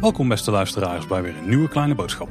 [0.00, 2.28] Welkom beste luisteraars bij weer een nieuwe kleine boodschap.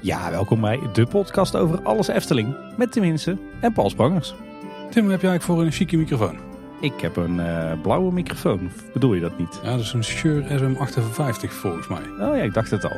[0.00, 2.56] Ja, welkom bij de podcast over alles Efteling.
[2.76, 4.34] Met Tim Hinsen en Paul Sprangers.
[4.90, 6.36] Tim, wat heb jij eigenlijk voor een chique microfoon?
[6.80, 8.60] Ik heb een eh, blauwe microfoon.
[8.66, 9.60] Of Bedoel je dat niet?
[9.62, 12.02] Ja, dat is een Shure SM58 volgens mij.
[12.20, 12.96] Oh ja, ik dacht het al.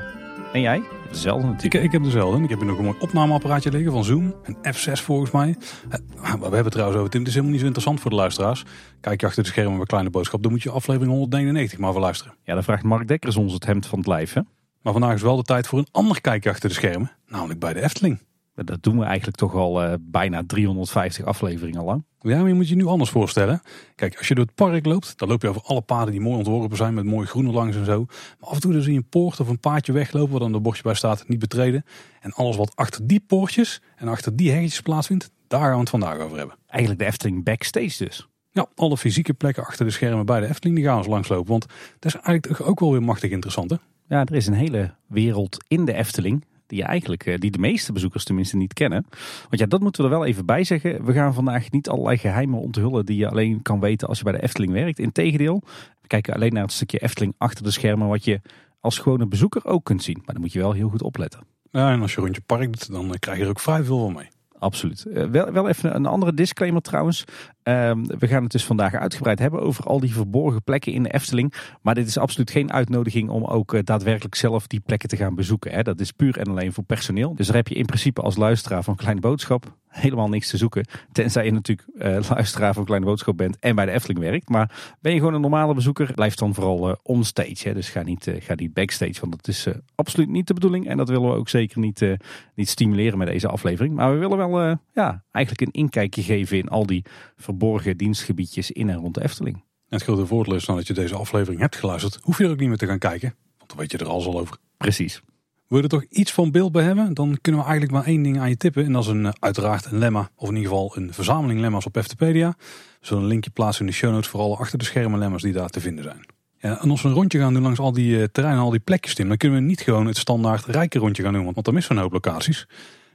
[0.53, 0.83] En jij?
[1.09, 1.85] Hetzelfde Ik, natuurlijk.
[1.85, 2.43] ik heb dezelfde.
[2.43, 4.35] Ik heb hier nog een mooi opnameapparaatje liggen van Zoom.
[4.43, 5.57] Een F6 volgens mij.
[5.89, 5.99] Eh,
[6.33, 7.21] We hebben het trouwens over Tim.
[7.21, 8.65] Het is helemaal niet zo interessant voor de luisteraars.
[9.01, 10.43] Kijk je achter de schermen bij Kleine Boodschap.
[10.43, 12.35] Dan moet je aflevering 199 maar voor luisteren.
[12.43, 14.41] Ja, dan vraagt Mark Dekkers ons het hemd van het lijf, hè?
[14.83, 17.11] Maar vandaag is wel de tijd voor een ander kijkje achter de schermen.
[17.27, 18.21] Namelijk bij de Efteling.
[18.65, 22.05] Dat doen we eigenlijk toch al eh, bijna 350 afleveringen lang.
[22.21, 23.63] Ja, maar je moet je nu anders voorstellen.
[23.95, 26.37] Kijk, als je door het park loopt, dan loop je over alle paden die mooi
[26.37, 28.05] ontworpen zijn met mooi groen langs en zo.
[28.41, 30.55] Maar af en toe dan zie je een poort of een paadje weglopen waar dan
[30.55, 31.85] een bordje bij staat, niet betreden.
[32.21, 35.91] En alles wat achter die poortjes en achter die heggetjes plaatsvindt, daar gaan we het
[35.91, 36.57] vandaag over hebben.
[36.67, 38.29] Eigenlijk de Efteling backstage dus.
[38.51, 41.51] Ja, alle fysieke plekken achter de schermen bij de Efteling, die gaan we langslopen.
[41.51, 41.67] Want
[41.99, 43.77] dat is eigenlijk ook wel weer machtig interessant hè.
[44.09, 46.45] Ja, er is een hele wereld in de Efteling.
[46.69, 49.07] Die, je eigenlijk, eh, die de meeste bezoekers tenminste niet kennen.
[49.49, 51.05] Want ja, dat moeten we er wel even bij zeggen.
[51.05, 54.33] We gaan vandaag niet allerlei geheimen onthullen die je alleen kan weten als je bij
[54.33, 54.99] de Efteling werkt.
[54.99, 55.63] Integendeel,
[56.01, 58.09] we kijken alleen naar het stukje Efteling achter de schermen.
[58.09, 58.41] Wat je
[58.81, 60.23] als gewone bezoeker ook kunt zien.
[60.25, 61.41] Maar dan moet je wel heel goed opletten.
[61.71, 64.13] Ja, en als je rondje park dan eh, krijg je er ook vrij veel van
[64.13, 64.29] mee.
[64.59, 65.05] Absoluut.
[65.05, 67.25] Eh, wel, wel even een andere disclaimer trouwens.
[67.63, 71.13] Ehm, we gaan het dus vandaag uitgebreid hebben over al die verborgen plekken in de
[71.13, 71.55] Efteling.
[71.83, 75.35] Maar dit is absoluut geen uitnodiging om ook eh, daadwerkelijk zelf die plekken te gaan
[75.35, 75.73] bezoeken.
[75.73, 75.83] Hè.
[75.83, 77.35] Dat is puur en alleen voor personeel.
[77.35, 80.87] Dus daar heb je in principe als luisteraar van Kleine Boodschap helemaal niks te zoeken.
[81.13, 84.49] Tenzij je natuurlijk eh, luisteraar van Kleine Boodschap bent en bij de Efteling werkt.
[84.49, 87.69] Maar ben je gewoon een normale bezoeker, blijf dan vooral eh, onstage.
[87.69, 87.75] Hè.
[87.75, 90.89] Dus ga niet, eh, ga niet backstage, want dat is absoluut niet de bedoeling.
[90.89, 92.17] En dat willen we ook zeker niet,
[92.55, 93.95] niet stimuleren met deze aflevering.
[93.95, 97.05] Maar we willen wel ja, eigenlijk een inkijkje geven in al die
[97.37, 99.57] verborgen dienstgebiedjes in en rond de Efteling.
[99.57, 102.51] En het grote voordeel is dan dat je deze aflevering hebt geluisterd, hoef je er
[102.51, 103.35] ook niet meer te gaan kijken.
[103.59, 104.57] Want dan weet je er alles al over.
[104.77, 105.23] Precies.
[105.69, 108.23] Wil je er toch iets van beeld bij hebben, dan kunnen we eigenlijk maar één
[108.23, 108.85] ding aan je tippen.
[108.85, 111.87] En dat is een, eh, uiteraard een lemma, of in ieder geval een verzameling lemma's
[111.87, 112.55] op Eftepedia.
[112.59, 115.43] We zullen een linkje plaatsen in de show notes voor alle achter de schermen lemma's
[115.43, 116.27] die daar te vinden zijn.
[116.59, 118.81] Ja, en als we een rondje gaan doen langs al die eh, terreinen, al die
[118.81, 121.75] plekjes, Tim, dan kunnen we niet gewoon het standaard rijke rondje gaan doen, want, dan
[121.75, 122.67] missen we een hoop locaties.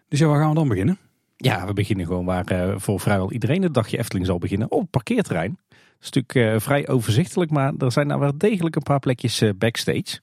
[0.07, 0.97] Dus ja, waar gaan we dan beginnen?
[1.37, 4.71] Ja, we beginnen gewoon waar eh, voor vrijwel iedereen het dagje Efteling zal beginnen.
[4.71, 5.57] Op het parkeerterrein.
[6.27, 10.19] Eh, vrij overzichtelijk, maar er zijn nou wel degelijk een paar plekjes backstage.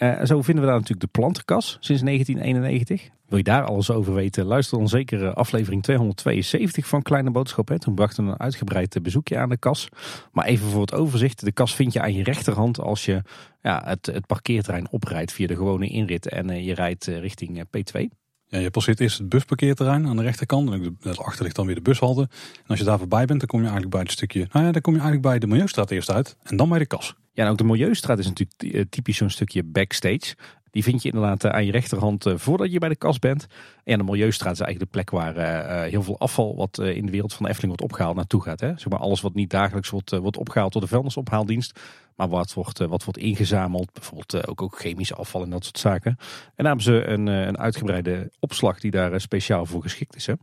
[0.00, 3.10] Eh, zo vinden we daar natuurlijk de plantenkas sinds 1991.
[3.30, 4.44] Wil je daar alles over weten?
[4.44, 7.68] Luister dan zeker eh, aflevering 272 van Kleine Boodschap.
[7.68, 7.78] Hè.
[7.78, 9.88] Toen brachten we een uitgebreid eh, bezoekje aan de kas.
[10.32, 11.44] Maar even voor het overzicht.
[11.44, 13.22] De kas vind je aan je rechterhand als je
[13.62, 16.28] ja, het, het parkeerterrein oprijdt via de gewone inrit.
[16.28, 18.18] En je rijdt richting eh, P2.
[18.46, 20.70] Ja, je passeert eerst het busparkeerterrein aan de rechterkant.
[20.70, 22.20] En daarachter ligt dan weer de bushalte.
[22.56, 24.48] En als je daar voorbij bent, dan kom je eigenlijk bij het stukje...
[24.52, 26.36] Nou ja, dan kom je eigenlijk bij de Milieustraat eerst uit.
[26.42, 27.14] En dan bij de kas.
[27.40, 30.34] Ja, en ook de Milieustraat is natuurlijk eh, typisch zo'n stukje backstage.
[30.70, 33.46] Die vind je inderdaad eh, aan je rechterhand eh, voordat je bij de kas bent.
[33.84, 37.32] En de Milieustraat is eigenlijk de plek waar heel veel afval wat in de wereld
[37.32, 38.60] van de Efteling wordt opgehaald naartoe gaat.
[38.60, 38.68] Hè?
[38.68, 41.80] Zeg maar alles wat niet dagelijks wordt, wordt opgehaald door de vuilnisophaaldienst.
[42.16, 43.92] Maar wat wordt, wat wordt ingezameld.
[43.92, 46.10] Bijvoorbeeld ook, ook chemisch afval en dat soort zaken.
[46.54, 50.26] En daar hebben ze een, een uitgebreide opslag die daar speciaal voor geschikt is.
[50.26, 50.34] Hè?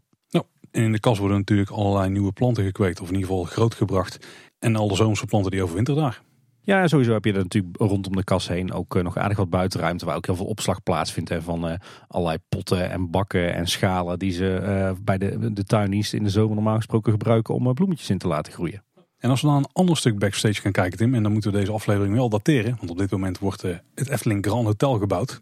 [0.71, 3.01] En in de kas worden natuurlijk allerlei nieuwe planten gekweekt.
[3.01, 4.27] Of in ieder geval grootgebracht.
[4.59, 6.21] En alle zomerse planten die overwinteren daar.
[6.67, 9.49] Ja, sowieso heb je er natuurlijk rondom de kas heen ook eh, nog aardig wat
[9.49, 10.05] buitenruimte.
[10.05, 11.33] Waar ook heel veel opslag plaatsvindt.
[11.39, 16.13] Van eh, allerlei potten en bakken en schalen die ze eh, bij de, de tuindienst
[16.13, 18.83] in de zomer normaal gesproken gebruiken om bloemetjes in te laten groeien.
[19.17, 21.15] En als we naar een ander stuk backstage gaan kijken, Tim.
[21.15, 22.75] En dan moeten we deze aflevering wel dateren.
[22.77, 25.41] Want op dit moment wordt het Efteling Grand Hotel gebouwd.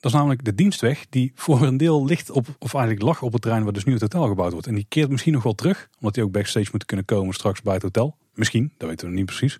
[0.00, 3.32] Dat is namelijk de dienstweg die voor een deel ligt op, of eigenlijk lag op
[3.32, 4.66] het terrein waar dus nu het hotel gebouwd wordt.
[4.66, 7.62] En die keert misschien nog wel terug, omdat die ook backstage moet kunnen komen straks
[7.62, 8.16] bij het hotel.
[8.34, 9.58] Misschien, dat weten we niet precies.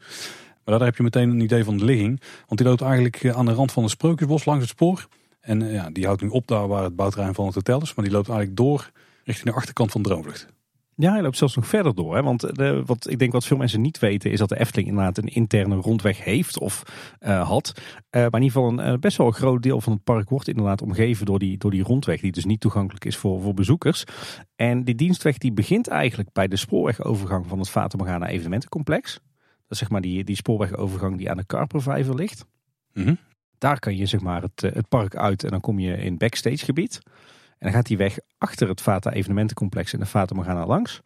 [0.65, 2.21] Maar daar heb je meteen een idee van de ligging.
[2.47, 5.09] Want die loopt eigenlijk eh, aan de rand van het Sprookjesbos langs het spoor.
[5.41, 7.95] En eh, ja, die houdt nu op daar waar het bouwterrein van het hotel is.
[7.95, 8.91] Maar die loopt eigenlijk door
[9.25, 10.49] richting de achterkant van Droomvlucht.
[11.01, 12.15] Ja, hij loopt zelfs nog verder door.
[12.15, 12.23] Hè?
[12.23, 15.19] Want de, wat ik denk wat veel mensen niet weten is dat de Efteling inderdaad
[15.19, 16.83] een interne rondweg heeft of
[17.19, 17.73] eh, had.
[18.11, 20.29] Eh, maar in ieder geval een eh, best wel een groot deel van het park
[20.29, 22.21] wordt inderdaad omgeven door die, door die rondweg.
[22.21, 24.05] Die dus niet toegankelijk is voor, voor bezoekers.
[24.57, 29.21] En die dienstweg die begint eigenlijk bij de spoorwegovergang van het Fata Morgana evenementencomplex.
[29.71, 32.47] Dat is zeg maar die, die spoorwegovergang die aan de Karpervijver ligt.
[32.93, 33.15] Mhm.
[33.59, 36.19] Daar kan je zeg maar het, eh, het park uit en dan kom je in
[36.19, 37.01] backstage gebied.
[37.59, 41.01] En dan gaat die weg achter het Fata evenementencomplex en de Fata Morgana langs.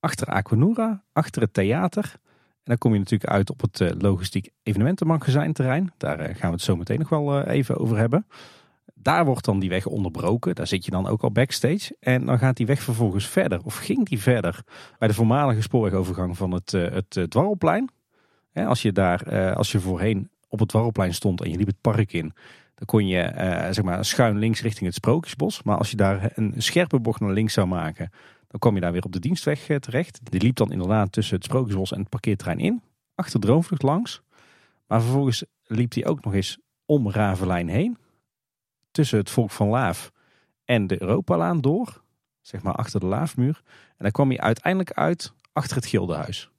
[0.00, 2.04] Achter Aquanura, achter het theater.
[2.14, 5.92] En dan kom je natuurlijk uit op het eh, logistiek evenementenmagazijnterrein.
[5.96, 8.26] Daar eh, gaan we het zo meteen nog wel even over hebben.
[9.02, 10.54] Daar wordt dan die weg onderbroken.
[10.54, 11.96] Daar zit je dan ook al backstage.
[12.00, 13.60] En dan gaat die weg vervolgens verder.
[13.64, 14.64] Of ging die verder
[14.98, 17.90] bij de voormalige spoorwegovergang van het, uh, het uh, Dwarrelplein.
[18.54, 21.80] als je daar, uh, als je voorheen op het Dwarrelplein stond en je liep het
[21.80, 22.32] park in.
[22.74, 23.32] Dan kon je
[23.70, 25.62] zeg maar schuin links richting het Sprookjesbos.
[25.62, 28.10] Maar als je daar een scherpe bocht naar links zou maken.
[28.48, 30.20] Dan kom je daar weer op de dienstweg terecht.
[30.22, 32.82] Die liep dan inderdaad tussen het Sprookjesbos en het parkeerterrein in.
[33.14, 34.22] Achter Droomvlucht langs.
[34.86, 37.96] Maar vervolgens liep hij ook nog eens om Ravelijn heen
[38.92, 40.12] tussen het volk van Laaf
[40.64, 42.02] en de Europalaan door.
[42.40, 43.62] Zeg maar achter de Laafmuur.
[43.66, 46.50] En dan kwam je uiteindelijk uit achter het Gildenhuis.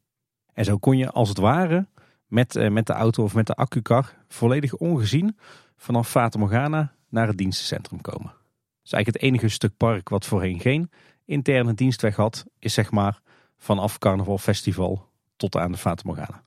[0.54, 1.88] En zo kon je als het ware
[2.28, 5.38] met, eh, met de auto of met de accukar volledig ongezien
[5.78, 8.34] vanaf Fata Morgana naar het dienstencentrum komen.
[8.82, 10.92] Dus eigenlijk het enige stuk park wat voorheen geen
[11.26, 13.20] interne dienstweg had, is zeg maar
[13.58, 16.44] vanaf Carnaval Festival tot aan de Fata Morgana.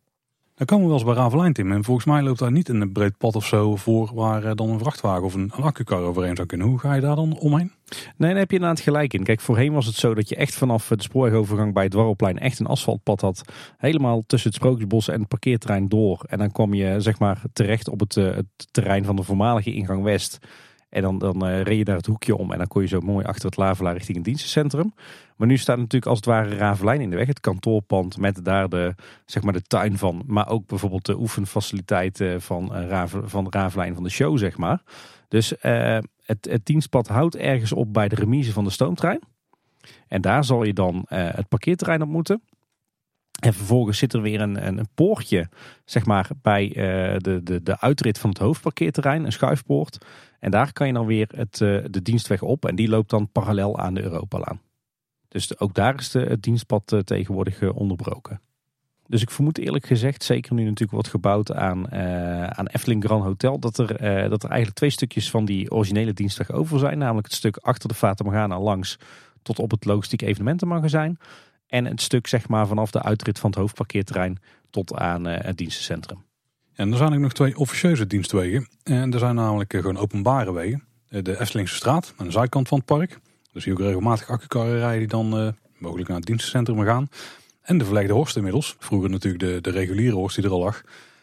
[0.56, 1.72] Dan komen we wel eens bij Ravelijn, Tim.
[1.72, 4.70] En volgens mij loopt daar niet een breed pad of zo voor waar eh, dan
[4.70, 6.66] een vrachtwagen of een, een accukar overheen zou kunnen.
[6.66, 7.72] Hoe ga je daar dan omheen?
[8.16, 9.22] Nee, daar heb je inderdaad gelijk in.
[9.22, 12.58] Kijk, voorheen was het zo dat je echt vanaf de spoorwegovergang bij het Dwarrelplein echt
[12.58, 13.42] een asfaltpad had.
[13.76, 16.24] Helemaal tussen het Sprookjesbos en het parkeerterrein door.
[16.28, 19.72] En dan kwam je zeg maar terecht op het, eh, het terrein van de voormalige
[19.72, 20.38] ingang West.
[20.96, 23.00] En dan, dan uh, reed je daar het hoekje om en dan kon je zo
[23.00, 24.94] mooi achter het Lavelaar richting het dienstencentrum.
[25.36, 27.26] Maar nu staat natuurlijk als het ware Ravelijn in de weg.
[27.26, 28.94] Het kantoorpand met daar de,
[29.26, 30.22] zeg maar de tuin van.
[30.26, 34.82] Maar ook bijvoorbeeld de oefenfaciliteiten van, uh, van Ravelijn van de show, zeg maar.
[35.28, 39.20] Dus het, het dienstpad houdt ergens op bij de remise van de stoomtrein.
[40.08, 42.42] En daar zal je dan het parkeerterrein op moeten.
[43.36, 45.48] En vervolgens zit er weer een, een, een poortje,
[45.84, 46.68] zeg maar, bij
[47.18, 49.98] de, de, de uitrit van het hoofdparkeerterrein, een schuifpoort.
[50.40, 53.28] En daar kan je dan weer het, uh, de dienstweg op en die loopt dan
[53.32, 54.60] parallel aan de Europalaan.
[55.28, 58.40] Dus ook daar is de, het dienstpad uh, tegenwoordig onderbroken.
[59.06, 61.92] Dus ik vermoed eerlijk gezegd, zeker nu natuurlijk wordt gebouwd aan,
[62.56, 63.88] aan Efteling Grand Hotel, dat er,
[64.28, 66.98] dat er eigenlijk twee stukjes van die originele dienstweg over zijn.
[66.98, 68.98] Namelijk het stuk achter de Fata langs
[69.42, 71.18] tot op het logistiek evenementenmagazijn.
[71.66, 74.38] En het stuk zeg maar vanaf de uitrit van het hoofdparkeerterrein
[74.70, 76.24] tot aan het dienstencentrum.
[76.74, 78.68] En er zijn ook nog twee officieuze dienstwegen.
[78.82, 80.84] En er zijn namelijk eh, gewoon openbare wegen.
[81.08, 83.20] Eh, de Eftelingse straat aan de zijkant van het park.
[83.52, 87.08] Dus hier ook regelmatig accukarren rijden die dan mogelijk naar het dienstencentrum gaan.
[87.62, 88.76] En de verlegde horst inmiddels.
[88.78, 90.82] Vroeger natuurlijk de, de reguliere horst die er al lag.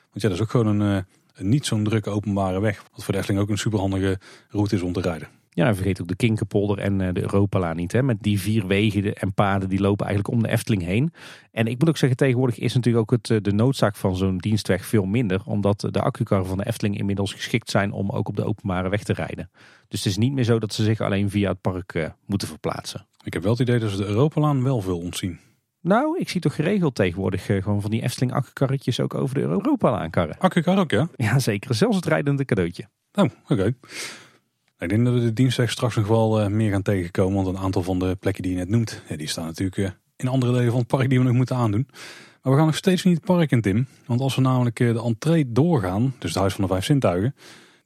[0.09, 2.83] Want ja, dat is ook gewoon een, een niet zo'n drukke openbare weg.
[2.91, 4.19] Wat voor de Efteling ook een superhandige
[4.49, 5.27] route is om te rijden.
[5.53, 7.91] Ja, en vergeet ook de Kinkerpolder en eh, de Europalaan niet.
[7.91, 8.03] Hè?
[8.03, 11.13] Met die vier wegen en paden die lopen eigenlijk om de Efteling heen.
[11.51, 14.37] En ik moet ook zeggen, tegenwoordig is natuurlijk ook het, eh, de noodzaak van zo'n
[14.37, 15.41] dienstweg veel minder.
[15.45, 19.03] Omdat de accukarren van de Efteling inmiddels geschikt zijn om ook op de openbare weg
[19.03, 19.49] te rijden.
[19.87, 22.47] Dus het is niet meer zo dat ze zich alleen via het park uh, moeten
[22.47, 23.07] verplaatsen.
[23.23, 25.39] Ik heb wel het idee dat ze de Europalaan wel veel ontzien.
[25.81, 30.09] Nou, ik zie toch geregeld tegenwoordig gewoon van die Efteling accukarretjes ook over de Europalaan
[30.09, 30.37] karren.
[30.39, 31.07] Accukar ook, ja?
[31.15, 31.75] Ja, zeker.
[31.75, 32.87] Zelfs het rijdende cadeautje.
[33.13, 33.73] Oh, oké.
[34.83, 37.43] Ik denk dat we de dienstweg straks nog wel uh, meer gaan tegenkomen.
[37.43, 40.27] Want een aantal van de plekken die je net noemt, die staan natuurlijk uh, in
[40.27, 41.87] andere delen van het park die we nog moeten aandoen.
[42.41, 43.87] Maar we gaan nog steeds niet het park in, Tim.
[44.05, 47.35] Want als we namelijk uh, de entree doorgaan, dus het Huis van de Vijf Zintuigen.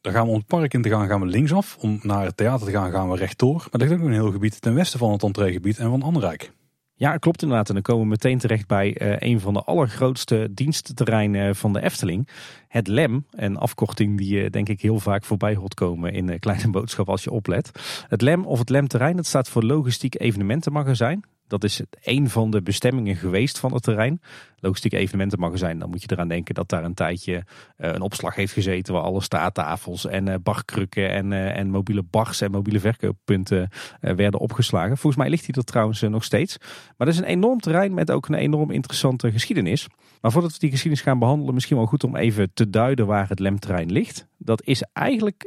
[0.02, 1.78] Dan gaan we om het park te gaan, gaan we linksaf.
[1.80, 3.56] Om naar het theater te gaan, gaan we rechtdoor.
[3.56, 6.52] Maar er ligt ook een heel gebied ten westen van het entreegebied en van Anrijk.
[7.00, 7.68] Ja, klopt inderdaad.
[7.68, 11.82] En dan komen we meteen terecht bij uh, een van de allergrootste dienstterreinen van de
[11.82, 12.28] Efteling.
[12.68, 16.70] Het LEM, een afkorting die je denk ik heel vaak voorbij hoort komen in Kleine
[16.78, 17.72] Boodschap als je oplet.
[18.08, 21.24] Het LEM of het LEM-terrein, dat staat voor Logistiek Evenementenmagazijn.
[21.48, 24.22] Dat is een van de bestemmingen geweest van het terrein.
[24.60, 27.42] Logistiek evenementenmagazijn, dan moet je eraan denken dat daar een tijdje uh,
[27.78, 32.42] een opslag heeft gezeten waar alle staattafels en uh, barkrukken en, uh, en mobiele bars
[32.42, 34.98] en mobiele verkooppunten werden opgeslagen.
[34.98, 36.58] Volgens mij ligt hij er trouwens nog steeds.
[36.98, 39.88] Maar dat is een enorm terrein met ook een enorm interessante geschiedenis.
[40.22, 43.30] Maar voordat we die geschiedenis gaan behandelen, misschien wel goed om even te duiden waar
[43.30, 44.28] het lemterrein ligt.
[44.38, 45.46] Dat is eigenlijk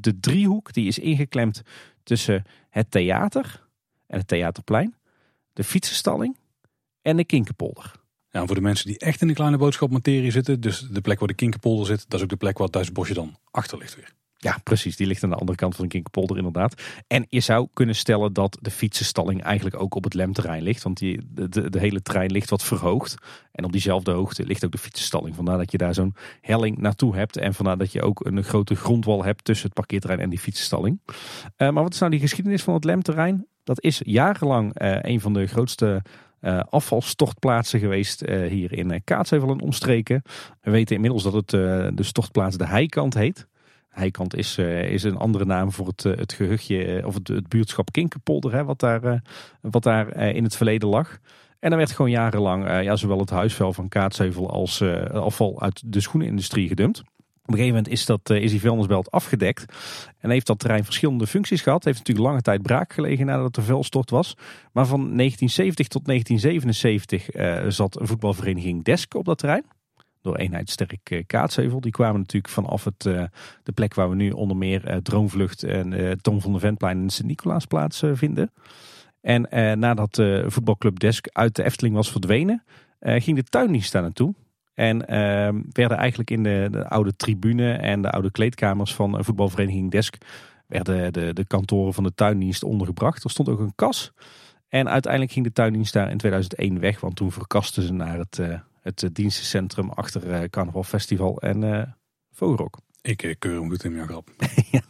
[0.00, 1.62] de driehoek die is ingeklemd
[2.02, 3.66] tussen het theater
[4.06, 4.97] en het theaterplein
[5.58, 6.36] de fietsenstalling
[7.02, 7.92] en de Kinkerpolder.
[8.30, 11.28] Ja, voor de mensen die echt in de kleine boodschapmaterie zitten, dus de plek waar
[11.28, 14.12] de Kinkerpolder zit, dat is ook de plek waar het Bosje dan achter ligt weer.
[14.40, 14.96] Ja, precies.
[14.96, 16.82] Die ligt aan de andere kant van de Kinkerpolder inderdaad.
[17.06, 20.82] En je zou kunnen stellen dat de fietsenstalling eigenlijk ook op het lemterrein ligt.
[20.82, 23.14] Want die, de, de, de, hele terrein ligt wat verhoogd.
[23.52, 25.34] En op diezelfde hoogte ligt ook de fietsenstalling.
[25.34, 27.36] Vandaar dat je daar zo'n helling naartoe hebt.
[27.36, 31.00] En vandaar dat je ook een grote grondwal hebt tussen het parkeerterrein en die fietsenstalling.
[31.06, 31.14] Uh,
[31.56, 33.46] maar wat is nou die geschiedenis van het lemterrein?
[33.68, 36.02] Dat is jarenlang uh, een van de grootste
[36.40, 40.22] uh, afvalstortplaatsen geweest uh, hier in Kaatsheuvel en omstreken.
[40.60, 41.50] We weten inmiddels dat het
[41.96, 43.46] de stortplaats de Heikant heet.
[43.88, 48.52] Heikant is, is een andere naam voor het, het gehuchtje of het, het buurtschap Kinkerpolder,
[48.52, 49.22] hè, wat daar,
[49.60, 51.18] wat daar in het verleden lag.
[51.58, 54.82] En er werd gewoon jarenlang ja, zowel het huisvuil van Kaatsheuvel als
[55.12, 57.02] afval uit de schoenenindustrie gedumpt.
[57.48, 59.74] Op een gegeven moment is, dat, is die vuilnisbelt afgedekt.
[60.18, 61.84] En heeft dat terrein verschillende functies gehad.
[61.84, 64.34] Heeft natuurlijk lange tijd braak gelegen nadat een vuilstort was.
[64.72, 69.64] Maar van 1970 tot 1977 zat een voetbalvereniging Desk op dat terrein
[70.22, 71.80] door eenheid Sterk uh, Kaatsheuvel.
[71.80, 73.22] Die kwamen natuurlijk vanaf het, uh,
[73.62, 78.02] de plek waar we nu onder meer Droomvlucht en Tom van de Ventplein en Sint-Nicolaasplaats
[78.12, 78.52] vinden.
[79.20, 82.64] En nadat de voetbalclub Desk uit de Efteling was verdwenen,
[83.00, 84.34] ging de tuindienst daar naartoe.
[84.78, 89.90] En ehm, werden eigenlijk in de, de, oude tribune en de oude kleedkamers van voetbalvereniging
[89.90, 90.16] Desk
[90.66, 93.24] werden de, de kantoren van de tuindienst ondergebracht.
[93.24, 94.12] Er stond ook een kas.
[94.68, 98.38] En uiteindelijk ging de tuindienst daar in 2001 weg, want toen verkasten ze naar het,
[98.82, 101.82] het eh, dienstencentrum achter eh, Carnaval Festival en eh,
[102.32, 102.78] Vogelrok.
[103.02, 104.30] Ik keur hem goed in mijn grap.
[104.70, 104.80] ja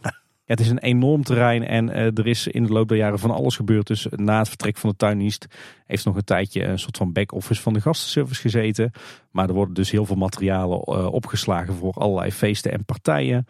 [0.49, 3.57] het is een enorm terrein en er is in de loop der jaren van alles
[3.57, 3.87] gebeurd.
[3.87, 5.47] Dus na het vertrek van de tuindienst
[5.87, 8.91] heeft nog een tijdje een soort van back-office van de gastenservice gezeten.
[9.31, 13.47] Maar er worden dus heel veel materialen opgeslagen voor allerlei feesten en partijen.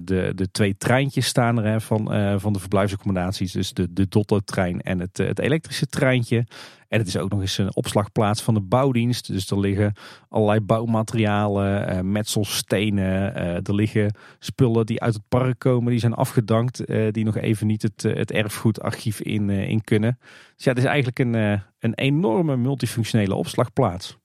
[0.00, 2.04] de, de twee treintjes staan er hè, van,
[2.40, 3.52] van de verblijfsaccommodaties.
[3.52, 6.46] Dus de, de Dotto-trein en het, het elektrische treintje.
[6.92, 9.26] En het is ook nog eens een opslagplaats van de bouwdienst.
[9.26, 9.94] Dus er liggen
[10.28, 13.34] allerlei bouwmaterialen, eh, metselstenen.
[13.34, 16.84] Eh, er liggen spullen die uit het park komen, die zijn afgedankt.
[16.84, 20.18] Eh, die nog even niet het, het erfgoedarchief in, in kunnen.
[20.56, 21.34] Dus ja, het is eigenlijk een,
[21.78, 24.18] een enorme multifunctionele opslagplaats.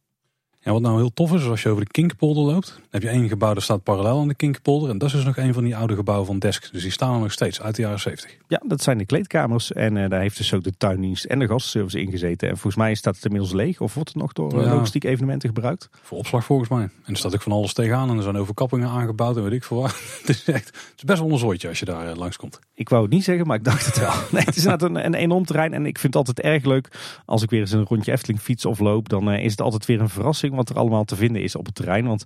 [0.68, 3.10] Ja, wat nou heel tof is, als je over de Kinkpolder loopt, dan heb je
[3.10, 4.90] één gebouw dat staat parallel aan de Kinkpolder.
[4.90, 6.72] En dat is dus nog een van die oude gebouwen van Desk.
[6.72, 8.38] Dus die staan er nog steeds uit de jaren 70.
[8.48, 9.72] Ja, dat zijn de kleedkamers.
[9.72, 12.50] En uh, daar heeft dus ook de tuindienst en de gastservice ingezeten.
[12.50, 13.80] En volgens mij staat het inmiddels leeg.
[13.80, 15.90] Of wordt het nog door eh, logistiek evenementen gebruikt?
[16.02, 16.84] Voor opslag volgens mij.
[16.84, 18.10] En er staat ook van alles tegenaan.
[18.10, 19.92] En er zijn overkappingen aangebouwd en weet ik veel wat.
[20.20, 22.60] het is echt het is best wel een zooitje als je daar uh, langskomt.
[22.74, 24.14] Ik wou het niet zeggen, maar ik dacht het wel.
[24.32, 25.74] Nee, het is inderdaad een, een enorm terrein.
[25.74, 26.88] En ik vind het altijd erg leuk
[27.26, 29.10] als ik weer eens een rondje Efteling fiets of loop.
[29.10, 31.76] Dan is het altijd weer een verrassing wat er allemaal te vinden is op het
[31.76, 32.08] terrein.
[32.08, 32.26] Want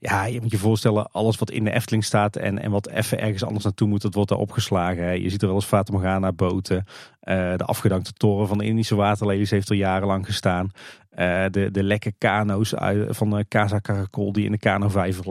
[0.00, 3.20] ja, je moet je voorstellen, alles wat in de Efteling staat en, en wat even
[3.20, 5.22] ergens anders naartoe moet, dat wordt daar opgeslagen.
[5.22, 6.76] Je ziet er wel eens Fata Morgana boten.
[6.76, 10.70] Uh, de afgedankte toren van de Indische waterlelies heeft er jarenlang gestaan.
[11.18, 12.74] Uh, de, de lekke kano's
[13.08, 15.26] van de Casa Caracol die in de kanovijver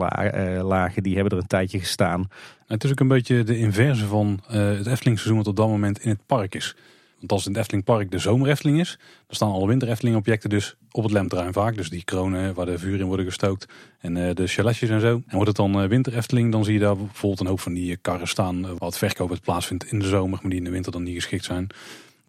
[0.64, 2.28] lagen, die hebben er een tijdje gestaan.
[2.66, 5.98] Het is ook een beetje de inverse van het Efteling seizoen wat op dat moment
[5.98, 6.76] in het park is.
[7.18, 9.88] Want als het in het Efteling Park de zomer Efteling is, dan staan alle winter
[9.88, 11.76] Efteling objecten dus op het Lemterrein vaak.
[11.76, 13.66] Dus die kronen waar de vuur in worden gestookt
[14.00, 15.22] en uh, de chaletjes en zo.
[15.26, 17.74] En wordt het dan uh, winter Efteling, dan zie je daar bijvoorbeeld een hoop van
[17.74, 18.78] die karren staan.
[18.78, 21.44] wat verkoop het plaatsvindt in de zomer, maar die in de winter dan niet geschikt
[21.44, 21.66] zijn.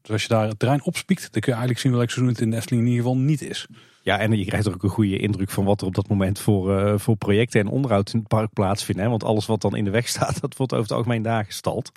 [0.02, 2.42] Dus als je daar het terrein opspiekt, dan kun je eigenlijk zien welk seizoen het
[2.42, 3.68] in de Efteling in ieder geval niet is.
[4.02, 7.00] Ja, en je krijgt ook een goede indruk van wat er op dat moment voor,
[7.00, 9.04] voor projecten en onderhoud in het park plaatsvinden.
[9.04, 9.10] Hè?
[9.10, 11.92] Want alles wat dan in de weg staat, dat wordt over het algemeen daar gestald.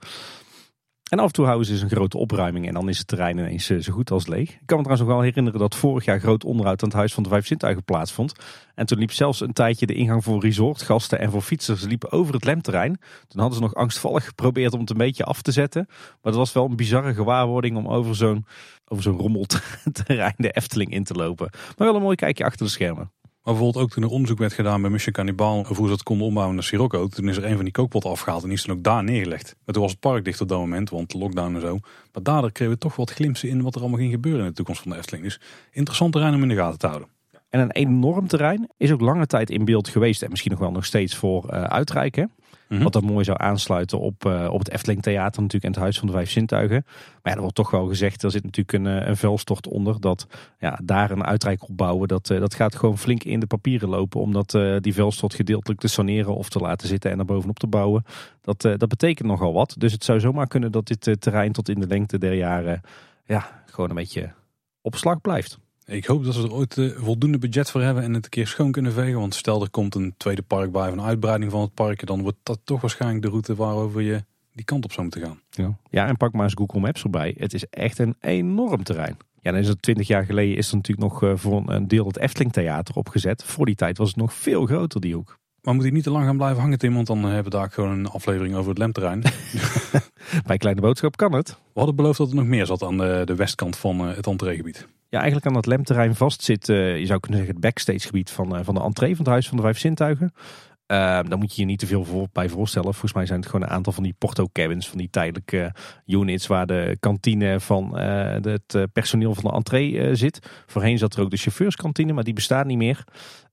[1.12, 3.38] En af en toe houden ze dus een grote opruiming en dan is het terrein
[3.38, 4.50] ineens eh, zo goed als leeg.
[4.50, 7.14] Ik kan me trouwens nog wel herinneren dat vorig jaar groot onderhoud aan het Huis
[7.14, 8.32] van de Vijf Zintuigen plaatsvond.
[8.74, 12.34] En toen liep zelfs een tijdje de ingang voor resortgasten en voor fietsers liepen over
[12.34, 12.98] het lemterrein.
[13.28, 15.84] Toen hadden ze nog angstvallig geprobeerd om het een beetje af te zetten.
[15.88, 18.46] Maar dat was wel een bizarre gewaarwording om over zo'n
[18.84, 21.48] over zo'n rommelterrein de Efteling in te lopen.
[21.50, 23.12] Maar wel een mooi kijkje achter de schermen.
[23.42, 26.26] Maar bijvoorbeeld ook toen er onderzoek werd gedaan bij Mission Cannibal over ze dat konden
[26.26, 27.08] ombouwen naar Sirocco.
[27.08, 29.56] Toen is er een van die kookpotten afgehaald en die is toen ook daar neergelegd.
[29.64, 31.78] Maar toen was het park dicht op dat moment, want lockdown en zo.
[32.12, 34.52] Maar daardoor kregen we toch wat glimpsen in wat er allemaal ging gebeuren in de
[34.52, 35.24] toekomst van de Efteling.
[35.24, 37.08] Dus interessant terrein om in de gaten te houden.
[37.48, 40.70] En een enorm terrein is ook lange tijd in beeld geweest en misschien nog wel
[40.70, 42.30] nog steeds voor uh, uitreiken.
[42.72, 42.82] Mhm.
[42.82, 45.98] Wat dan mooi zou aansluiten op, uh, op het Efteling Theater natuurlijk en het Huis
[45.98, 46.84] van de Vijf Zintuigen.
[46.86, 50.00] Maar ja, er wordt toch wel gezegd, er zit natuurlijk een, eh, een vuilstort onder.
[50.00, 50.26] Dat
[50.58, 53.88] ja, daar een uitrijk op bouwen, dat, uh, dat gaat gewoon flink in de papieren
[53.88, 54.20] lopen.
[54.20, 57.66] Omdat uh, die vuilstort gedeeltelijk te saneren of te laten zitten en er bovenop te
[57.66, 58.04] bouwen.
[58.40, 59.74] Dat, dat betekent nogal wat.
[59.78, 62.80] Dus het zou zomaar kunnen dat dit terrein tot in de lengte der jaren
[63.24, 64.32] ja, gewoon een beetje
[64.80, 65.58] opslag blijft.
[65.86, 68.46] Ik hoop dat ze er ooit uh, voldoende budget voor hebben en het een keer
[68.46, 69.18] schoon kunnen vegen.
[69.18, 72.22] Want stel er komt een tweede park bij of een uitbreiding van het park, dan
[72.22, 75.40] wordt dat toch waarschijnlijk de route waarover je die kant op zou moeten gaan.
[75.50, 77.34] Ja, ja en pak maar eens Google Maps erbij.
[77.38, 79.16] Het is echt een enorm terrein.
[79.40, 82.06] Ja, dan is het twintig jaar geleden is er natuurlijk nog uh, voor een deel
[82.06, 83.44] het Efteling Theater opgezet.
[83.44, 85.38] Voor die tijd was het nog veel groter, die hoek.
[85.62, 86.94] Maar moet ik niet te lang gaan blijven hangen, Tim?
[86.94, 89.22] Want dan eh, hebben we daar gewoon een aflevering over het lemterrein.
[90.46, 91.48] Bij Kleine Boodschap kan het.
[91.48, 94.88] We hadden beloofd dat er nog meer zat aan de, de westkant van het entreegebied.
[95.12, 98.58] Ja, eigenlijk aan dat lemterrein vast zit, uh, je zou kunnen zeggen, het backstagegebied van,
[98.58, 100.32] uh, van de entree van het Huis van de Vijf Zintuigen.
[100.34, 102.90] Uh, daar moet je je niet te veel voor, bij voorstellen.
[102.90, 105.74] Volgens mij zijn het gewoon een aantal van die porto cabins, van die tijdelijke
[106.06, 110.48] units waar de kantine van het personeel van de entree zit.
[110.66, 113.04] Voorheen zat er ook de chauffeurskantine, maar die bestaat niet meer.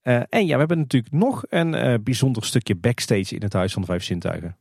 [0.01, 3.87] en ja, we hebben natuurlijk nog een bijzonder stukje backstage in het Huis van de
[3.87, 4.57] Vijf Zintuigen.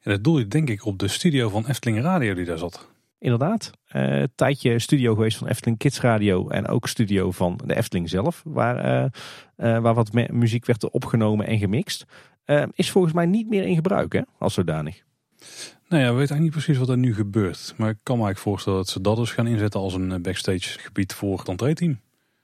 [0.00, 2.95] En dat doel je denk ik op de studio van Efteling Radio die daar zat.
[3.18, 8.08] Inderdaad, uh, tijdje studio geweest van Efteling Kids Radio en ook studio van de Efteling
[8.08, 9.04] zelf, waar, uh,
[9.56, 12.04] uh, waar wat muziek werd opgenomen en gemixt.
[12.44, 15.02] eh, is volgens mij niet meer in gebruik hè, als zodanig.
[15.88, 17.74] Nou ja, we weten eigenlijk niet precies wat er nu gebeurt.
[17.76, 20.78] Maar ik kan me eigenlijk voorstellen dat ze dat dus gaan inzetten als een backstage
[20.78, 22.00] gebied voor het entreeteam.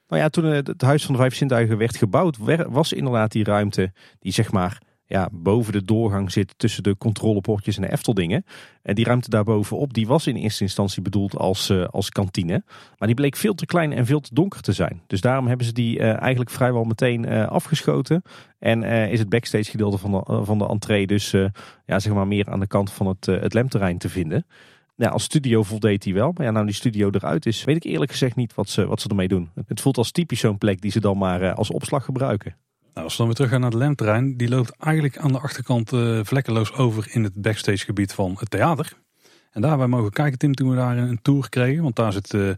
[0.07, 2.37] Nou ja, toen het Huis van de Vijf Zintuigen werd gebouwd,
[2.67, 4.81] was inderdaad die ruimte die zeg maar
[5.13, 8.45] ja, boven de doorgang zit tussen de controleportjes en de Efteldingen.
[8.81, 12.63] En die ruimte daarbovenop, die was in eerste instantie bedoeld als, uh, als kantine.
[12.97, 15.01] Maar die bleek veel te klein en veel te donker te zijn.
[15.07, 18.21] Dus daarom hebben ze die uh, eigenlijk vrijwel meteen uh, afgeschoten.
[18.59, 21.31] En is het backstage gedeelte van de, van de entree dus
[21.85, 24.45] ja, zeg maar meer aan de kant van het, het lemterrein te vinden.
[24.95, 26.31] Ja, als studio voldeed hij wel.
[26.31, 29.01] Maar ja, nou die studio eruit is, weet ik eerlijk gezegd niet wat ze, wat
[29.01, 29.49] ze ermee doen.
[29.67, 32.55] Het voelt als typisch zo'n plek die ze dan maar als opslag gebruiken.
[32.93, 35.39] Nou, als we dan weer terug gaan naar het lemterrein, die loopt eigenlijk aan de
[35.39, 38.93] achterkant uh, vlekkeloos over in het backstagegebied van het theater.
[39.51, 41.83] En daar wij mogen kijken, Tim, toen we daar een tour kregen.
[41.83, 42.51] Want daar zit, uh,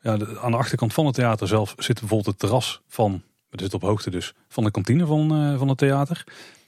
[0.00, 3.74] ja, aan de achterkant van het theater zelf zit bijvoorbeeld het terras van, het zit
[3.74, 6.24] op hoogte dus, van de kantine van, uh, van het theater.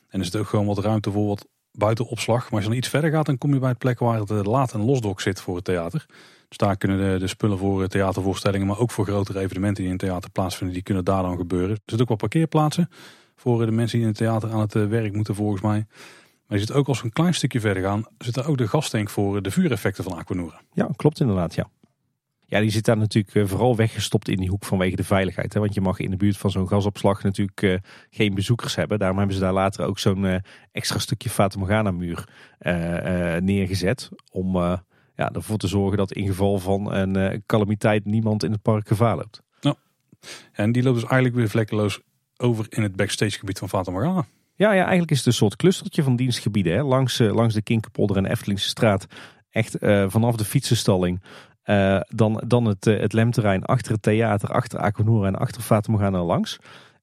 [0.09, 2.43] En er zit ook gewoon wat ruimte voor wat buitenopslag.
[2.43, 4.47] Maar als je dan iets verder gaat, dan kom je bij het plek waar het
[4.47, 6.07] laat- en losdok zit voor het theater.
[6.51, 9.99] Dus daar kunnen de, de spullen voor theatervoorstellingen, maar ook voor grotere evenementen die in
[9.99, 11.71] het theater plaatsvinden, die kunnen daar dan gebeuren.
[11.71, 12.89] Er zitten ook wat parkeerplaatsen
[13.37, 15.87] voor de mensen die in het theater aan het eh, werk moeten volgens mij.
[16.47, 18.69] Maar je ziet ook als we een klein stukje verder gaan, zit er ook de
[18.69, 20.61] gastank voor de vuureffecten van Aquanura.
[20.73, 21.71] Ja, klopt inderdaad, ja.
[22.47, 25.55] Ja, die zit daar natuurlijk eh, vooral weggestopt in die hoek vanwege de veiligheid.
[25.55, 25.61] Hè?
[25.61, 27.81] Want je mag in de buurt van zo'n gasopslag natuurlijk
[28.11, 28.99] geen bezoekers hebben.
[28.99, 30.43] Daarom hebben ze daar later ook zo'n
[30.73, 32.29] extra stukje Fata Morgana muur
[33.41, 34.09] neergezet.
[34.31, 34.81] Om
[35.21, 39.17] ja, ervoor te zorgen dat in geval van een calamiteit niemand in het park gevaar
[39.17, 39.43] loopt.
[39.61, 39.75] Ja.
[40.53, 42.01] En die loopt dus eigenlijk weer vlekkeloos
[42.37, 44.25] over in het backstagegebied van Fata Morgana.
[44.55, 46.73] Ja, ja, eigenlijk is het een soort clustertje van dienstgebieden.
[46.73, 46.83] Hè?
[46.83, 49.07] Langs, uh, langs de Kinkerpolder en Eftelingse straat.
[49.51, 51.23] Echt uh, vanaf de fietsenstalling.
[51.65, 56.23] Uh, dan, dan het, het lemterrein achter het theater, achter Aquanura en achter Fata Morgana
[56.23, 56.59] langs.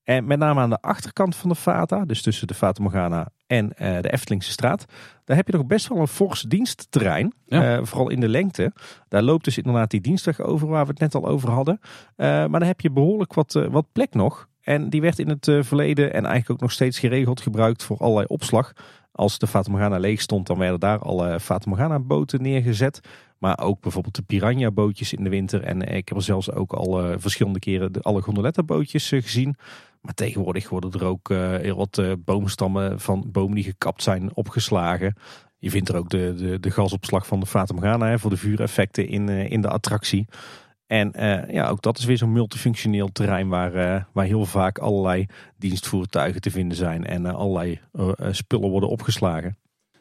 [0.07, 3.69] En met name aan de achterkant van de Fata, dus tussen de Fata Morgana en
[3.77, 4.85] de Eftelingse straat.
[5.25, 7.33] Daar heb je nog best wel een fors dienstterrein.
[7.45, 7.83] Ja.
[7.83, 8.73] vooral in de lengte.
[9.07, 11.79] Daar loopt dus inderdaad die dienstweg over waar we het net al over hadden.
[12.15, 14.47] maar dan heb je behoorlijk wat, wat plek nog.
[14.67, 17.97] En die werd in het eh, verleden en eigenlijk ook nog steeds geregeld gebruikt voor
[17.97, 18.73] allerlei opslag.
[19.17, 22.99] Als de Fata leeg stond, dan werden daar alle Fata Morgana boten neergezet.
[23.37, 25.63] Maar ook bijvoorbeeld de Piranha bootjes in de winter.
[25.63, 29.09] En eh, ik heb er zelfs ook al uh, verschillende keren de, alle gondoletta bootjes
[29.09, 29.55] gezien.
[30.01, 31.29] Maar tegenwoordig worden er ook
[31.61, 35.15] heel wat boomstammen van bomen die gekapt zijn opgeslagen.
[35.57, 39.07] Je vindt er ook de, de, de gasopslag van de Fata hè, voor de vuureffecten
[39.07, 40.27] in, in de attractie.
[40.87, 44.77] En uh, ja, ook dat is weer zo'n multifunctioneel terrein waar, uh, waar heel vaak
[44.77, 45.25] allerlei
[45.57, 47.79] dienstvoertuigen te vinden zijn en uh, allerlei
[48.31, 49.57] spullen worden opgeslagen.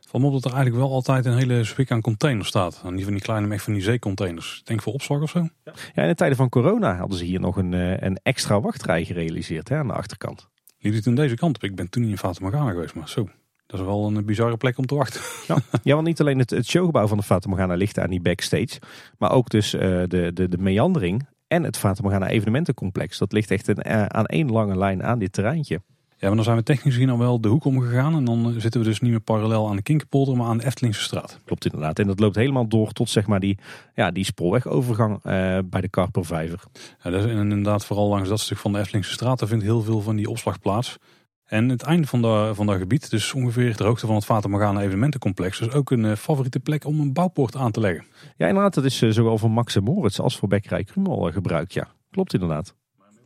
[0.09, 2.83] Van op dat er eigenlijk wel altijd een hele zwik aan containers staat.
[2.91, 4.63] Niet van die kleine, maar van die zeecontainers.
[4.65, 5.49] Denk voor opslag of zo?
[5.95, 7.73] Ja, in de tijden van corona hadden ze hier nog een,
[8.05, 10.49] een extra wachtrij gerealiseerd hè, aan de achterkant.
[10.79, 11.65] Liep het toen deze kant op?
[11.65, 13.29] Ik ben toen niet in Morgana geweest, maar zo.
[13.67, 15.21] Dat is wel een bizarre plek om te wachten.
[15.47, 18.21] Ja, ja want niet alleen het, het showgebouw van de Fata Morgana ligt aan die
[18.21, 18.81] backstage.
[19.19, 23.19] Maar ook dus uh, de, de, de meandering en het Fata Morgana evenementencomplex.
[23.19, 25.81] Dat ligt echt een, uh, aan één lange lijn aan dit terreintje.
[26.19, 28.15] Ja, maar dan zijn we technisch gezien al wel de hoek omgegaan.
[28.15, 30.65] En dan eh, zitten we dus niet meer parallel aan de Kinkerpolder, maar aan de
[30.65, 31.39] Eftelingse straat.
[31.45, 31.99] Klopt inderdaad.
[31.99, 33.59] En dat loopt helemaal door tot zeg maar die,
[33.95, 35.23] ja, die spoorwegovergang uh,
[35.65, 36.63] bij de Karpervijver.
[37.03, 39.39] Ja, dat is inderdaad vooral langs dat stuk van de Eftelingse straat.
[39.39, 40.99] Daar vindt heel veel van die opslag plaats.
[41.47, 44.49] En het einde van, de, van dat gebied, dus ongeveer de hoogte van het Fata
[44.49, 48.05] Morgana evenementencomplex, is ook een uh, favoriete plek om een bouwpoort aan te leggen.
[48.37, 48.75] Ja, inderdaad.
[48.75, 51.73] Dat is uh, zowel voor Max en Moritz als voor Bekkerij Krumel uh, gebruikt.
[51.73, 52.75] Ja, klopt inderdaad.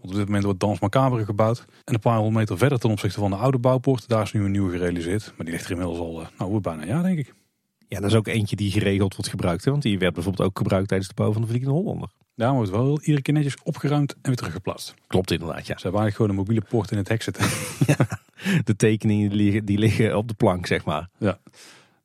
[0.00, 1.64] op dit moment wordt Dans Macabre gebouwd.
[1.84, 4.44] En een paar honderd meter verder ten opzichte van de oude bouwpoort, daar is nu
[4.44, 5.32] een nieuwe gerealiseerd.
[5.36, 7.34] Maar die ligt er inmiddels al, nou, bijna een jaar denk ik.
[7.88, 9.64] Ja, dat is ook eentje die geregeld wordt gebruikt.
[9.64, 9.70] Hè?
[9.70, 12.08] Want die werd bijvoorbeeld ook gebruikt tijdens de bouw van de Vliegende Hollander.
[12.40, 14.94] Daar wordt wel iedere keer netjes opgeruimd en weer teruggeplaatst.
[15.06, 15.78] Klopt inderdaad, ja.
[15.78, 17.44] Ze eigenlijk gewoon een mobiele poort in het hek zitten.
[17.96, 17.96] ja,
[18.64, 21.08] de tekeningen die liggen, die liggen op de plank, zeg maar.
[21.18, 21.38] Ja.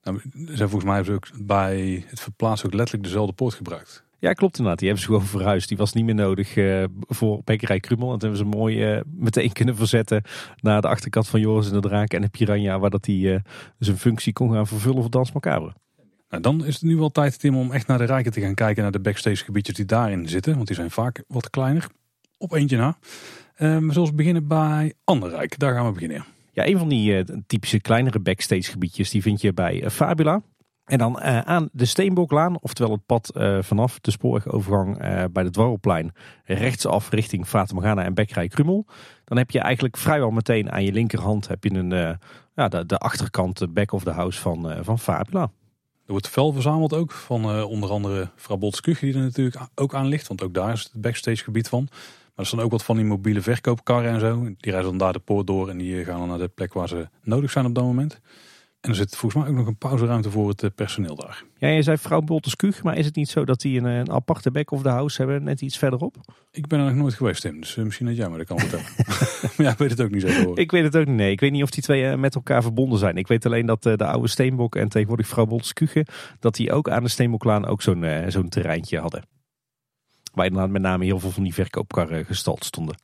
[0.03, 0.21] Nou,
[0.57, 4.03] volgens mij hebben ze ook bij het verplaatsen ook letterlijk dezelfde poort gebruikt.
[4.19, 4.79] Ja, klopt inderdaad.
[4.79, 5.67] Die hebben ze gewoon verhuisd.
[5.67, 8.11] Die was niet meer nodig uh, voor Bekkerij Krummel.
[8.11, 10.23] En toen hebben ze mooi uh, meteen kunnen verzetten
[10.61, 12.79] naar de achterkant van Joris en de Draak en de Piranha.
[12.79, 13.39] Waar dat hij uh,
[13.79, 15.73] zijn functie kon gaan vervullen voor Dans Macabre.
[16.29, 18.53] Nou, dan is het nu wel tijd, Tim, om echt naar de rijken te gaan
[18.53, 18.83] kijken.
[18.83, 20.55] Naar de backstage gebiedjes die daarin zitten.
[20.55, 21.87] Want die zijn vaak wat kleiner.
[22.37, 22.97] Op eentje na.
[23.57, 25.59] Uh, we zullen beginnen bij Anderrijk.
[25.59, 26.25] Daar gaan we beginnen.
[26.51, 30.41] Ja, een van die uh, typische kleinere backstage gebiedjes die vind je bij uh, Fabula.
[30.85, 34.97] En dan uh, aan de Steenboklaan, oftewel het pad vanaf de spoorwegovergang
[35.31, 36.11] bij de Dwarrelplein
[36.43, 38.85] rechtsaf richting Fata Morgana en Bekkerij Krummel.
[39.23, 42.17] Dan heb je eigenlijk vrijwel meteen aan je linkerhand heb je een,
[42.55, 45.51] ja, de, de achterkant, de back of the house van, van Fabula.
[46.05, 49.93] Er wordt vel verzameld ook van uh, onder andere Frabot Skug die er natuurlijk ook
[49.93, 50.27] aan ligt.
[50.27, 51.87] Want ook daar is het backstage gebied van.
[52.35, 54.43] er staan ook wat van die mobiele verkoopkarren en zo.
[54.43, 56.87] Die reizen dan daar de poort door en die gaan dan naar de plek waar
[56.87, 58.19] ze nodig zijn op dat moment.
[58.85, 61.43] En er zit volgens mij ook nog een pauzeruimte voor het eh, personeel daar.
[61.57, 64.51] Ja, je zei vrouw Bolters maar is het niet zo dat die een, een aparte
[64.51, 66.15] back of the house hebben, net iets verderop?
[66.51, 67.59] Ik ben er nog nooit geweest, Tim.
[67.59, 68.85] Dus misschien dat jij maar dat kan vertellen.
[69.65, 70.51] ja, ik weet het ook niet zo.
[70.53, 71.31] Ik weet het ook niet, nee.
[71.31, 73.17] Ik weet niet of die twee met elkaar verbonden zijn.
[73.17, 75.73] Ik weet alleen dat de oude Steenbok en tegenwoordig vrouw Bolters
[76.39, 79.23] dat die ook aan de Steenboklaan ook zo'n zo'n terreintje hadden.
[80.33, 82.95] Waar inderdaad met name heel veel van die verkoopkarren gestald stonden.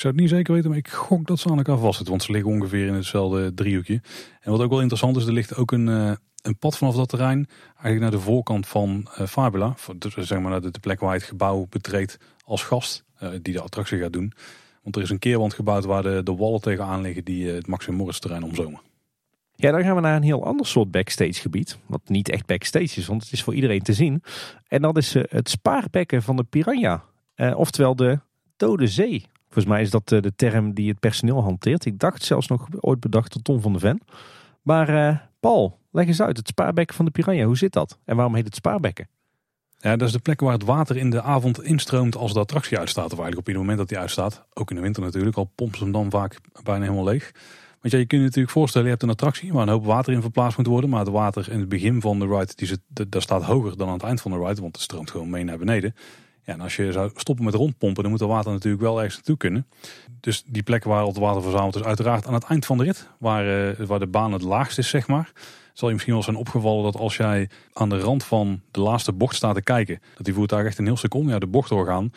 [0.00, 2.10] Ik zou het niet zeker weten, maar ik gok dat ze aan elkaar vastzitten.
[2.10, 4.00] Want ze liggen ongeveer in hetzelfde driehoekje.
[4.40, 7.08] En wat ook wel interessant is, er ligt ook een, uh, een pad vanaf dat
[7.08, 7.48] terrein.
[7.66, 9.74] Eigenlijk naar de voorkant van uh, Fabula.
[9.96, 13.04] Dus zeg maar naar de, plek waar het gebouw betreedt als gast.
[13.22, 14.32] Uh, die de attractie gaat doen.
[14.82, 17.94] Want er is een keerwand gebouwd waar de, de wallen tegenaan liggen die het Maxim
[17.94, 18.80] Morris terrein omzomen.
[19.54, 21.78] Ja, dan gaan we naar een heel ander soort backstage gebied.
[21.86, 24.22] Wat niet echt backstage is, want het is voor iedereen te zien.
[24.68, 27.04] En dat is het spaarbekken van de Piranha.
[27.36, 28.18] oftewel de
[28.56, 29.24] Dode Zee.
[29.50, 31.84] Volgens mij is dat eh, de term die het personeel hanteert.
[31.84, 34.00] Ik dacht zelfs nog ooit bedacht door Tom van de Ven.
[34.62, 36.36] Maar uh, Paul, leg eens uit.
[36.36, 37.98] Het spaarbekken van de Piranha, hoe zit dat?
[38.04, 39.08] En waarom heet het spaarbekken?
[39.78, 42.78] Ja, dat is de plek waar het water in de avond instroomt als de attractie
[42.78, 43.12] uitstaat.
[43.12, 44.44] Of eigenlijk op ieder moment dat die uitstaat.
[44.54, 47.32] Ook in de winter natuurlijk, al pompen ze hem dan vaak bijna helemaal leeg.
[47.80, 50.12] Want ja, je kunt je natuurlijk voorstellen, je hebt een attractie waar een hoop water
[50.12, 50.90] in verplaatst moet worden.
[50.90, 54.02] Maar het water in het begin van de ride, die staat hoger dan aan het
[54.02, 54.60] eind van de ride.
[54.60, 55.94] Want het stroomt gewoon mee naar beneden.
[56.50, 59.36] En als je zou stoppen met rondpompen, dan moet er water natuurlijk wel ergens naartoe
[59.36, 59.66] kunnen.
[60.20, 62.84] Dus die plek waar al het water verzameld is, uiteraard aan het eind van de
[62.84, 65.32] rit, waar, uh, waar de baan het laagst is, zeg maar.
[65.72, 69.12] Zal je misschien wel zijn opgevallen dat als jij aan de rand van de laatste
[69.12, 72.12] bocht staat te kijken, dat die voertuig echt een heel seconde ja, de bocht doorgaan.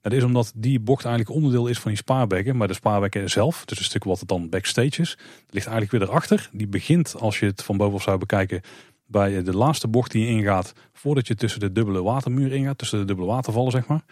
[0.00, 2.56] Dat is omdat die bocht eigenlijk onderdeel is van die spaarbekken.
[2.56, 5.18] Maar de spaarbekken zelf, dus een stuk wat het dan backstage is,
[5.50, 6.48] ligt eigenlijk weer erachter.
[6.52, 8.62] Die begint, als je het van bovenaf zou bekijken,
[9.08, 12.98] bij de laatste bocht die je ingaat, voordat je tussen de dubbele watermuur ingaat, tussen
[12.98, 14.04] de dubbele watervallen zeg maar.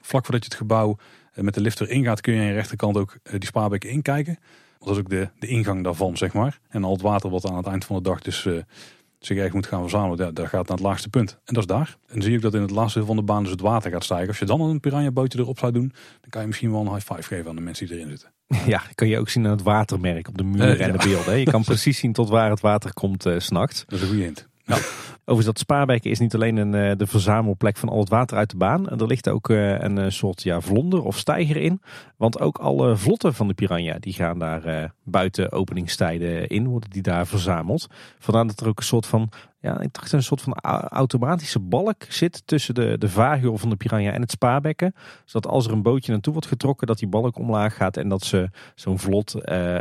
[0.00, 0.96] Vlak voordat je het gebouw
[1.32, 3.90] eh, met de lift erin gaat, kun je aan je rechterkant ook eh, die spaarbekken
[3.90, 4.38] inkijken.
[4.78, 6.60] Dat is ook de, de ingang daarvan, zeg maar.
[6.68, 8.62] En al het water wat aan het eind van de dag dus uh,
[9.20, 11.30] zich echt moet gaan verzamelen, ja, daar gaat naar het laagste punt.
[11.30, 11.96] En dat is daar.
[12.06, 13.90] En dan zie ik dat in het laatste deel van de baan dus het water
[13.90, 14.28] gaat stijgen.
[14.28, 16.94] Als je dan een piranha bootje erop zou doen, dan kan je misschien wel een
[16.94, 18.32] high five geven aan de mensen die erin zitten.
[18.66, 21.38] Ja, kan je ook zien aan het watermerk op de muur en de beelden.
[21.38, 23.84] Je kan precies zien tot waar het water komt uh, s'nachts.
[23.86, 24.48] Dat is een goede hint.
[24.76, 25.08] Ja.
[25.30, 28.50] Overigens, dat spaarbekken is niet alleen een, eh, de verzamelplek van al het water uit
[28.50, 28.88] de baan.
[28.88, 31.80] Er ligt ook eh, een eh, soort ja, vlonder of steiger in.
[32.16, 37.02] Want ook alle vlotten van de Piranha die gaan daar buiten openingstijden in, worden die
[37.02, 37.86] daar verzameld.
[38.18, 39.28] Vandaar dat er ook een soort van,
[39.60, 40.54] ja, ik dacht een soort van
[40.88, 43.08] automatische balk zit tussen de, de
[43.54, 44.94] van de Piranha en het spaarbekken.
[45.24, 48.24] Zodat als er een bootje naartoe wordt getrokken, dat die balk omlaag gaat en dat
[48.24, 49.32] ze zo'n vlot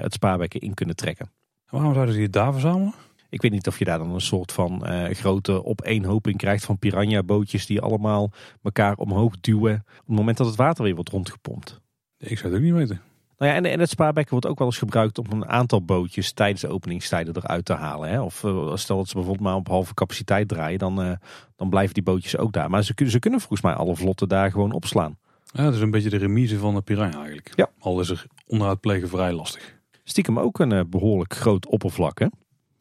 [0.02, 1.32] het spaarbekken in kunnen trekken.
[1.70, 2.94] waarom zouden ze die daar verzamelen?
[3.30, 6.78] Ik weet niet of je daar dan een soort van uh, grote opeenhoping krijgt van
[6.78, 8.32] piranha bootjes die allemaal
[8.64, 11.82] elkaar omhoog duwen op het moment dat het water weer wordt rondgepompt.
[12.18, 13.02] Ik zou het ook niet weten.
[13.38, 16.32] Nou ja, en, en het spaarbekken wordt ook wel eens gebruikt om een aantal bootjes
[16.32, 18.10] tijdens de openingstijden eruit te halen.
[18.10, 18.22] Hè?
[18.22, 21.12] Of uh, stel dat ze bijvoorbeeld maar op halve capaciteit draaien, dan, uh,
[21.56, 22.70] dan blijven die bootjes ook daar.
[22.70, 25.18] Maar ze, ze kunnen volgens mij alle vlotten daar gewoon opslaan.
[25.44, 27.52] Ja, dat is een beetje de remise van de piranha eigenlijk.
[27.56, 27.70] Ja.
[27.80, 29.78] Al is er onderhoud plegen vrij lastig.
[30.04, 32.28] Stiekem ook een behoorlijk groot oppervlak hè?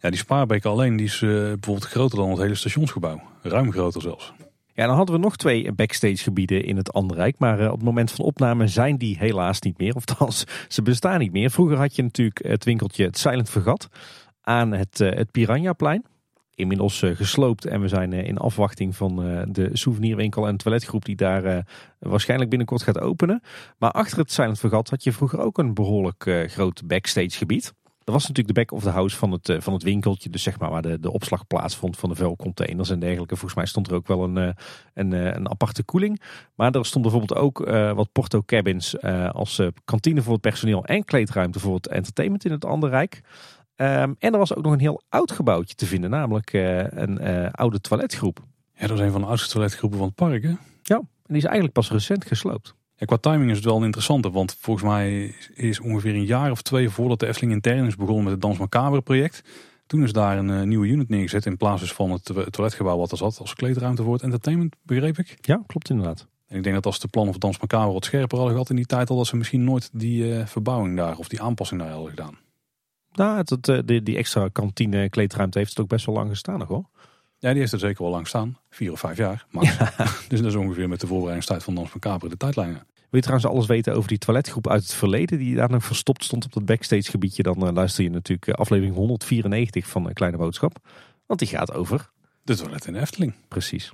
[0.00, 3.20] Ja, die spaarbeek alleen die is uh, bijvoorbeeld groter dan het hele stationsgebouw.
[3.42, 4.32] Ruim groter zelfs.
[4.74, 7.38] Ja, dan hadden we nog twee backstage gebieden in het Anderrijk.
[7.38, 9.94] Maar uh, op het moment van opname zijn die helaas niet meer.
[10.18, 11.50] Of ze bestaan niet meer.
[11.50, 13.88] Vroeger had je natuurlijk het winkeltje het Silent Vergat
[14.40, 16.04] aan het, uh, het Piranhaplein.
[16.54, 19.16] Inmiddels gesloopt en we zijn in afwachting van
[19.48, 21.66] de souvenirwinkel en toiletgroep die daar
[21.98, 23.42] waarschijnlijk binnenkort gaat openen.
[23.78, 27.74] Maar achter het Silent Vergat had je vroeger ook een behoorlijk groot backstage gebied.
[28.08, 30.30] Dat was natuurlijk de back of the house van het, eh, van het winkeltje.
[30.30, 33.36] Dus zeg maar waar de, de opslag plaatsvond van de vuilcontainers en dergelijke.
[33.36, 34.48] Volgens mij stond er ook wel een, eh,
[34.94, 36.22] een, eh, een aparte koeling.
[36.54, 37.58] Maar er stond bijvoorbeeld ook
[37.94, 42.64] wat porto cabins als kantine voor het personeel en kleedruimte voor het entertainment in het
[42.64, 43.20] andere rijk.
[43.76, 47.80] Ehm, en er was ook nog een heel oud gebouwtje te vinden, namelijk een oude
[47.80, 48.40] toiletgroep.
[48.74, 50.54] Ja, dat is een van de oudste toiletgroepen van het park hè?
[50.82, 52.74] Ja, en die is eigenlijk pas recent gesloopt.
[53.06, 56.62] Qua timing is het wel een interessante, want volgens mij is ongeveer een jaar of
[56.62, 59.42] twee voordat de Efteling intern is begonnen met het Dans Macabre project.
[59.86, 63.10] Toen is daar een uh, nieuwe unit neergezet in plaats dus van het toiletgebouw wat
[63.10, 65.38] er zat als kleedruimte voor het entertainment, begreep ik.
[65.40, 66.26] Ja, klopt inderdaad.
[66.48, 68.76] En ik denk dat als de plan of Dans Macabre wat scherper hadden gehad in
[68.76, 71.90] die tijd al, dat ze misschien nooit die uh, verbouwing daar of die aanpassing daar
[71.90, 72.38] hadden gedaan.
[73.12, 76.28] Nou, het, het, eh, die, die extra kantine kleedruimte heeft het ook best wel lang
[76.28, 76.84] gestaan nog hoor.
[77.38, 78.58] Ja, die heeft er zeker wel lang staan.
[78.70, 79.46] Vier of vijf jaar.
[79.50, 79.94] Maar
[80.28, 82.86] dus dat is ongeveer met de voorbereidingstijd van Dans van Kaper de tijdlijnen.
[82.94, 86.24] Wil je trouwens alles weten over die toiletgroep uit het verleden die daar nog verstopt
[86.24, 90.12] stond op dat backstage gebiedje, dan uh, luister je natuurlijk eh, aflevering 194 van een
[90.12, 90.78] Kleine Boodschap.
[91.26, 92.10] Want die gaat over...
[92.42, 93.34] De toilet in de Efteling.
[93.48, 93.92] Precies.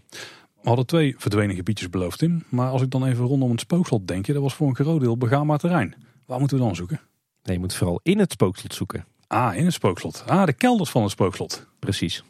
[0.62, 2.44] We hadden twee verdwenen gebiedjes beloofd, Tim.
[2.48, 5.16] Maar als ik dan even rondom het spookslot denk, dat was voor een groot deel
[5.16, 5.94] begaanbaar terrein.
[6.26, 7.00] Waar moeten we dan zoeken?
[7.42, 9.04] Nee, je moet vooral in het spookslot zoeken.
[9.26, 10.24] Ah, in het spookslot.
[10.26, 11.66] Ah, de kelders van het spookslot.
[11.78, 12.24] Precies.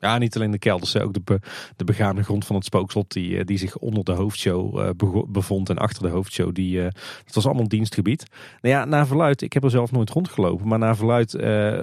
[0.00, 1.40] Ja, niet alleen de kelders, ook de, be,
[1.76, 5.68] de begane grond van het spookslot die, eh, die zich onder de hoofdshow uh, bevond
[5.68, 6.54] en achter de hoofdshow.
[6.54, 6.84] Die, uh,
[7.24, 8.24] dat was allemaal dienstgebied.
[8.60, 11.32] Nou ja, naar verluid, ik heb er zelf nooit rondgelopen, maar naar verluid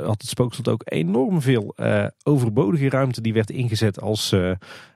[0.03, 1.75] had het spookslot ook enorm veel
[2.23, 4.30] overbodige ruimte die werd ingezet als,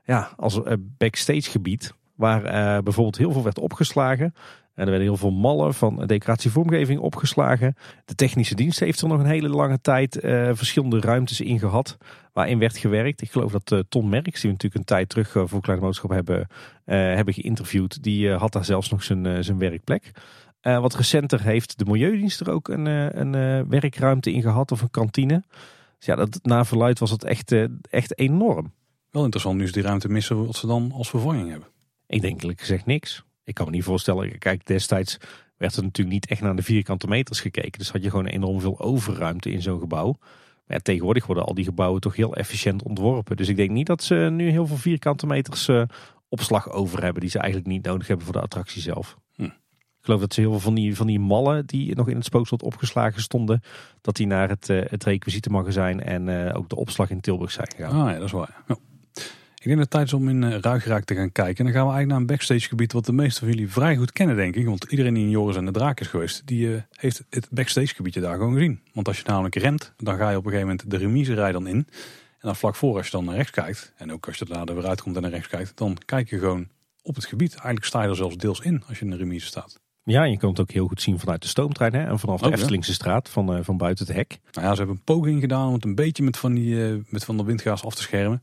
[0.03, 0.59] ja, als
[0.97, 1.93] backstage gebied.
[2.21, 2.41] Waar
[2.83, 4.33] bijvoorbeeld heel veel werd opgeslagen.
[4.73, 7.75] En er werden heel veel mallen van decoratievormgeving opgeslagen.
[8.05, 10.17] De technische dienst heeft er nog een hele lange tijd
[10.51, 11.97] verschillende ruimtes in gehad
[12.33, 13.21] waarin werd gewerkt.
[13.21, 16.09] Ik geloof dat uh, Ton Merks, die we natuurlijk een tijd terug voor Kleine Boodschap
[16.09, 16.47] hebben,
[16.85, 20.11] hebben geïnterviewd, die had daar zelfs nog zijn, zijn werkplek.
[20.61, 22.85] wat recenter heeft de Milieudienst er ook een,
[23.19, 25.43] een werkruimte in gehad of een kantine.
[25.97, 27.55] Dus ja, dat, na verluid was het echt,
[27.89, 28.71] echt enorm.
[29.09, 31.67] Wel interessant nu ze die ruimte missen wat ze dan als vervanging hebben.
[32.11, 33.23] Ik denk eerlijk gezegd niks.
[33.43, 35.17] Ik kan me niet voorstellen, kijk destijds
[35.57, 37.79] werd er natuurlijk niet echt naar de vierkante meters gekeken.
[37.79, 40.17] Dus had je gewoon enorm veel overruimte in zo'n gebouw
[40.71, 43.37] ja, tegenwoordig worden al die gebouwen toch heel efficiënt ontworpen.
[43.37, 45.83] Dus ik denk niet dat ze nu heel veel vierkante meters uh,
[46.29, 47.21] opslag over hebben.
[47.21, 49.17] Die ze eigenlijk niet nodig hebben voor de attractie zelf.
[49.35, 49.43] Hm.
[49.43, 52.25] Ik geloof dat ze heel veel van die, van die mallen die nog in het
[52.25, 53.61] spookslot opgeslagen stonden.
[54.01, 57.71] Dat die naar het, uh, het requisietenmagazijn en uh, ook de opslag in Tilburg zijn
[57.75, 58.01] gegaan.
[58.01, 58.63] Ah ja, dat is waar.
[58.67, 58.75] Ja.
[59.61, 61.57] Ik denk dat het tijd is om in uh, Ruigraak te gaan kijken.
[61.57, 63.95] En dan gaan we eigenlijk naar een backstage gebied wat de meeste van jullie vrij
[63.95, 64.65] goed kennen denk ik.
[64.65, 67.95] Want iedereen die in Joris en de Draak is geweest, die uh, heeft het backstage
[67.95, 68.79] gebiedje daar gewoon gezien.
[68.93, 71.51] Want als je namelijk rent, dan ga je op een gegeven moment de remise rij
[71.51, 71.75] dan in.
[71.75, 71.85] En
[72.39, 74.87] dan vlak voor als je dan naar rechts kijkt, en ook als je daar weer
[74.87, 76.67] uitkomt en naar rechts kijkt, dan kijk je gewoon
[77.01, 77.51] op het gebied.
[77.51, 79.79] Eigenlijk sta je er zelfs deels in als je in de remise staat.
[80.03, 82.05] Ja, je kunt het ook heel goed zien vanuit de stoomtrein hè?
[82.05, 84.39] en vanaf de oh, Eftelingse straat van, uh, van buiten het hek.
[84.51, 87.23] Nou ja, ze hebben een poging gedaan om het een beetje met van, die, met
[87.23, 88.41] van de windgaas af te schermen.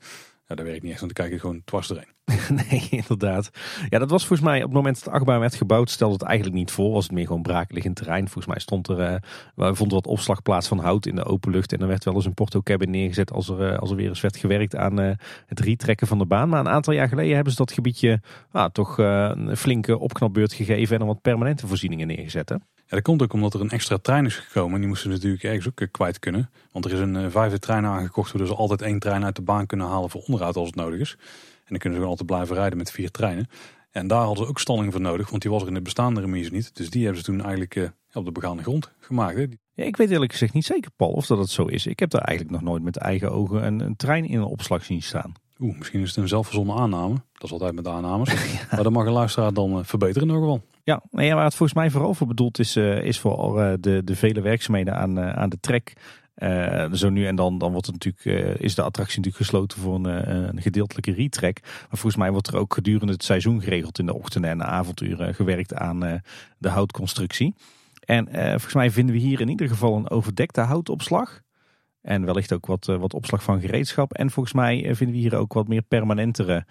[0.48, 2.12] Ja, daar werkt niet echt, want dan kijk je gewoon dwars doorheen.
[2.70, 3.50] nee, inderdaad.
[3.88, 6.22] Ja, dat was volgens mij op het moment dat de achtbaan werd gebouwd, stelde het
[6.22, 6.92] eigenlijk niet voor.
[6.92, 8.24] Was het meer gewoon brakelig terrein.
[8.24, 9.14] Volgens mij stond er, uh,
[9.54, 11.72] we vonden wat opslagplaats van hout in de open lucht.
[11.72, 14.08] En er werd wel eens een porto cabin neergezet als er, uh, als er weer
[14.08, 15.10] eens werd gewerkt aan uh,
[15.46, 16.48] het retrekken van de baan.
[16.48, 20.92] Maar een aantal jaar geleden hebben ze dat gebiedje ah, toch een flinke opknapbeurt gegeven
[20.92, 22.58] en dan wat permanente voorzieningen neergezet.
[22.88, 24.74] Ja, dat komt ook omdat er een extra trein is gekomen.
[24.74, 26.50] En die moesten natuurlijk ergens ook eh, kwijt kunnen.
[26.72, 29.42] Want er is een uh, vijfde trein aangekocht, waardoor ze altijd één trein uit de
[29.42, 31.16] baan kunnen halen voor onderhoud als het nodig is.
[31.18, 33.48] En dan kunnen ze gewoon altijd blijven rijden met vier treinen.
[33.90, 36.20] En daar hadden ze ook stalling voor nodig, want die was er in de bestaande
[36.20, 36.76] remise niet.
[36.76, 39.36] Dus die hebben ze toen eigenlijk uh, op de begaande grond gemaakt.
[39.36, 39.46] Hè.
[39.74, 41.86] Ja, ik weet eerlijk gezegd niet zeker, Paul, of dat het zo is.
[41.86, 44.84] Ik heb daar eigenlijk nog nooit met eigen ogen een, een trein in een opslag
[44.84, 45.32] zien staan.
[45.58, 47.14] Oeh, misschien is het een zelfverzonnen aanname.
[47.32, 48.34] Dat is altijd met aannames.
[48.70, 50.66] Maar dan mag een luisteraar dan verbeteren in ieder geval.
[50.88, 54.04] Ja, ja, waar het volgens mij vooral voor bedoeld is, uh, is voor uh, de,
[54.04, 55.92] de vele werkzaamheden aan, uh, aan de trek.
[56.92, 60.04] zo nu en dan, dan wordt het natuurlijk, is de attractie natuurlijk gesloten voor een,
[60.48, 61.60] een gedeeltelijke retrek.
[61.62, 64.64] Maar volgens mij wordt er ook gedurende het seizoen geregeld in de ochtenden en de
[64.64, 66.22] avonduren gewerkt aan
[66.58, 67.54] de houtconstructie.
[68.04, 71.40] En volgens mij vinden we hier in ieder geval een overdekte houtopslag.
[72.02, 74.12] En wellicht ook wat, wat opslag van gereedschap.
[74.12, 76.66] En volgens mij vinden we hier ook wat meer permanentere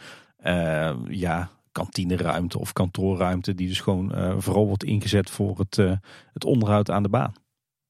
[1.08, 3.56] ja, kantineruimte of kantoorruimte.
[3.56, 5.92] Die dus gewoon uh, vooral wordt ingezet voor het, uh,
[6.34, 7.34] het onderhoud aan de baan.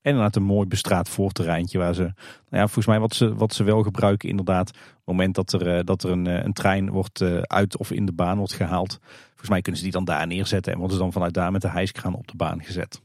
[0.02, 2.14] En inderdaad een mooi bestraat voorterreintje waar ze, nou
[2.50, 4.70] ja, volgens mij wat ze, wat ze wel gebruiken inderdaad.
[4.70, 8.06] Op het moment dat er, uh, dat er een, een trein wordt uit of in
[8.06, 9.00] de baan wordt gehaald.
[9.28, 11.62] Volgens mij kunnen ze die dan daar neerzetten en worden ze dan vanuit daar met
[11.62, 13.02] de hijskraan op de baan gezet.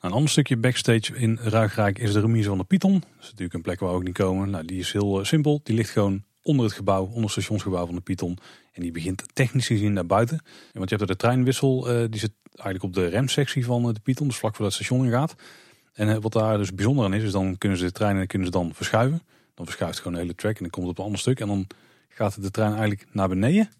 [0.00, 2.92] Een ander stukje backstage in Ruigrijk is de remise van de Python.
[2.92, 4.50] Dat is natuurlijk een plek waar we ook niet komen.
[4.50, 5.60] Nou, die is heel simpel.
[5.62, 8.38] Die ligt gewoon onder het gebouw, onder het stationsgebouw van de Python.
[8.72, 10.40] En die begint technisch gezien naar buiten.
[10.72, 13.94] Want je hebt er de treinwissel, uh, die zit eigenlijk op de remsectie van eh,
[13.94, 15.34] de Python, dus vlak voor dat station ingaat.
[15.92, 18.46] En uh, wat daar dus bijzonder aan is, is dan kunnen ze de treinen kunnen
[18.46, 19.22] ze dan verschuiven.
[19.54, 21.40] Dan verschuift gewoon de hele track en dan komt het op een ander stuk.
[21.40, 21.66] En dan
[22.08, 23.70] gaat de trein eigenlijk naar beneden.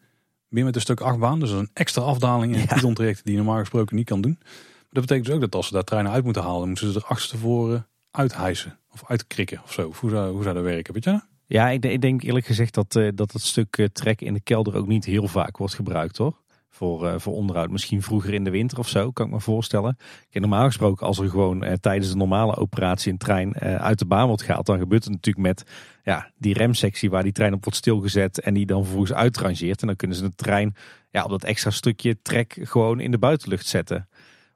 [0.48, 1.40] Weer met een stuk achtbaan.
[1.40, 4.38] Dus een extra afdaling in het Python traject die je normaal gesproken niet kan doen.
[4.40, 6.98] Maar dat betekent dus ook dat als ze daar treinen uit moeten halen, moeten ze
[6.98, 8.78] er achterstevoren uithijsen.
[8.92, 9.92] Of uitkrikken of zo.
[10.00, 11.20] hoe zou, hoe zou dat werken, weet je?
[11.52, 14.40] Ja, ik, ik, denk eerlijk gezegd dat, uh, dat het stuk uh, trek in de
[14.40, 16.40] kelder ook niet heel vaak wordt gebruikt hoor.
[16.68, 17.70] Voor, uh, voor onderhoud.
[17.70, 19.96] Misschien vroeger in de winter of zo, kan ik me voorstellen.
[20.30, 24.42] Normaal gesproken, als er gewoon tijdens de normale operatie een trein uit de baan wordt
[24.42, 25.64] gehaald, dan gebeurt het natuurlijk met
[26.02, 29.80] ja, die remsectie waar die trein op wordt stilgezet en die dan vervolgens uitrangeert.
[29.80, 30.74] En dan kunnen ze de trein
[31.10, 34.08] ja, op dat extra stukje trek gewoon in de buitenlucht zetten.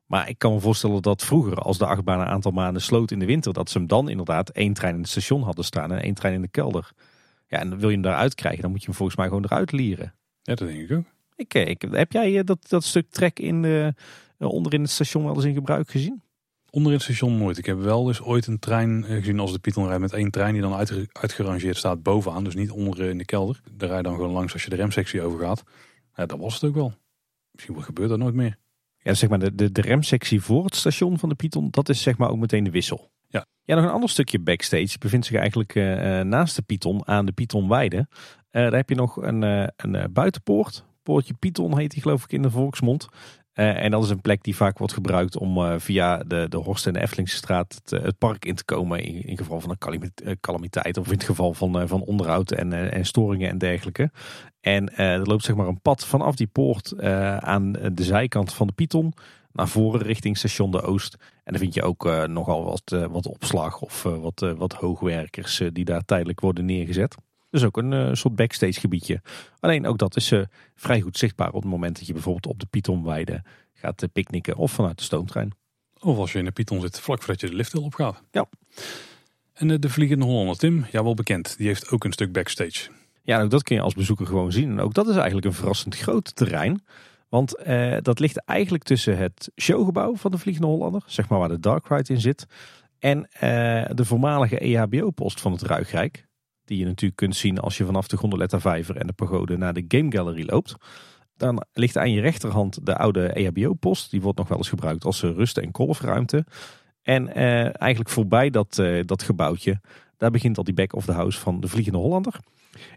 [0.06, 3.18] Maar ik kan me voorstellen dat vroeger, als de achtbaan een aantal maanden sloot in
[3.18, 6.02] de winter, dat ze hem dan inderdaad één trein in het station hadden staan en
[6.02, 6.90] één trein in de kelder.
[7.46, 9.72] Ja, en wil je hem daaruit krijgen, dan moet je hem volgens mij gewoon eruit
[9.72, 10.14] lieren.
[10.42, 11.04] Ja, dat denk ik ook.
[11.36, 13.94] Ik, eh, ik, heb jij eh, dat, dat stuk trek in de,
[14.38, 16.22] eh, onder in het station wel eens in gebruik gezien?
[16.70, 17.58] Onder in het station nooit.
[17.58, 20.52] Ik heb wel eens ooit een trein gezien als de Python rijdt met één trein
[20.52, 22.44] die dan uit, uitgerangeerd staat bovenaan.
[22.44, 23.60] Dus niet onder in de kelder.
[23.72, 25.62] Daar rij je dan gewoon langs als je de remsectie overgaat.
[26.14, 26.92] Ja, dat was het ook wel.
[27.50, 28.58] Misschien gebeurt dat nooit meer.
[29.06, 32.02] Ja, zeg maar de, de, de remsectie voor het station van de Python, dat is
[32.02, 33.10] zeg maar ook meteen de wissel.
[33.28, 33.46] Ja.
[33.64, 37.26] Ja, nog een ander stukje backstage bevindt zich eigenlijk eh, eh, naast de Python aan
[37.26, 37.96] de Pythonweide.
[37.96, 38.06] Uh,
[38.50, 40.84] daar heb je nog een, uh, een buitenpoort.
[41.02, 43.08] Poortje Python heet die geloof ik in de volksmond.
[43.56, 46.92] En dat is een plek die vaak wordt gebruikt om via de, de Horst en
[46.92, 49.02] de Effelingsstraat het, park in te komen.
[49.02, 53.48] In, geval van een calamiteit of in het geval van, van onderhoud en, en storingen
[53.48, 54.10] en dergelijke.
[54.60, 57.00] En er loopt zeg maar een pad vanaf die poort
[57.40, 59.12] aan de zijkant van de Python
[59.52, 61.16] naar voren richting station de Oost.
[61.44, 66.04] En dan vind je ook nogal wat, wat opslag of wat, wat hoogwerkers die daar
[66.04, 67.16] tijdelijk worden neergezet.
[67.50, 69.22] Dus ook een soort backstage gebiedje.
[69.60, 70.32] Alleen ook dat is
[70.74, 73.42] vrij goed zichtbaar op het moment dat je bijvoorbeeld op de Pythonweide
[73.74, 75.52] gaat picknicken of vanuit de stoomtrein.
[76.00, 78.22] Of als je in de Python zit vlak voordat je de lift op gaat.
[78.30, 78.46] Ja.
[79.52, 82.90] En de Vliegende Hollander Tim, ja wel bekend, die heeft ook een stuk backstage.
[83.22, 84.70] Ja, ook dat kun je als bezoeker gewoon zien.
[84.70, 86.84] En ook dat is eigenlijk een verrassend groot terrein.
[87.28, 91.48] Want eh, dat ligt eigenlijk tussen het showgebouw van de Vliegende Hollander, zeg maar waar
[91.48, 92.46] de Dark Ride in zit,
[92.98, 93.40] en eh,
[93.94, 96.25] de voormalige EHBO-post van het Ruigrijk.
[96.66, 99.72] Die je natuurlijk kunt zien als je vanaf de Gondoletta Vijver en de pagode naar
[99.72, 100.76] de Game Gallery loopt.
[101.36, 104.10] Dan ligt aan je rechterhand de oude EHBO-post.
[104.10, 106.44] Die wordt nog wel eens gebruikt als rust- en kolfruimte.
[107.02, 109.80] En eh, eigenlijk voorbij dat, eh, dat gebouwtje,
[110.16, 112.40] daar begint al die back of the house van de Vliegende Hollander.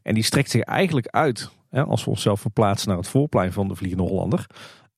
[0.03, 3.75] En die strekt zich eigenlijk uit als we onszelf verplaatsen naar het voorplein van de
[3.75, 4.45] Vliegende Hollander.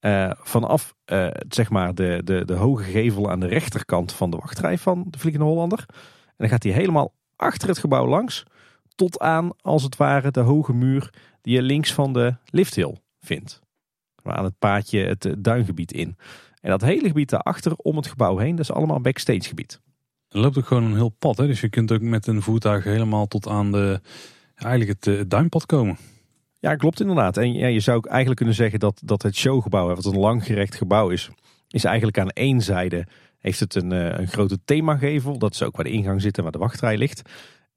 [0.02, 4.38] Uh, vanaf uh, zeg maar de, de, de hoge gevel aan de rechterkant van de
[4.38, 5.86] wachtrij van de Vliegende Hollander.
[5.88, 8.44] En dan gaat hij helemaal achter het gebouw langs.
[8.96, 13.62] Tot aan, als het ware, de hoge muur die je links van de lifthill vindt.
[14.24, 16.18] Maar aan het paadje het eh, duingebied in.
[16.62, 19.82] En dat hele gebied daarachter om het gebouw heen, dat is allemaal backstage gebied.
[20.30, 21.38] Er loopt ook gewoon een heel pad.
[21.38, 21.48] Hè?
[21.48, 24.02] Dus je kunt ook met een voertuig helemaal tot aan de,
[24.56, 25.98] eigenlijk het, het duinpad komen.
[26.60, 27.38] Ja, klopt inderdaad.
[27.38, 30.76] En ja, je zou ook eigenlijk kunnen zeggen dat, dat het showgebouw, wat een langgerecht
[30.76, 31.30] gebouw is,
[31.68, 33.08] is eigenlijk aan één zijde
[33.42, 35.38] heeft het een, eh, een grote themagevel.
[35.38, 37.22] Dat is ook waar de ingang zit en waar de wachtrij ligt.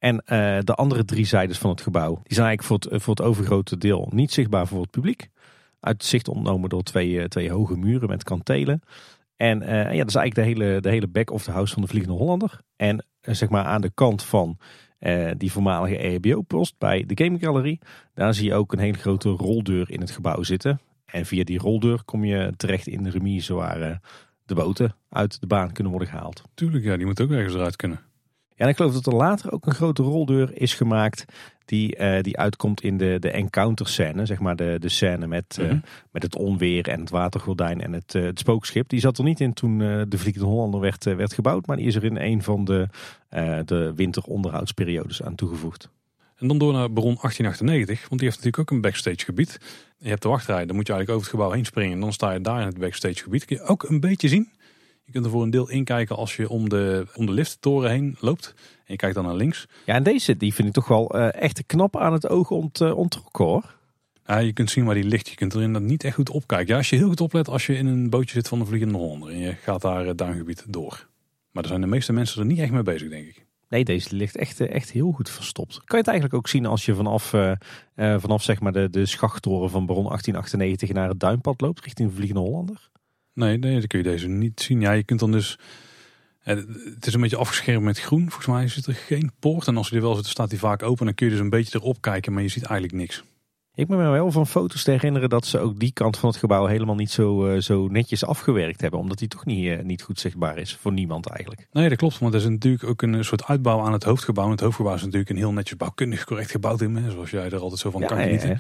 [0.05, 3.15] En uh, de andere drie zijdes van het gebouw, die zijn eigenlijk voor het, voor
[3.15, 5.29] het overgrote deel niet zichtbaar voor het publiek.
[5.81, 8.81] Uit zicht ontnomen door twee, uh, twee hoge muren met kantelen.
[9.37, 11.83] En uh, ja, dat is eigenlijk de hele, de hele back of the house van
[11.83, 12.61] de Vliegende Hollander.
[12.77, 14.59] En zeg maar aan de kant van
[15.37, 17.81] die voormalige EHBO-post bij de Game Gallery.
[18.15, 20.81] Daar zie je ook een hele grote roldeur in het gebouw zitten.
[21.05, 24.01] En via die roldeur kom je terecht in de remise waar
[24.45, 26.43] de boten uit de baan kunnen worden gehaald.
[26.55, 28.01] Tuurlijk, ja, die moet ook ergens eruit kunnen.
[28.57, 31.25] Ja, en ik geloof dat er later ook een grote roldeur is gemaakt
[31.65, 34.27] die, uh, die uitkomt in de, de encounter scène.
[34.27, 35.77] Zeg maar de, de scène met, mm -hmm.
[35.77, 38.89] uh, met het onweer en het watergordijn en het, uh, het spookschip.
[38.89, 41.67] Die zat er niet in toen de Vliegende Hollander werd, werd gebouwd.
[41.67, 42.89] Maar die is er in een van de,
[43.65, 45.91] de winteronderhoudsperiodes aan toegevoegd.
[46.37, 49.59] En dan door naar Baron 1898, want die heeft natuurlijk ook een backstage gebied.
[49.99, 51.93] Je hebt de wachtrij, dan moet je eigenlijk over het gebouw heen springen.
[51.93, 53.45] En dan sta je daar in het backstage gebied.
[53.45, 54.49] Kun je ook een beetje zien.
[55.05, 58.17] Je kunt er voor een deel inkijken als je om de, om de lifttoren heen
[58.21, 58.55] loopt.
[58.57, 59.67] En je kijkt dan naar links.
[59.87, 62.81] Ja, en deze die vind ik toch wel uh, echt knap aan het oog ont,
[62.81, 63.75] uh, ontrokken hoor.
[64.27, 65.29] Ja, je kunt zien waar die ligt.
[65.29, 66.69] Je kunt er inderdaad niet echt goed opkijken.
[66.69, 68.99] Ja, als je heel goed oplet als je in een bootje zit van de Vliegende
[68.99, 69.29] Hollander.
[69.29, 71.09] En je gaat daar het duingebied door.
[71.51, 73.47] Maar daar zijn de meeste mensen er niet echt mee bezig, denk ik.
[73.69, 75.75] Nee, deze ligt echt, echt heel goed verstopt.
[75.75, 77.53] Kan je het eigenlijk ook zien als je vanaf, uh,
[77.95, 82.15] vanaf zeg maar de, de schachttoren van Baron 1898 naar het duinpad loopt richting de
[82.15, 82.91] Vliegende Hollander?
[83.35, 84.81] Nee, nee, dan kun je deze niet zien.
[84.81, 85.59] Ja, je kunt dan dus...
[86.43, 88.31] Het is een beetje afgeschermd met groen.
[88.31, 89.67] Volgens mij zit er geen poort.
[89.67, 91.05] En als je er wel zit, staat die vaak open.
[91.05, 93.25] Dan kun je dus een beetje erop kijken, maar je ziet eigenlijk niks.
[93.77, 96.39] Ik ben me wel van foto's te herinneren dat ze ook die kant van het
[96.39, 99.01] gebouw helemaal niet zo, uh, zo netjes afgewerkt hebben.
[99.01, 101.67] Omdat die toch niet, uh, niet goed zichtbaar is voor niemand eigenlijk.
[101.73, 102.19] Nee, dat klopt.
[102.19, 104.45] Want er is natuurlijk ook een soort uitbouw aan het hoofdgebouw.
[104.45, 106.97] En het hoofdgebouw is natuurlijk een heel netjes bouwkundig correct gebouwd in.
[106.97, 108.49] Hè, zoals jij er altijd zo van ja, kan genieten.
[108.49, 108.57] Ja,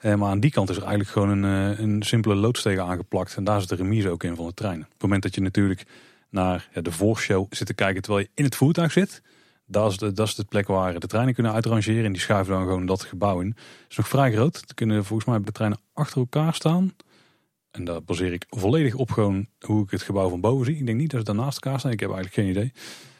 [0.00, 0.10] ja.
[0.10, 3.36] Uh, maar aan die kant is er eigenlijk gewoon een, een simpele loodstegen aangeplakt.
[3.36, 4.80] En daar zit de remise ook in van de trein.
[4.80, 5.86] Op het moment dat je natuurlijk
[6.30, 9.22] naar de voorshow zit te kijken terwijl je in het voertuig zit...
[9.70, 12.04] Dat is, de, dat is de plek waar de treinen kunnen uitrangeren.
[12.04, 13.48] En die schuiven dan gewoon dat gebouw in.
[13.48, 14.56] Het is nog vrij groot.
[14.56, 16.94] Er kunnen volgens mij de treinen achter elkaar staan.
[17.70, 20.76] En daar baseer ik volledig op gewoon hoe ik het gebouw van boven zie.
[20.76, 21.92] Ik denk niet dat ze daar naast elkaar staan.
[21.92, 22.72] Ik heb eigenlijk geen idee.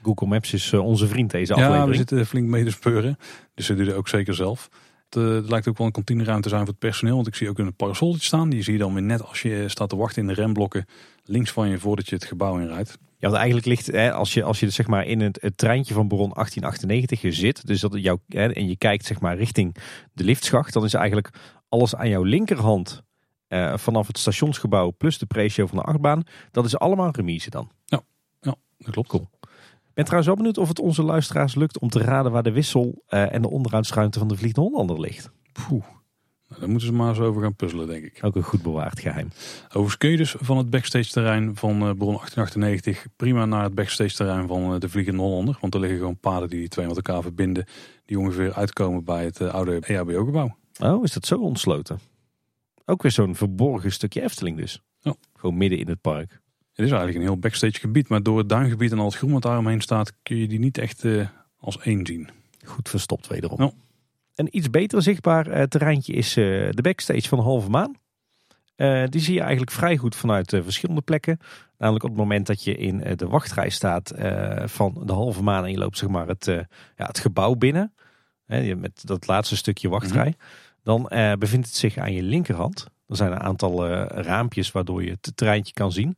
[0.03, 1.85] Google Maps is onze vriend deze aflevering.
[1.85, 3.19] Ja, we zitten flink mee te speuren.
[3.55, 4.69] Dus ze doen het ook zeker zelf.
[5.11, 7.15] Het uh, lijkt ook wel een kantineruimte zijn voor het personeel.
[7.15, 8.51] Want ik zie ook een parasoltje staan.
[8.51, 10.87] Die zie je dan weer net als je staat te wachten in de remblokken.
[11.25, 12.99] Links van je voordat je het gebouw inrijdt.
[13.19, 15.95] Ja, want eigenlijk ligt, hè, als je, als je zeg maar in het, het treintje
[15.95, 19.77] van Baron 1898 zit, dus dat jou, hè, en je kijkt zeg maar richting
[20.13, 21.31] de liftschacht, dan is eigenlijk
[21.69, 23.03] alles aan jouw linkerhand
[23.49, 27.71] uh, vanaf het stationsgebouw plus de pre-show van de achtbaan, dat is allemaal remise dan.
[27.85, 28.01] Ja,
[28.41, 29.09] ja dat klopt.
[29.09, 29.29] Cool.
[29.99, 33.03] Ben trouwens wel benieuwd of het onze luisteraars lukt om te raden waar de wissel
[33.09, 35.31] uh, en de onderhoudsruimte van de Vliegende Hollander ligt.
[35.53, 35.85] Poeh.
[36.49, 38.19] Nou, daar moeten ze maar eens over gaan puzzelen, denk ik.
[38.25, 39.29] Ook een goed bewaard geheim.
[39.67, 43.75] Overigens kun je dus van het backstage terrein van uh, Bron 1898 prima naar het
[43.75, 45.59] backstage terrein van uh, de Vliegende Hollander.
[45.61, 47.67] Want er liggen gewoon paden die die twee met elkaar verbinden.
[48.05, 50.57] Die ongeveer uitkomen bij het oude EHBO gebouw.
[50.79, 51.99] Oh, is dat zo ontsloten?
[52.85, 54.83] Ook weer zo'n verborgen stukje Efteling dus.
[55.01, 55.15] Ja.
[55.35, 56.41] Gewoon midden in het park.
[56.79, 58.09] Het is eigenlijk een heel backstage gebied.
[58.09, 60.79] Maar door het duingebied en al het groen wat daaromheen staat kun je die niet
[60.79, 61.05] echt
[61.61, 62.29] als één zien.
[62.65, 63.63] Goed verstopt wederom.
[63.63, 63.71] Ja.
[64.35, 67.97] Een iets beter zichtbaar uh, terreintje is uh, de backstage van de Halve Maan.
[69.11, 71.39] Die zie je eigenlijk vrij goed vanuit verschillende plekken.
[71.79, 74.13] Namelijk op het moment dat je in de wachtrij staat
[74.65, 76.45] van de Halve Maan en je loopt zeg maar het,
[76.97, 77.93] ja, het gebouw binnen.
[78.47, 80.29] Hè, met dat laatste stukje wachtrij.
[80.29, 80.39] Mhm.
[80.83, 81.09] Dan
[81.39, 82.87] bevindt het zich aan je linkerhand.
[83.09, 86.17] Er zijn een aantal raampjes waardoor je het treintje kan zien.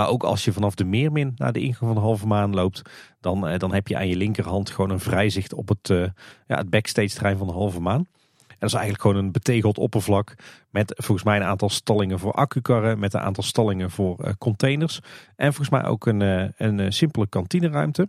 [0.00, 2.82] Maar ook als je vanaf de Meermin naar de ingang van de halve maan loopt,
[3.20, 6.06] dan, eh, dan heb je aan je linkerhand gewoon een vrijzicht op het, uh,
[6.46, 8.06] ja, het backstage terrein van de halve maan.
[8.48, 10.34] En dat is eigenlijk gewoon een betegeld oppervlak
[10.70, 15.00] met volgens mij een aantal stallingen voor accukarren, met een aantal stallingen voor uh, containers.
[15.36, 18.08] En volgens mij ook een, een simpele kantineruimte.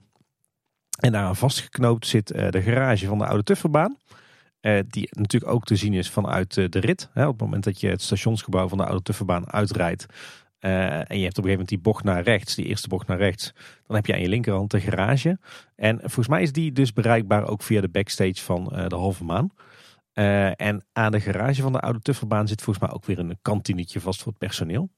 [1.00, 3.98] En daaraan vastgeknoopt zit de garage van de oude Tufferbaan.
[4.88, 7.10] die natuurlijk ook te zien is vanuit de rit.
[7.14, 10.06] Op het moment dat je het stationsgebouw van de oude Tufferbaan uitrijdt,
[10.62, 13.08] uh, en je hebt op een gegeven moment die bocht naar rechts, die eerste bocht
[13.08, 13.54] naar rechts.
[13.88, 15.40] Dan heb je aan je linkerhand de garage.
[15.76, 19.24] En volgens mij is die dus bereikbaar ook via de backstage van uh, de Halve
[19.24, 19.50] Maan.
[20.14, 23.38] Uh, en aan de garage van de oude Tufferbaan zit volgens mij ook weer een
[23.42, 24.90] kantinetje vast voor het personeel.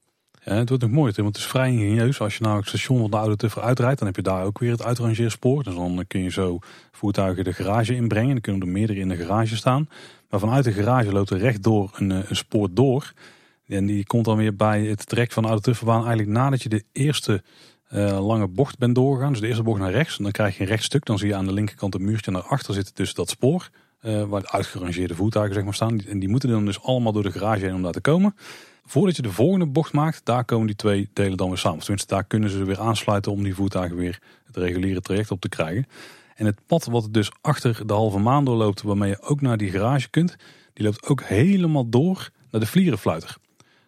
[0.44, 2.20] Ja, het wordt nog mooi, want het is vrij ingenieus.
[2.20, 4.58] Als je nou het station van de oude Tuffer uitrijdt, dan heb je daar ook
[4.58, 5.62] weer het uitrangeerspoor.
[5.62, 6.58] Dus dan kun je zo
[6.92, 8.30] voertuigen de garage inbrengen.
[8.30, 9.88] Dan kunnen er meerdere in de garage staan.
[10.28, 13.12] Maar vanuit de garage loopt er rechtdoor een, een spoor door.
[13.66, 16.68] En die komt dan weer bij het trek van de oude Tufferbaan eigenlijk nadat je
[16.68, 17.42] de eerste
[17.92, 19.32] uh, lange bocht bent doorgegaan.
[19.32, 20.16] Dus de eerste bocht naar rechts.
[20.16, 21.04] En dan krijg je een rechtstuk.
[21.04, 22.30] Dan zie je aan de linkerkant een muurtje.
[22.30, 23.70] En daarachter zit dus dat spoor.
[24.02, 26.00] Uh, waar de uitgerangeerde voertuigen zeg maar, staan.
[26.00, 28.34] En die moeten dan dus allemaal door de garage heen om daar te komen.
[28.86, 31.78] Voordat je de volgende bocht maakt, daar komen die twee delen dan weer samen.
[31.78, 35.48] Tenminste, daar kunnen ze weer aansluiten om die voertuigen weer het reguliere traject op te
[35.48, 35.86] krijgen.
[36.34, 39.70] En het pad wat dus achter de halve maan doorloopt, waarmee je ook naar die
[39.70, 40.36] garage kunt,
[40.72, 43.36] die loopt ook helemaal door naar de vlierenfluiter.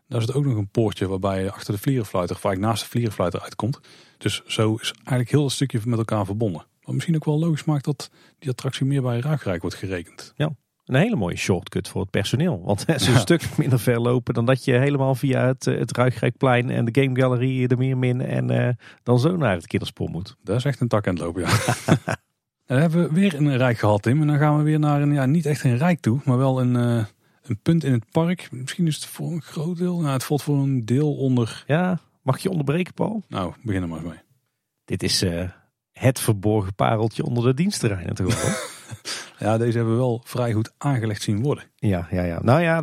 [0.09, 3.40] Daar zit ook nog een poortje waarbij je achter de vlierenfluiter, vaak naast de vlierenfluiter
[3.40, 3.80] uitkomt.
[4.18, 6.66] Dus zo is eigenlijk heel het stukje met elkaar verbonden.
[6.82, 10.32] Wat misschien ook wel logisch maakt dat die attractie meer bij Ruigrijk wordt gerekend.
[10.36, 10.50] Ja,
[10.86, 12.62] een hele mooie shortcut voor het personeel.
[12.64, 15.96] Want het is een stuk minder ver lopen dan dat je helemaal via het, het
[15.96, 18.68] Ruigrijkplein en de Game Gallery de Meermin en uh,
[19.02, 20.36] dan zo naar het kinderspoor moet.
[20.42, 21.48] Dat is echt een tak aan het lopen, ja.
[22.66, 24.20] dan hebben we weer een rijk gehad, Tim.
[24.20, 26.61] En dan gaan we weer naar een, ja, niet echt een rijk toe, maar wel
[26.61, 27.04] een, uh,
[27.49, 28.49] een punt in het park.
[28.53, 30.01] Misschien is het voor een groot deel.
[30.01, 31.64] Nou, het valt voor een deel onder.
[31.66, 33.22] Ja, mag je onderbreken, Paul?
[33.28, 34.18] Nou, begin er maar eens mee.
[34.84, 35.51] Dit is uh,
[35.92, 38.55] het verborgen pareltje onder de dienstterreinen toch wel?
[39.49, 41.64] ja, deze hebben we wel vrij goed aangelegd zien worden.
[41.74, 42.42] Ja, ja, ja.
[42.42, 42.82] Nou ja,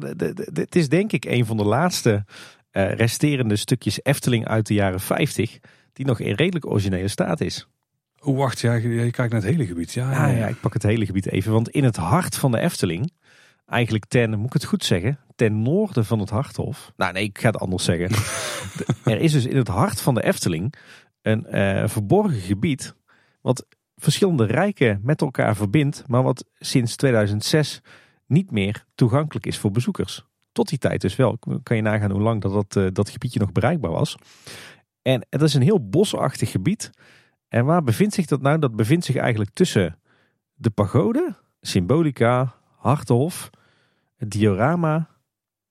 [0.53, 2.25] dit is denk ik een van de laatste
[2.71, 5.59] uh, resterende stukjes Efteling uit de jaren 50
[5.93, 7.67] die nog in redelijk originele staat is.
[8.19, 9.93] Oh, wacht, ja, je, kijkt naar het hele gebied.
[9.93, 11.51] Ja, ja, ja, ja, ik pak het hele gebied even.
[11.51, 13.11] Want in het hart van de Efteling
[13.65, 16.93] eigenlijk ten, moet ik het goed zeggen, ten noorden van het Harthof.
[16.95, 18.09] Nou nee, ik ga het anders zeggen.
[19.13, 20.73] er is dus in het hart van de Efteling
[21.21, 22.95] een uh, verborgen gebied
[23.41, 27.81] wat verschillende rijken met elkaar verbindt, maar wat sinds 2006
[28.25, 30.25] niet meer toegankelijk is voor bezoekers.
[30.51, 31.37] Tot die tijd dus wel.
[31.63, 34.15] Kan je nagaan hoe lang dat, dat, uh, dat gebiedje nog bereikbaar was.
[35.01, 36.89] En het is een heel bosachtig gebied.
[37.47, 38.59] En waar bevindt zich dat nou?
[38.59, 39.99] Dat bevindt zich eigenlijk tussen
[40.53, 43.49] de pagode, Symbolica, Hartenhof,
[44.15, 45.09] het diorama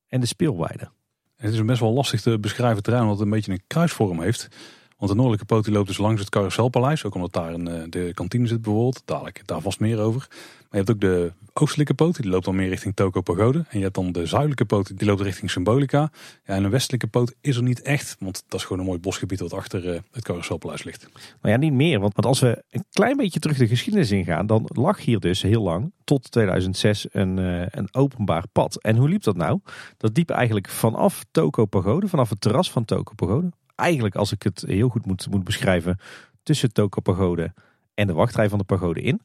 [0.08, 0.90] en de speelweide.
[1.36, 4.48] Het is best wel lastig te beschrijven terrein, omdat het een beetje een kruisvorm heeft.
[4.96, 7.04] Want de noordelijke poot loopt dus langs het Carouselpaleis.
[7.04, 9.02] Ook omdat daar een, eh, de kantine zit bijvoorbeeld.
[9.04, 10.28] Dadelijk daar vast meer over.
[10.72, 12.16] Je hebt ook de oostelijke poot.
[12.16, 13.64] Die loopt dan meer richting Toko Pagode.
[13.68, 14.98] En je hebt dan de zuidelijke poot.
[14.98, 16.10] Die loopt richting Symbolica.
[16.44, 18.16] Ja, en de westelijke poot is er niet echt.
[18.18, 21.08] Want dat is gewoon een mooi bosgebied wat achter uh, het Carouselpaleis ligt.
[21.12, 22.00] Nou ja, niet meer.
[22.00, 24.46] Want, als we een klein beetje terug de geschiedenis ingaan.
[24.46, 28.82] Dan lag hier dus heel lang, tot 2006, een, uh, een openbaar pad.
[28.82, 29.60] En hoe liep dat nou?
[29.96, 32.08] Dat liep eigenlijk vanaf Toko Pagode.
[32.08, 35.98] Vanaf het terras van Toko Pagode eigenlijk, als ik het heel goed moet, moet beschrijven,
[36.42, 37.52] tussen Toko Pagode
[37.94, 39.20] en de wachtrij van de pagode in.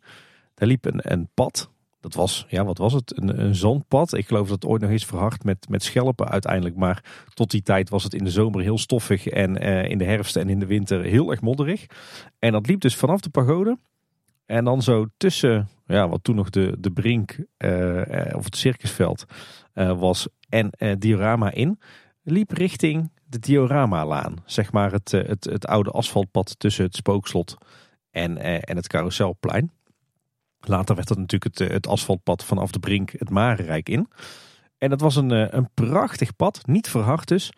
[0.57, 1.71] Daar liep een, pad.
[1.99, 3.17] Dat was, ja, wat was het?
[3.17, 4.13] Een, een zandpad.
[4.13, 6.75] Ik geloof dat het ooit nog eens verhard met, met schelpen uiteindelijk.
[6.75, 7.03] Maar
[7.33, 9.27] tot die tijd was het in de zomer heel stoffig.
[9.27, 11.85] En uh, in de herfst en in de winter heel erg modderig.
[12.39, 13.77] En dat liep dus vanaf de pagode.
[14.45, 18.01] En dan zo tussen, ja, wat toen nog de, de brink uh,
[18.35, 19.25] of het circusveld
[19.73, 20.27] uh, was.
[20.49, 21.79] En diorama in.
[22.23, 24.35] Liep richting de Diorama-laan.
[24.45, 27.57] Zeg maar het, eh, het, het oude asfaltpad tussen het spookslot
[28.11, 29.71] en, eh, en het carouselplein.
[30.67, 34.07] Later werd dat natuurlijk het, eh, het asfaltpad vanaf de brink het Marenrijk in.
[34.77, 37.51] En dat was een, een prachtig pad, niet verhard dus,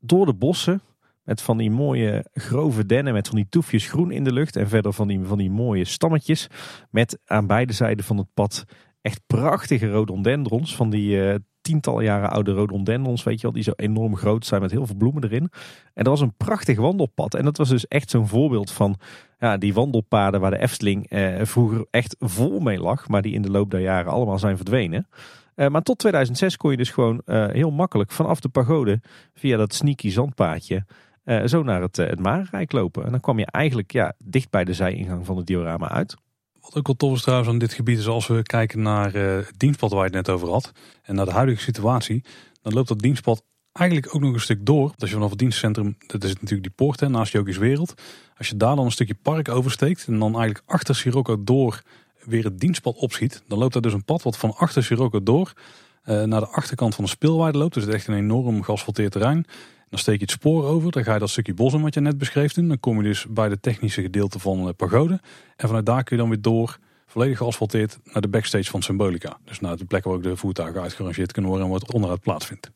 [0.00, 0.80] door de bossen.
[1.28, 4.56] Met van die mooie grove dennen met van die toefjes groen in de lucht.
[4.56, 6.46] En verder van die, van die mooie stammetjes.
[6.90, 8.64] Met aan beide zijden van het pad
[9.00, 10.76] echt prachtige rhododendrons.
[10.76, 11.34] Van die uh,
[11.68, 13.52] tientallen jaren oude rhododendrons, weet je wel.
[13.52, 15.50] Die zo enorm groot zijn met heel veel bloemen erin.
[15.94, 17.34] En dat was een prachtig wandelpad.
[17.34, 18.96] En dat was dus echt zo'n voorbeeld van
[19.38, 23.08] ja, die wandelpaden waar de Efteling eh, vroeger echt vol mee lag.
[23.08, 25.08] Maar die in de loop der jaren allemaal zijn verdwenen.
[25.56, 29.00] Uh, maar tot 2006 kon je dus gewoon uh, heel makkelijk vanaf de pagode
[29.34, 30.84] via dat sneaky zandpaadje
[31.24, 33.04] uh, zo naar het, het Marenrijk lopen.
[33.04, 36.16] En dan kwam je eigenlijk ja, dicht bij de zijingang van het diorama uit.
[36.68, 39.52] Wat ook wel tof is trouwens aan dit gebied is als we kijken naar het
[39.56, 40.72] dienstpad waar je het net over had.
[41.02, 42.24] En naar de huidige situatie.
[42.62, 43.42] Dan loopt dat dienstpad
[43.72, 44.92] eigenlijk ook nog een stuk door.
[44.96, 47.94] Als je vanaf het dienstcentrum, dat is natuurlijk die poort hè, naast Jokies Wereld.
[48.36, 51.82] Als je daar dan een stukje park oversteekt en dan eigenlijk achter Sirocco door
[52.24, 53.42] weer het dienstpad opschiet.
[53.46, 55.52] Dan loopt er dus een pad wat van achter Sirocco door
[56.04, 57.74] uh, naar de achterkant van de speelweide loopt.
[57.74, 59.46] Dus het is echt een enorm geasfalteerd terrein.
[59.90, 62.00] Dan steek je het spoor over, dan ga je dat stukje bos in wat je
[62.00, 62.68] net beschreef doen.
[62.68, 65.20] Dan kom je dus bij de technische gedeelte van de pagode.
[65.56, 69.38] En vanuit daar kun je dan weer door, volledig geasfalteerd, naar de backstage van Symbolica.
[69.44, 72.70] Dus naar de plek waar ook de voertuigen uitgerangeerd kunnen worden en wat onderuit plaatsvindt.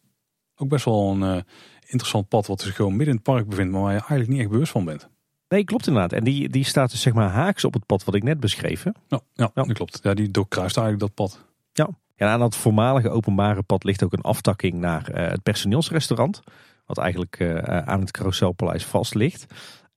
[0.56, 1.42] Ook best wel een uh,
[1.80, 4.40] interessant pad wat zich gewoon midden in het park bevindt, maar waar je eigenlijk niet
[4.40, 5.08] echt bewust van bent.
[5.48, 6.12] Nee, klopt inderdaad.
[6.12, 8.84] En die, die staat dus zeg maar haaks op het pad wat ik net beschreef.
[8.84, 9.50] Ja, ja, ja.
[9.54, 10.00] dat klopt.
[10.02, 11.44] Ja, die doorkruist eigenlijk dat pad.
[11.72, 11.88] Ja.
[12.16, 16.42] En aan dat voormalige openbare pad ligt ook een aftakking naar uh, het personeelsrestaurant.
[16.86, 19.46] Wat eigenlijk uh, aan het Carouselpaleis vast ligt.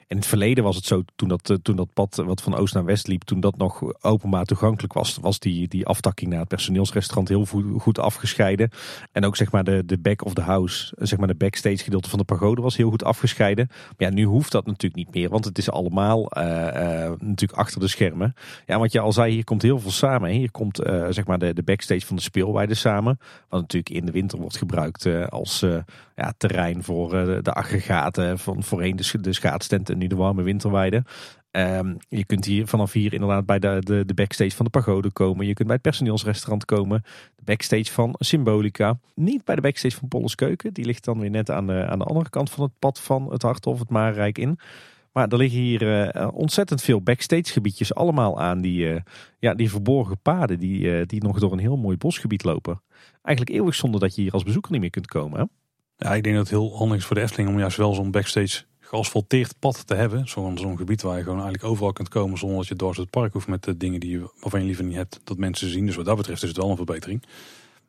[0.07, 2.73] In het verleden was het zo, toen dat, eh, toen dat pad wat van oost
[2.73, 6.47] naar west liep, toen dat nog openbaar toegankelijk was, was die, die aftakking naar het
[6.47, 7.45] personeelsrestaurant heel
[7.77, 8.69] goed afgescheiden.
[9.11, 12.09] En ook zeg maar de, de back of the house, zeg maar de backstage gedeelte
[12.09, 13.67] van de pagode was heel goed afgescheiden.
[13.69, 16.31] Maar ja, nu hoeft dat natuurlijk niet meer, want het is allemaal
[17.19, 18.33] natuurlijk achter de schermen.
[18.65, 20.29] Ja, want je al zei, hier komt heel veel samen.
[20.29, 20.75] Hier komt
[21.09, 23.19] zeg maar de, de backstage van de speelweide samen.
[23.49, 25.65] Wat natuurlijk in de winter wordt gebruikt als
[26.37, 27.09] terrein voor
[27.43, 31.03] de aggregaten van voorheen de, de schaatstent nu de warme winterweide.
[31.55, 35.11] Um, je kunt hier vanaf hier inderdaad bij de, de, de, backstage van de pagode
[35.11, 35.45] komen.
[35.45, 37.01] Je kunt bij het personeelsrestaurant komen.
[37.35, 38.99] De backstage van Symbolica.
[39.13, 40.73] Niet bij de backstage van Polles Keuken.
[40.73, 43.31] Die ligt dan weer net aan de, aan de andere kant van het pad van
[43.31, 44.59] het Harthof, het Maarrijk in.
[45.11, 48.61] Maar er liggen hier uh, ontzettend veel backstage gebiedjes allemaal aan.
[48.61, 48.99] Die, uh,
[49.39, 52.81] ja, die verborgen paden die, die nog door een heel mooi bosgebied lopen.
[53.21, 55.49] Eigenlijk eeuwig zonder dat je hier als bezoeker niet meer kunt komen.
[55.97, 58.11] Ja, ik denk dat het heel handig is voor de Efteling om juist wel zo'n
[58.11, 60.27] backstage geasfalteerd pad te hebben.
[60.27, 63.09] Zo'n zo'n gebied waar je gewoon eigenlijk overal kunt komen zonder dat je door het
[63.09, 65.85] park hoeft met de dingen die je, waarvan je liever niet hebt dat mensen zien.
[65.85, 67.23] Dus wat dat betreft is het wel een verbetering.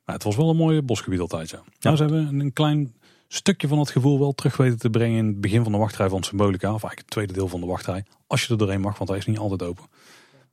[0.05, 1.63] Maar het was wel een mooi bosgebied altijd, ja.
[1.81, 2.95] Nou, ze hebben een klein
[3.29, 6.09] stukje van het gevoel wel terug weten te brengen in het begin van de wachtrij
[6.09, 6.67] van Symbolica.
[6.67, 8.05] Of eigenlijk het tweede deel van de wachtrij.
[8.27, 9.85] Als je er doorheen mag, want hij is niet altijd open.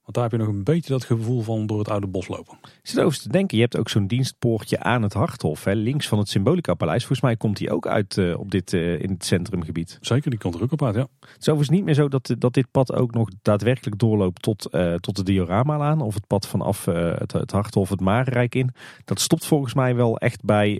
[0.03, 2.57] Want daar heb je nog een beetje dat gevoel van door het oude bos lopen.
[2.61, 6.07] Ik zit over te denken, je hebt ook zo'n dienstpoortje aan het Harthof, hè, links
[6.07, 6.99] van het Symbolica Paleis.
[6.99, 9.97] Volgens mij komt die ook uit uh, op dit, uh, in het centrumgebied.
[10.01, 11.07] Zeker, die komt er ook op uit, ja.
[11.19, 14.67] Het is overigens niet meer zo dat, dat dit pad ook nog daadwerkelijk doorloopt tot,
[14.71, 16.01] uh, tot de diorama aan.
[16.01, 18.69] Of het pad vanaf het, het Harthof het Marenrijk in.
[19.05, 20.77] Dat stopt volgens mij wel echt bij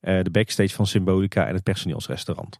[0.00, 2.58] de backstage van Symbolica en het personeelsrestaurant.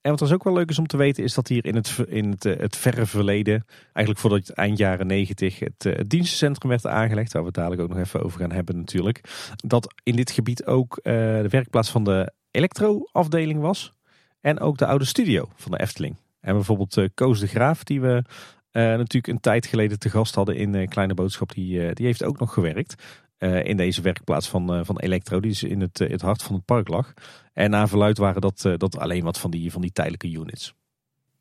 [0.00, 1.98] En wat was ook wel leuk is om te weten, is dat hier in het,
[2.08, 6.10] in het, eh, het verre verleden, eigenlijk voordat het eind jaren negentig, het, eh, het
[6.10, 9.20] dienstencentrum werd aangelegd, waar we het dadelijk ook nog even over gaan hebben natuurlijk,
[9.56, 13.92] dat in dit gebied ook uh, de werkplaats van de elektroafdeling was
[14.40, 16.16] en ook de oude studio van de Efteling.
[16.40, 18.24] En bijvoorbeeld uh, Koos de Graaf, die we
[18.72, 22.52] natuurlijk een tijd geleden te gast hadden in Kleine Boodschap, die, die heeft ook nog
[22.52, 22.94] gewerkt.
[23.42, 26.54] Uh, in deze werkplaats van, uh, van Electro, die dus in het, het hart van
[26.54, 27.12] het park lag.
[27.52, 30.74] En na verluid waren dat, dat alleen wat van die, van die tijdelijke units.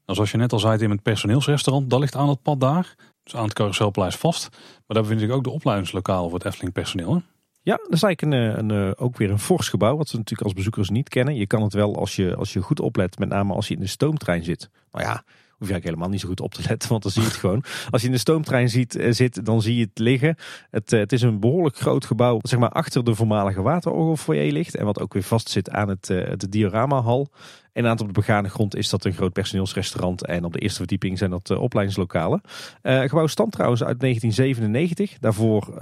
[0.06, 2.95] Nou, zoals je net al zei, in het personeelsrestaurant, dat ligt aan het pad daar.
[3.24, 4.50] Dus aan het carouselpleis vast.
[4.88, 7.14] Maar daar vind ik ook de opleidingslokaal voor het Efteling personeel.
[7.14, 7.20] Hè?
[7.62, 10.58] Ja, dat is eigenlijk een, een, ook weer een fors gebouw, wat we natuurlijk als
[10.58, 11.36] bezoekers niet kennen.
[11.36, 13.80] Je kan het wel als je, als je goed oplet, met name als je in
[13.80, 14.70] de stoomtrein zit.
[14.91, 15.24] Nou ja,
[15.60, 17.38] hoef je eigenlijk helemaal niet zo goed op te letten, want dan zie je het
[17.45, 17.64] gewoon.
[17.89, 20.36] Als je in de stoomtrein ziet, uh, zit, dan zie je het liggen.
[20.70, 24.76] Het, uh, het is een behoorlijk groot gebouw, zeg maar achter de voormalige waterorgelfoyer ligt.
[24.76, 27.28] En wat ook weer vast zit aan het, uh, de dioramahal.
[27.74, 30.26] En aan op de begane grond is dat een groot personeelsrestaurant.
[30.26, 32.41] En op de eerste verdieping zijn dat opleidingslokalen.
[32.82, 35.20] gebouw stamt trouwens uit 1997.
[35.20, 35.74] Daarvoor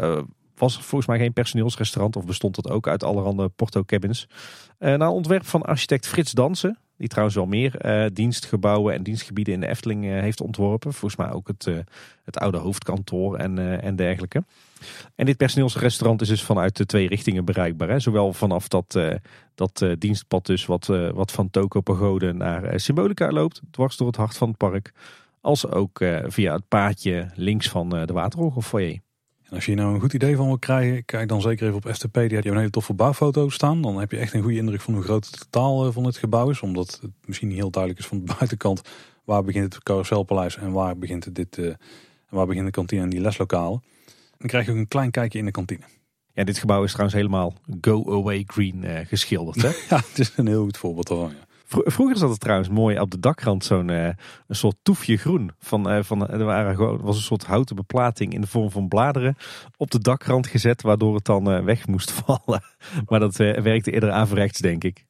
[0.59, 4.27] was volgens mij geen personeelsrestaurant of bestond dat ook uit allerhande porto cabins.
[4.79, 9.53] Uh, naar ontwerp van architect Frits Dansen, die trouwens wel meer uh, dienstgebouwen en dienstgebieden
[9.53, 10.93] in de Efteling uh, heeft ontworpen.
[10.93, 11.67] Volgens mij ook het,
[12.23, 14.43] het oude hoofdkantoor en, en dergelijke.
[15.15, 17.89] En dit personeelsrestaurant is dus vanuit de twee richtingen bereikbaar.
[17.89, 17.99] Hè?
[17.99, 18.99] Zowel vanaf dat,
[19.55, 24.37] dat dienstpad dus wat, wat van Toko Pagode naar Symbolica loopt, dwars door het hart
[24.37, 24.93] van het park.
[25.41, 28.99] Als ook via het paadje links van de Waterorgelfoyer.
[29.49, 31.77] En als je hier nou een goed idee van wil krijgen, kijk dan zeker even
[31.77, 32.27] op Eftepedia.
[32.27, 33.81] Die hebben een hele toffe bouwfoto staan.
[33.81, 36.17] Dan heb je echt een goede indruk van hoe groot het totaal eh, van het
[36.17, 36.61] gebouw is.
[36.61, 38.81] Omdat het misschien niet heel duidelijk is van de buitenkant
[39.23, 41.73] waar begint het carouselpaleis en waar begint, dit, uh,
[42.29, 43.83] waar begint de kantine en die leslokalen.
[44.37, 45.83] Dan krijg je ook een klein kijkje in de kantine.
[46.33, 49.61] Ja, dit gebouw is trouwens helemaal go-away green uh, geschilderd.
[49.61, 49.67] Hè?
[49.95, 51.29] ja, het is een heel goed voorbeeld daarvan.
[51.29, 51.46] Ja.
[51.69, 54.05] Vroeger zat het trouwens mooi op de dakrand zo'n uh,
[54.47, 55.51] een soort toefje groen.
[55.59, 59.35] Van, uh, van, er waren was een soort houten beplating in de vorm van bladeren
[59.77, 60.81] op de dakrand gezet.
[60.81, 62.63] Waardoor het dan weg moest vallen.
[63.05, 65.05] maar dat werkte eerder averechts denk ik.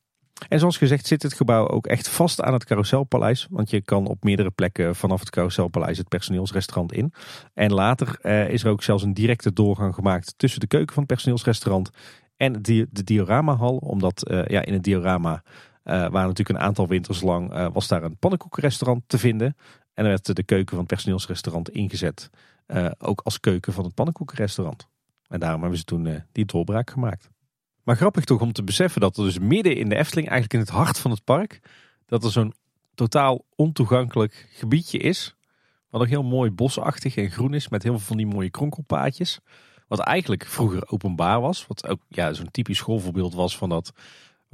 [0.49, 3.47] En zoals gezegd zit het gebouw ook echt vast aan het Carouselpaleis.
[3.49, 7.13] Want je kan op meerdere plekken vanaf het Carouselpaleis het personeelsrestaurant in.
[7.53, 11.11] En later is er ook zelfs een directe doorgang gemaakt tussen de keuken van het
[11.11, 11.89] personeelsrestaurant
[12.35, 13.77] en de, de dioramahal.
[13.77, 15.43] Omdat ja, in het diorama
[15.87, 19.55] waar natuurlijk een aantal winters lang uh, was daar een pannenkoekenrestaurant te vinden.
[19.93, 22.29] En er werd de keuken van het personeelsrestaurant ingezet.
[22.67, 24.87] Uh, ook als keuken van het pannenkoekenrestaurant.
[25.27, 27.29] En daarom hebben ze toen die doorbraak gemaakt.
[27.83, 30.69] Maar grappig toch om te beseffen dat er dus midden in de Efteling, eigenlijk in
[30.69, 31.59] het hart van het park,
[32.05, 32.53] dat er zo'n
[32.95, 35.35] totaal ontoegankelijk gebiedje is.
[35.89, 39.39] Wat ook heel mooi bosachtig en groen is, met heel veel van die mooie kronkelpaadjes.
[39.87, 41.67] Wat eigenlijk vroeger openbaar was.
[41.67, 43.93] Wat ook ja, zo'n typisch schoolvoorbeeld was van dat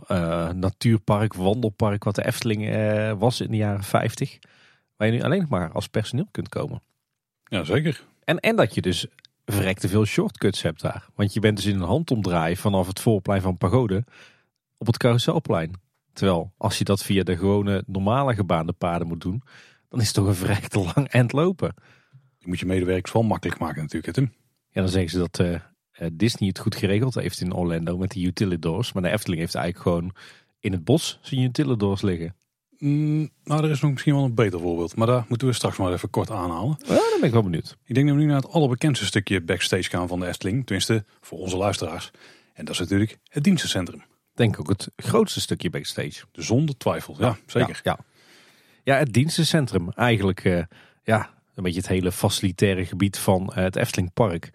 [0.07, 4.39] uh, natuurpark, wandelpark wat de Efteling uh, was in de jaren 50.
[4.95, 6.81] Waar je nu alleen maar als personeel kunt komen.
[7.43, 8.03] Ja, zeker.
[8.23, 9.07] En, en dat je dus
[9.45, 11.05] verrekte veel shortcuts hebt daar.
[11.15, 14.03] Want je bent dus in een handomdraai vanaf het voorplein van Pagode
[14.77, 15.71] op het Carouselplein.
[16.13, 19.43] Terwijl als je dat via de gewone normale gebaande paden moet doen,
[19.89, 21.73] dan is het toch een verrekte lang eind lopen.
[22.37, 24.33] Je moet je medewerkers wel makkelijk maken natuurlijk, Tim.
[24.69, 25.59] Ja, dan zeggen ze dat uh,
[26.13, 28.93] Disney het goed geregeld heeft in Orlando met die utilidors.
[28.93, 30.15] Maar de Efteling heeft eigenlijk gewoon
[30.59, 32.35] in het bos zijn utilidors liggen.
[32.77, 34.95] Mm, nou, er is nog misschien wel een beter voorbeeld.
[34.95, 36.77] Maar daar moeten we straks maar even kort aanhalen.
[36.79, 37.77] Ja, dan ben ik wel benieuwd.
[37.85, 40.65] Ik denk dat we nu naar het allerbekendste stukje backstage gaan van de Efteling.
[40.65, 42.11] Tenminste, voor onze luisteraars.
[42.53, 44.03] En dat is natuurlijk het dienstencentrum.
[44.33, 46.23] Denk ook het grootste stukje backstage.
[46.31, 47.81] Zonder twijfel, ja, zeker.
[47.83, 48.05] Ja, ja.
[48.93, 49.89] ja, het dienstencentrum.
[49.89, 50.63] Eigenlijk uh,
[51.03, 54.51] ja, een beetje het hele facilitaire gebied van uh, het Efteling Park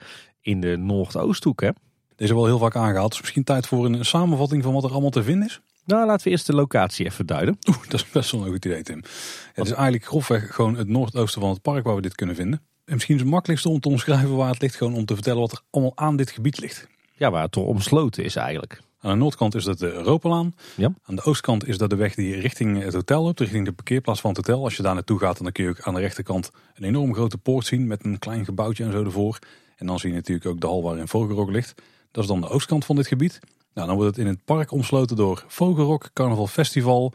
[0.48, 1.60] in de Noordoosthoek.
[1.60, 1.70] Hè?
[2.16, 3.10] Deze wel heel vaak aangehaald.
[3.10, 5.60] Dus misschien tijd voor een samenvatting van wat er allemaal te vinden is.
[5.84, 7.58] Nou, laten we eerst de locatie even duiden.
[7.68, 9.02] Oeh, dat is best wel een goed idee, Tim.
[9.52, 12.60] Het is eigenlijk grofweg gewoon het noordoosten van het park waar we dit kunnen vinden.
[12.84, 15.40] En misschien is het makkelijkste om te omschrijven waar het ligt, gewoon om te vertellen
[15.40, 16.88] wat er allemaal aan dit gebied ligt.
[17.16, 18.80] Ja, waar het door omsloten is eigenlijk.
[19.00, 20.54] Aan de noordkant is dat de Europalaan.
[20.76, 20.92] Ja.
[21.02, 24.20] Aan de oostkant is dat de weg die richting het hotel loopt, richting de parkeerplaats
[24.20, 24.64] van het hotel.
[24.64, 27.38] Als je daar naartoe gaat, dan kun je ook aan de rechterkant een enorm grote
[27.38, 29.38] poort zien met een klein gebouwtje en zo ervoor.
[29.78, 31.82] En dan zie je natuurlijk ook de hal waarin Vogelrok ligt.
[32.10, 33.40] Dat is dan de oostkant van dit gebied.
[33.74, 37.12] Nou, dan wordt het in het park omsloten door Vogelrok, Carnaval Festival,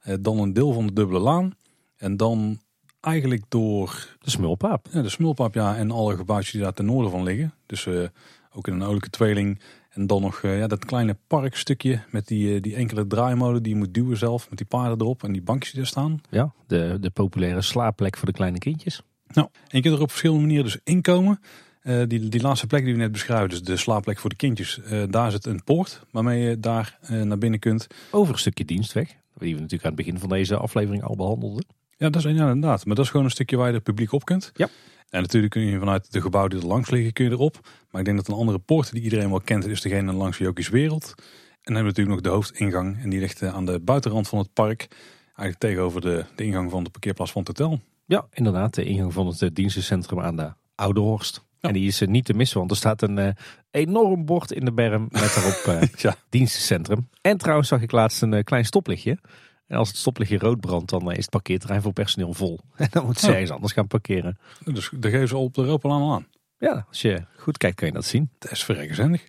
[0.00, 1.52] eh, dan een deel van de Dubbele Laan.
[1.96, 2.60] En dan
[3.00, 4.08] eigenlijk door...
[4.18, 4.86] De Smulpaap.
[4.90, 5.76] Ja, de Smulpaap, ja.
[5.76, 7.54] En alle gebouwtjes die daar ten noorden van liggen.
[7.66, 8.08] Dus uh,
[8.52, 9.60] ook in een oudelijke tweeling.
[9.90, 13.72] En dan nog uh, ja, dat kleine parkstukje met die, uh, die enkele draaimolen die
[13.72, 14.48] je moet duwen zelf.
[14.48, 16.20] Met die paarden erop en die bankjes die er staan.
[16.30, 19.02] Ja, de, de populaire slaapplek voor de kleine kindjes.
[19.26, 21.40] Nou, en je kunt er op verschillende manieren dus inkomen.
[21.82, 24.80] Uh, die, die laatste plek die we net beschrijven, dus de slaapplek voor de kindjes,
[24.84, 27.86] uh, daar zit een poort waarmee je daar uh, naar binnen kunt.
[28.10, 29.08] Over een stukje dienstweg,
[29.38, 31.64] die we natuurlijk aan het begin van deze aflevering al behandelden.
[31.96, 32.84] Ja, dat is ja, inderdaad.
[32.84, 34.50] Maar dat is gewoon een stukje waar je het publiek op kunt.
[34.54, 34.68] Ja.
[35.08, 37.58] En natuurlijk kun je vanuit de gebouwen die er langs liggen, kun je erop.
[37.90, 40.68] Maar ik denk dat een andere poort die iedereen wel kent, is degene langs Jokies
[40.68, 41.14] Wereld.
[41.16, 41.22] En
[41.62, 43.02] dan hebben we natuurlijk nog de hoofdingang.
[43.02, 44.88] En die ligt aan de buitenrand van het park.
[45.24, 47.80] Eigenlijk tegenover de, de ingang van de parkeerplaats van het hotel.
[48.06, 48.74] Ja, inderdaad.
[48.74, 51.44] De ingang van het dienstencentrum aan de Oude Horst.
[51.62, 53.28] En die is niet te missen, want er staat een uh,
[53.70, 56.14] enorm bord in de berm met daarop uh, ja.
[56.28, 57.08] dienstencentrum.
[57.20, 59.18] En trouwens zag ik laatst een klein stoplichtje.
[59.66, 62.60] En als het stoplichtje rood brandt, dan is het parkeerterrein voor personeel vol.
[62.76, 64.38] En dan moet ze ergens anders gaan parkeren.
[64.64, 66.26] Dus daar geven ze op de Europalaan al aan.
[66.58, 68.30] Ja, als je goed kijkt kun je dat zien.
[68.38, 69.28] Dat is verrekkenzendig.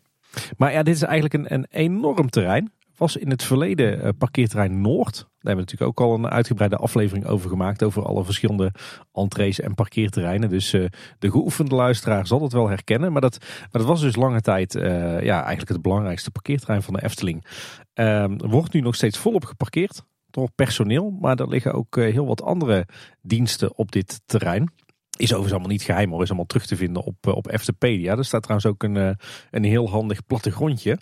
[0.57, 2.71] Maar ja, dit is eigenlijk een, een enorm terrein.
[2.97, 5.27] Was in het verleden parkeerterrein Noord.
[5.43, 7.83] Daar hebben we natuurlijk ook al een uitgebreide aflevering over gemaakt.
[7.83, 8.71] Over alle verschillende
[9.13, 10.49] entrees en parkeerterreinen.
[10.49, 10.85] Dus uh,
[11.19, 13.11] de geoefende luisteraar zal het wel herkennen.
[13.11, 13.37] Maar dat,
[13.71, 14.83] dat was dus lange tijd uh,
[15.21, 17.45] ja, eigenlijk het belangrijkste parkeerterrein van de Efteling.
[17.93, 21.17] Er wordt nu nog steeds volop geparkeerd door personeel.
[21.21, 22.87] Maar er liggen ook heel wat andere
[23.21, 24.71] diensten op dit terrein.
[25.17, 28.17] Is overigens allemaal niet geheim hoor, is allemaal terug te vinden op, op Eftepedia.
[28.17, 29.17] Er staat trouwens ook een,
[29.51, 30.97] een heel handig plattegrondje.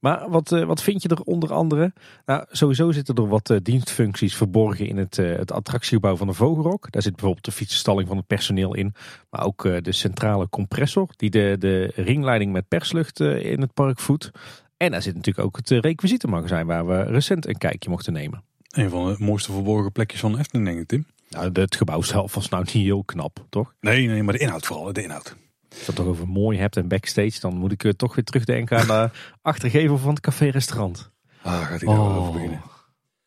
[0.00, 1.92] Maar wat, wat vind je er onder andere?
[2.26, 6.92] Nou, sowieso zitten er wat dienstfuncties verborgen in het, het attractiegebouw van de Vogelrok.
[6.92, 8.94] Daar zit bijvoorbeeld de fietsenstalling van het personeel in.
[9.30, 14.30] Maar ook de centrale compressor die de, de ringleiding met perslucht in het park voedt.
[14.76, 18.42] En daar zit natuurlijk ook het requisietenmagazijn waar we recent een kijkje mochten nemen.
[18.70, 21.06] Een van de mooiste verborgen plekjes van Efteling denk ik Tim.
[21.36, 23.74] Nou, het gebouw zelf was nou niet heel knap, toch?
[23.80, 25.36] Nee, nee, maar de inhoud vooral, de inhoud.
[25.68, 28.24] Als je het toch over mooi hebt en backstage, dan moet ik uh, toch weer
[28.24, 29.10] terugdenken aan de
[29.42, 31.10] achtergevel van het café-restaurant.
[31.42, 32.62] Ah, gaat hij daar oh, over beginnen.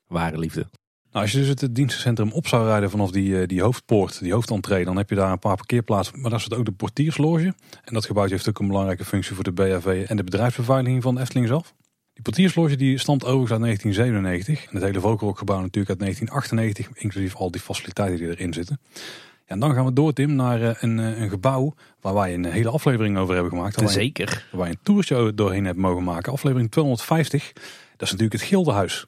[0.08, 0.68] Ware liefde.
[1.12, 4.86] Nou, als je dus het dienstencentrum op zou rijden vanaf die, die hoofdpoort, die hoofdentree,
[4.86, 6.22] dan heb je daar een paar parkeerplaatsen.
[6.22, 7.54] Maar daar zit ook de portiersloge.
[7.84, 11.16] En dat gebouw heeft ook een belangrijke functie voor de BHV en de bedrijfsbeveiliging van
[11.16, 11.74] de Efteling zelf.
[12.20, 14.66] Die portiersloge die stamt overigens uit 1997.
[14.66, 18.80] En het hele Vogelrokgebouw natuurlijk uit 1998, inclusief al die faciliteiten die erin zitten.
[18.94, 19.02] Ja,
[19.46, 22.46] en dan gaan we door, Tim, naar eh, een, eh, een gebouw waar wij een
[22.46, 23.80] hele aflevering over hebben gemaakt.
[23.80, 24.48] Waar Zeker.
[24.52, 26.32] Waar je een toertje doorheen hebt mogen maken.
[26.32, 27.54] Aflevering 250.
[27.94, 29.06] Dat is natuurlijk het Gildenhuis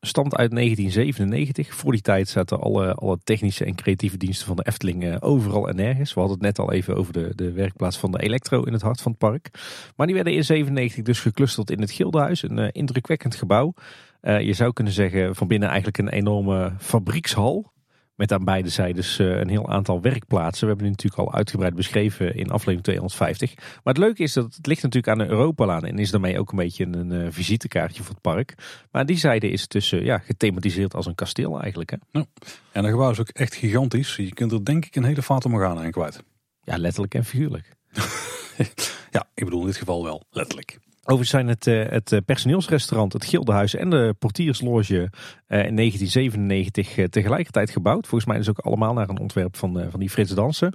[0.00, 1.74] stamt uit 1997.
[1.74, 5.68] Voor die tijd zaten alle, alle technische en creatieve diensten van de Efteling eh, overal
[5.68, 6.14] en nergens.
[6.14, 8.82] We hadden het net al even over de, de werkplaats van de Electro in het
[8.82, 9.50] hart van het park.
[9.96, 12.42] Maar die werden in 97 dus geclusterd in het Gildenhuis.
[12.42, 13.74] Een uh, indrukwekkend gebouw.
[14.22, 17.72] Uh, je zou kunnen zeggen van binnen eigenlijk een enorme fabriekshal.
[18.18, 20.60] Met aan beide zijdes uh, een heel aantal werkplaatsen.
[20.60, 23.54] We hebben die natuurlijk al uitgebreid beschreven in aflevering 250.
[23.56, 25.84] Maar het leuke is dat het ligt natuurlijk aan de Europalaan.
[25.84, 28.54] En is daarmee ook een beetje een uh, visitekaartje voor het park.
[28.90, 31.90] Maar aan die zijde is dus uh, ja, gethematiseerd als een kasteel eigenlijk.
[31.90, 31.96] Hè?
[32.10, 32.26] Ja.
[32.72, 34.16] En dat gebouw is ook echt gigantisch.
[34.16, 36.22] Je kunt er denk ik een hele Fata Morgana in kwijt.
[36.62, 37.76] Ja, letterlijk en figuurlijk.
[39.16, 40.78] ja, ik bedoel in dit geval wel letterlijk.
[41.10, 45.10] Overigens zijn het, eh, het eh, personeelsrestaurant, het Gildenhuis en de portiersloge
[45.46, 48.06] eh, in 1997 tegelijkertijd gebouwd.
[48.06, 50.72] Volgens mij is het ook allemaal naar een ontwerp van, van die Frits Dansen.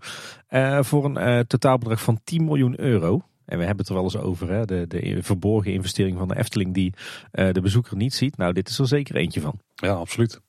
[0.79, 3.21] voor een totaalbedrag van 10 miljoen euro.
[3.45, 4.65] En we hebben het er wel eens over, hè?
[4.65, 6.93] De, de verborgen investering van de Efteling die
[7.31, 8.37] de bezoeker niet ziet.
[8.37, 9.59] Nou, dit is er zeker eentje van.
[9.75, 10.39] Ja, absoluut.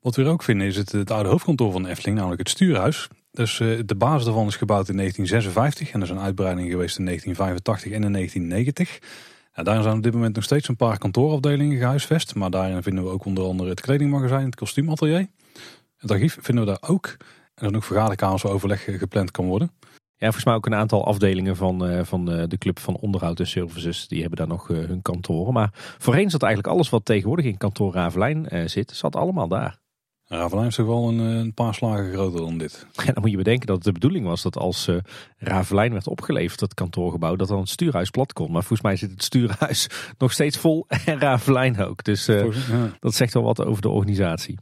[0.00, 2.50] Wat we er ook vinden is het, het oude hoofdkantoor van de Efteling, namelijk het
[2.50, 3.08] stuurhuis.
[3.32, 6.98] Dus uh, de basis daarvan is gebouwd in 1956 en er is een uitbreiding geweest
[6.98, 8.98] in 1985 en in 1990.
[9.52, 12.34] En daar zijn op dit moment nog steeds een paar kantoorafdelingen gehuisvest.
[12.34, 15.26] Maar daarin vinden we ook onder andere het kledingmagazijn, het kostuumatelier.
[15.96, 17.06] Het archief vinden we daar ook.
[17.06, 17.18] En
[17.54, 19.72] er is nog vergaderkamers waar overleg gepland kan worden.
[20.16, 23.46] Ja, volgens mij ook een aantal afdelingen van, uh, van de club van onderhoud en
[23.46, 24.08] services.
[24.08, 25.52] Die hebben daar nog hun kantoren.
[25.52, 29.81] Maar voorheen zat eigenlijk alles wat tegenwoordig in kantoor Ravelijn zit, zat allemaal daar.
[30.38, 32.86] Ravelijn is toch wel een, eh, een, paar slagen groter dan dit.
[32.92, 34.96] Ja, dan moet je bedenken dat het de bedoeling was dat als uh,
[35.36, 38.52] Ravelijn werd opgeleverd, het kantoorgebouw, dat dan het stuurhuis plat kon.
[38.52, 39.86] Maar volgens mij zit het stuurhuis
[40.18, 42.04] nog steeds vol en Ravelijn ook.
[42.04, 42.44] Dus uh,
[42.98, 44.58] dat zegt wel wat over de organisatie.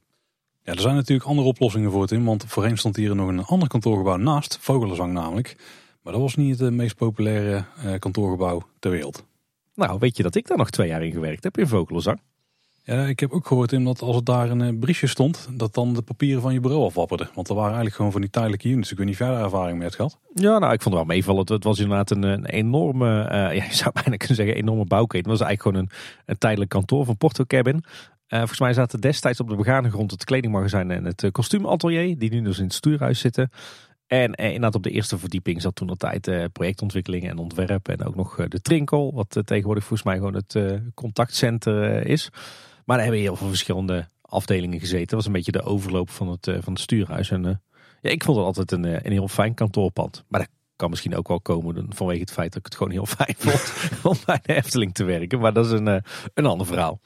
[0.63, 3.45] Ja, er zijn natuurlijk andere oplossingen voor het in, want voorheen stond hier nog een
[3.45, 5.57] ander kantoorgebouw naast, Vogelenzang namelijk.
[6.03, 7.65] Maar dat was niet het meest populaire
[7.99, 9.25] kantoorgebouw ter wereld.
[9.75, 12.21] Nou, weet je dat ik daar nog twee jaar in gewerkt heb in Vogelenzang?
[12.91, 15.75] Ja, ik heb ook gehoord in dat als het daar een eh, briefje stond, dat
[15.75, 17.31] dan de papieren van je bureau afwapperden.
[17.35, 18.91] Want er waren eigenlijk gewoon van die tijdelijke units.
[18.91, 20.19] Ik weet niet verder ervaring mee gehad.
[20.35, 21.53] Ja, nou, ik vond het wel meevallen.
[21.53, 25.31] Het was inderdaad een, enorme, uh, ja, je zou bijna kunnen zeggen, enorme bouwketen.
[25.31, 25.91] Het was eigenlijk gewoon
[26.27, 27.85] een, tijdelijk kantoor van Porto Cabin.
[28.29, 32.43] Volgens mij zaten destijds op de begane grond het kledingmagazijn en het kostuumatelier, die nu
[32.43, 33.51] dus in het stuurhuis zitten.
[34.07, 37.89] En eh, inderdaad op de eerste verdieping zat toen de tijd eh, projectontwikkeling en ontwerp.
[37.89, 42.31] En ook nog de Trinkel, wat tegenwoordig volgens mij gewoon het contactcenter is.
[42.91, 45.07] Maar er hebben heel veel verschillende afdelingen gezeten.
[45.07, 47.31] Dat was een beetje de overloop van het, uh, van het stuurhuis.
[47.31, 47.55] En uh,
[48.01, 50.25] ja, ik vond het altijd een, eh, een heel fijn kantoorpand.
[50.29, 53.07] Maar dat kan misschien ook wel komen vanwege het feit dat ik het gewoon heel
[53.19, 53.73] fijn vond
[54.03, 55.41] om bij de Efteling te werken.
[55.41, 56.03] Maar dat is een,
[56.35, 57.01] een ander verhaal.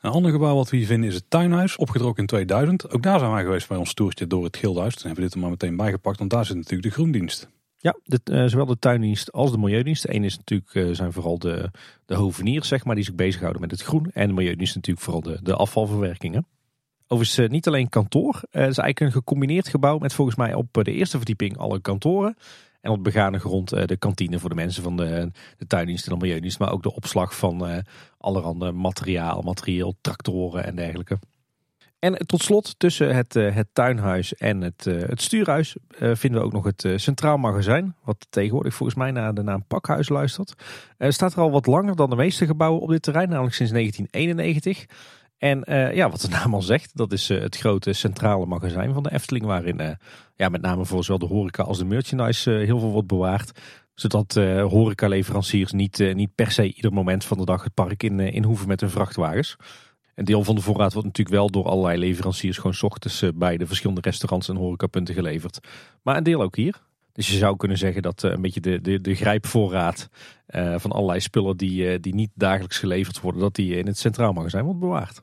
[0.00, 2.90] Een ander gebouw wat we hier vinden is het tuinhuis, opgetrokken in 2000.
[2.90, 4.94] Ook daar zijn wij geweest bij ons toertje door het Gildenhuis.
[4.94, 7.48] Toen hebben we dit er maar meteen bijgepakt, want daar zit natuurlijk de groendienst.
[7.82, 10.02] Ja, de, uh, zowel de tuindienst als de milieudienst.
[10.02, 11.70] De ene is natuurlijk uh, zijn vooral de,
[12.06, 14.10] de hoveniers, zeg maar, die zich bezighouden met het groen.
[14.12, 16.46] En de milieudienst natuurlijk vooral de, de afvalverwerkingen.
[17.06, 18.34] Overigens uh, niet alleen kantoor.
[18.34, 22.36] het is eigenlijk een gecombineerd gebouw met volgens mij op de eerste verdieping alle kantoren.
[22.80, 26.18] En op begane grond de kantine voor de mensen van de, de tuindienst en de
[26.18, 26.58] milieudienst.
[26.58, 27.84] Maar ook de opslag van
[28.18, 31.18] allerhande materiaal, materieel, tractoren en dergelijke.
[32.02, 36.40] En tot slot, tussen het, eh, het tuinhuis en het, eh, het stuurhuis eh, vinden
[36.40, 37.96] we ook nog het Centraal Magazijn.
[38.04, 40.54] Wat tegenwoordig volgens mij naar de naam Pakhuis luistert.
[40.98, 44.86] staat er al wat langer dan de meeste gebouwen op dit terrein, namelijk sinds 1991.
[45.38, 45.62] En
[45.94, 49.44] ja, wat de naam al zegt, dat is het grote centrale magazijn van de Efteling.
[49.44, 49.98] Waarin
[50.36, 53.60] ja, met name voor zowel de horeca als de merchandise heel veel wordt bewaard.
[53.94, 54.34] Zodat
[54.68, 58.68] horecaleveranciers niet, niet per se ieder moment van de dag het park in, in hoeven
[58.68, 59.56] met hun vrachtwagens.
[60.14, 63.56] Een deel van de voorraad wordt natuurlijk wel door allerlei leveranciers gewoon ochtends eh, bij
[63.56, 65.60] de verschillende restaurants en horecapunten geleverd.
[66.02, 66.82] Maar een deel ook hier.
[67.12, 70.08] Dus je zou kunnen zeggen dat eh, een beetje de, de, de grijpvoorraad
[70.48, 74.32] uh, van allerlei spullen die, die niet dagelijks geleverd worden, dat die in het centraal
[74.32, 75.22] magazijn wordt bewaard.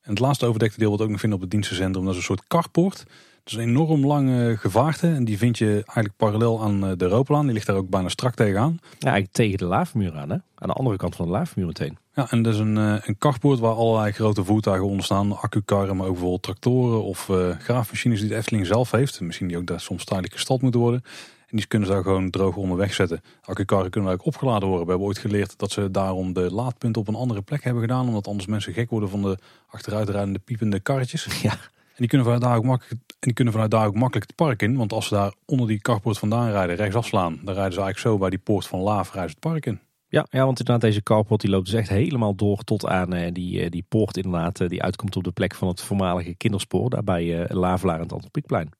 [0.00, 2.24] En het laatste overdekte deel wat ook nog vinden op het dienstencentrum, dat is een
[2.24, 2.98] soort carport.
[2.98, 7.44] Het is een enorm lange gevaarte en die vind je eigenlijk parallel aan de Europalaan.
[7.44, 8.78] Die ligt daar ook bijna strak tegenaan.
[8.80, 10.36] Ja, eigenlijk tegen de laafmuur aan hè?
[10.54, 11.98] Aan de andere kant van de laafmuur meteen.
[12.14, 15.40] Ja, en dat is een, eh, een waar allerlei grote voertuigen onder staan.
[15.40, 19.20] Accukarren, maar ook bijvoorbeeld tractoren of uh, graafmachines die de Efteling zelf heeft.
[19.20, 21.02] Misschien die ook daar soms tijdelijk gestald moeten worden.
[21.50, 23.20] En die kunnen ze daar gewoon droog onderweg zetten.
[23.44, 24.84] Accukarren kunnen ook opgeladen worden.
[24.84, 28.06] We hebben ooit geleerd dat ze daarom de laadpunten op een andere plek hebben gedaan.
[28.06, 31.26] Omdat anders mensen gek worden van de achteruitrijdende piepende karretjes.
[31.42, 31.52] Ja.
[31.90, 34.36] En die kunnen vanuit daar ook makkelijk, en die kunnen vanuit daar ook makkelijk het
[34.36, 34.76] park in.
[34.76, 37.98] Want als ze daar onder die carport vandaan rijden, rechts afslaan, dan rijden ze eigenlijk
[37.98, 39.80] zo bij die poort van Laaf rijden ze het park in.
[40.12, 43.32] Ja, ja, want inderdaad, deze carport die loopt dus echt helemaal door tot aan eh,
[43.32, 44.60] die, eh, die poort inderdaad.
[44.60, 48.02] eh, die uitkomt op de plek van het voormalige kinderspoor, daar bij eh Lavelaar en
[48.02, 48.70] het Antropiekplein.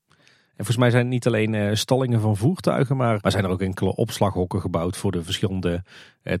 [0.55, 3.61] En volgens mij zijn het niet alleen stallingen van voertuigen, maar, maar zijn er ook
[3.61, 5.83] enkele opslaghokken gebouwd voor de verschillende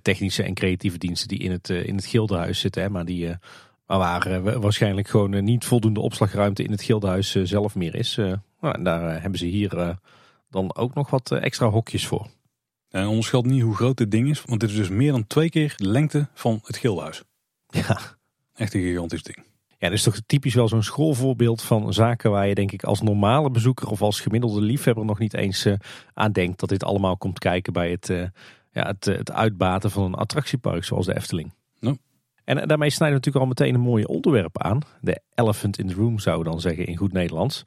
[0.01, 2.81] technische en creatieve diensten die in het, in het Gildenhuis zitten.
[2.81, 3.29] Hè, maar die,
[3.85, 8.15] waar wa- waarschijnlijk gewoon niet voldoende opslagruimte in het Gildenhuis zelf meer is.
[8.15, 9.97] Nou, en daar hebben ze hier
[10.49, 12.27] dan ook nog wat extra hokjes voor.
[12.91, 15.49] En onderschat niet hoe groot dit ding is, want dit is dus meer dan twee
[15.49, 17.23] keer de lengte van het Gildenhuis.
[17.67, 17.99] Ja.
[18.53, 19.37] Echt een gigantisch ding.
[19.67, 23.01] Ja, dat is toch typisch wel zo'n schoolvoorbeeld van zaken waar je denk ik als
[23.01, 25.73] normale bezoeker of als gemiddelde liefhebber nog niet eens eh,
[26.13, 28.23] aan denkt dat dit allemaal komt kijken bij het, eh,
[28.71, 31.53] ja, het, eh, het uitbaten van een attractiepark zoals de Efteling.
[31.79, 31.95] Ja.
[32.43, 34.81] En daarmee snijden we natuurlijk al meteen een mooie onderwerp aan.
[35.01, 37.63] De elephant in the room zouden we dan zeggen in goed Nederlands.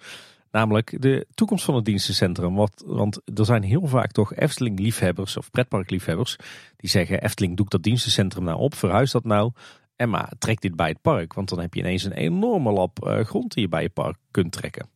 [0.54, 2.54] Namelijk de toekomst van het dienstencentrum.
[2.54, 6.36] Wat, want er zijn heel vaak toch Efteling-liefhebbers of pretparkliefhebbers
[6.76, 9.52] die zeggen Efteling doe dat dienstencentrum nou op, verhuis dat nou.
[9.96, 13.04] En maar trek dit bij het park, want dan heb je ineens een enorme lap
[13.04, 14.88] eh, grond die je bij je park kunt trekken.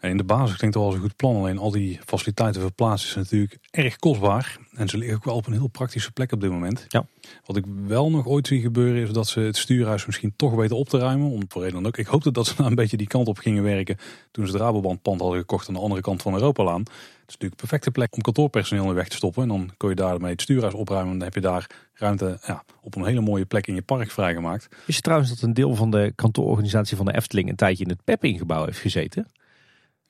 [0.00, 2.60] En in de basis klinkt het wel als een goed plan, alleen al die faciliteiten
[2.60, 4.58] verplaatsen is natuurlijk erg kostbaar.
[4.74, 6.84] En ze liggen ook wel op een heel praktische plek op dit moment.
[6.88, 7.06] Ja.
[7.44, 10.76] Wat ik wel nog ooit zie gebeuren is dat ze het stuurhuis misschien toch weten
[10.76, 11.30] op te ruimen.
[11.30, 11.96] Om voor reden dan ook.
[11.96, 13.96] Ik hoopte dat ze nou een beetje die kant op gingen werken
[14.30, 16.80] toen ze het Rabobank pand hadden gekocht aan de andere kant van Europalaan.
[16.80, 19.42] Het is natuurlijk een perfecte plek om kantoorpersoneel in weg te stoppen.
[19.42, 21.12] En dan kun je daarmee het stuurhuis opruimen.
[21.12, 24.10] En dan heb je daar ruimte ja, op een hele mooie plek in je park
[24.10, 24.68] vrijgemaakt.
[24.70, 27.90] Wist je trouwens dat een deel van de kantoororganisatie van de Efteling een tijdje in
[27.90, 29.26] het Pepping-gebouw heeft gezeten?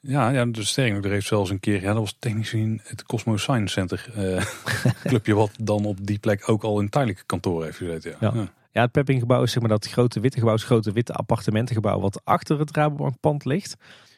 [0.06, 2.80] Ja, ja dus sterker nog, er heeft zelfs een keer, ja, dat was technisch gezien
[2.84, 4.44] het Cosmo Science Center eh,
[5.10, 8.16] clubje, wat dan op die plek ook al in tijdelijke kantoor heeft gezeten.
[8.20, 8.30] Ja.
[8.34, 8.48] Ja.
[8.72, 8.82] Ja.
[8.82, 12.58] Het Pepping-gebouw is zeg maar dat grote witte gebouw, het grote witte appartementengebouw wat achter
[12.58, 13.76] het Rabobankpand ligt.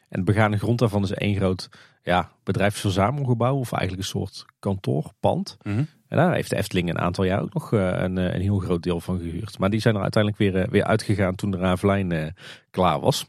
[0.08, 1.68] En de begane grond daarvan is één groot
[2.02, 5.56] ja, bedrijfsverzamelgebouw of eigenlijk een soort kantoorpand.
[5.62, 5.78] Mhm.
[6.08, 8.58] En daar heeft de Efteling een aantal jaar ook nog eh, een, eh, een heel
[8.58, 9.58] groot deel van gehuurd.
[9.58, 12.34] Maar die zijn er uiteindelijk weer, weer uitgegaan toen de Ravelijn
[12.70, 13.26] klaar was.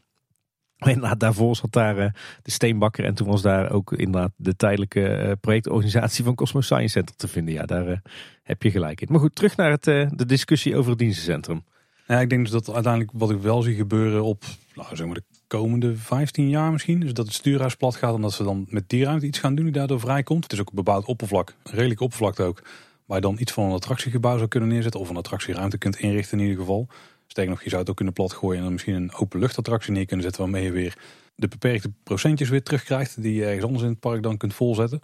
[0.94, 2.10] Inderdaad, daarvoor zat daar eh,
[2.42, 6.88] de Steenbakker en toen was daar ook inderdaad de tijdelijke eh, projectorganisatie van Cosmo Science
[6.88, 7.54] Center te vinden.
[7.54, 7.98] Ja, daar eh,
[8.42, 9.06] heb je gelijk in.
[9.10, 11.64] Maar goed, terug naar het, de discussie over het dienstencentrum.
[12.06, 15.14] Ja, ik denk dus dat uiteindelijk wat ik wel zie gebeuren op nou, zeg maar
[15.14, 18.66] de komende 15 jaar misschien, is dat het stuurhuis plat gaat en dat ze dan
[18.68, 20.42] met die ruimte iets gaan doen die daardoor vrijkomt.
[20.42, 22.62] Het is ook een bebouwd oppervlak, redelijk oppervlakte ook,
[23.06, 26.38] waar je dan iets van een attractiegebouw zou kunnen neerzetten of een attractieruimte kunt inrichten
[26.38, 26.88] in ieder geval.
[27.30, 30.24] Sterker nog, je zou het ook kunnen platgooien en dan misschien een openluchtattractie neer kunnen
[30.24, 30.98] zetten waarmee je weer
[31.34, 35.00] de beperkte procentjes weer terugkrijgt die je ergens anders in het park dan kunt volzetten.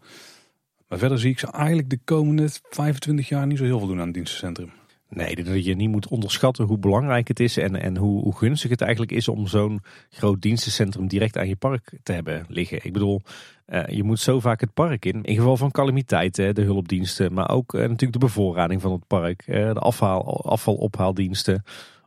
[0.89, 3.99] Maar verder zie ik ze eigenlijk de komende 25 jaar niet zo heel veel doen
[3.99, 4.71] aan het dienstencentrum.
[5.09, 8.71] Nee, dat je niet moet onderschatten hoe belangrijk het is en, en hoe, hoe gunstig
[8.71, 12.85] het eigenlijk is om zo'n groot dienstencentrum direct aan je park te hebben liggen.
[12.85, 13.23] Ik bedoel,
[13.67, 15.23] eh, je moet zo vaak het park in.
[15.23, 19.43] In geval van calamiteiten, de hulpdiensten, maar ook eh, natuurlijk de bevoorrading van het park,
[19.47, 21.63] eh, de afhaal, afvalophaaldiensten,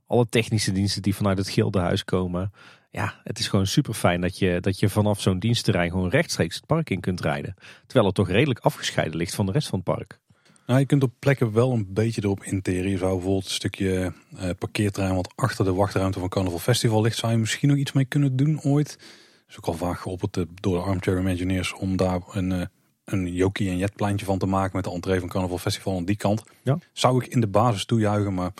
[0.10, 2.51] alle technische diensten die vanuit het Gildenhuis komen.
[2.91, 6.55] Ja, het is gewoon super fijn dat je, dat je vanaf zo'n dienstterrein gewoon rechtstreeks
[6.55, 7.55] het park in kunt rijden.
[7.86, 10.20] Terwijl het toch redelijk afgescheiden ligt van de rest van het park.
[10.66, 12.89] Nou, je kunt op plekken wel een beetje erop interen.
[12.89, 17.18] Je zou bijvoorbeeld een stukje eh, parkeerterrein wat achter de wachtruimte van Carnival Festival ligt,
[17.18, 18.89] zou je misschien nog iets mee kunnen doen ooit.
[18.97, 22.66] Dat is ook al vaak geopperd eh, door de Armchair Imagineers om daar een, eh,
[23.05, 26.18] een Jokie en Jetpleintje van te maken met de entree van Carnival Festival aan die
[26.18, 26.43] kant.
[26.64, 26.78] Ja.
[26.93, 28.51] Zou ik in de basis toejuichen, maar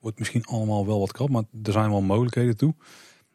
[0.00, 1.28] wordt misschien allemaal wel wat krap.
[1.28, 2.74] Maar er zijn wel mogelijkheden toe.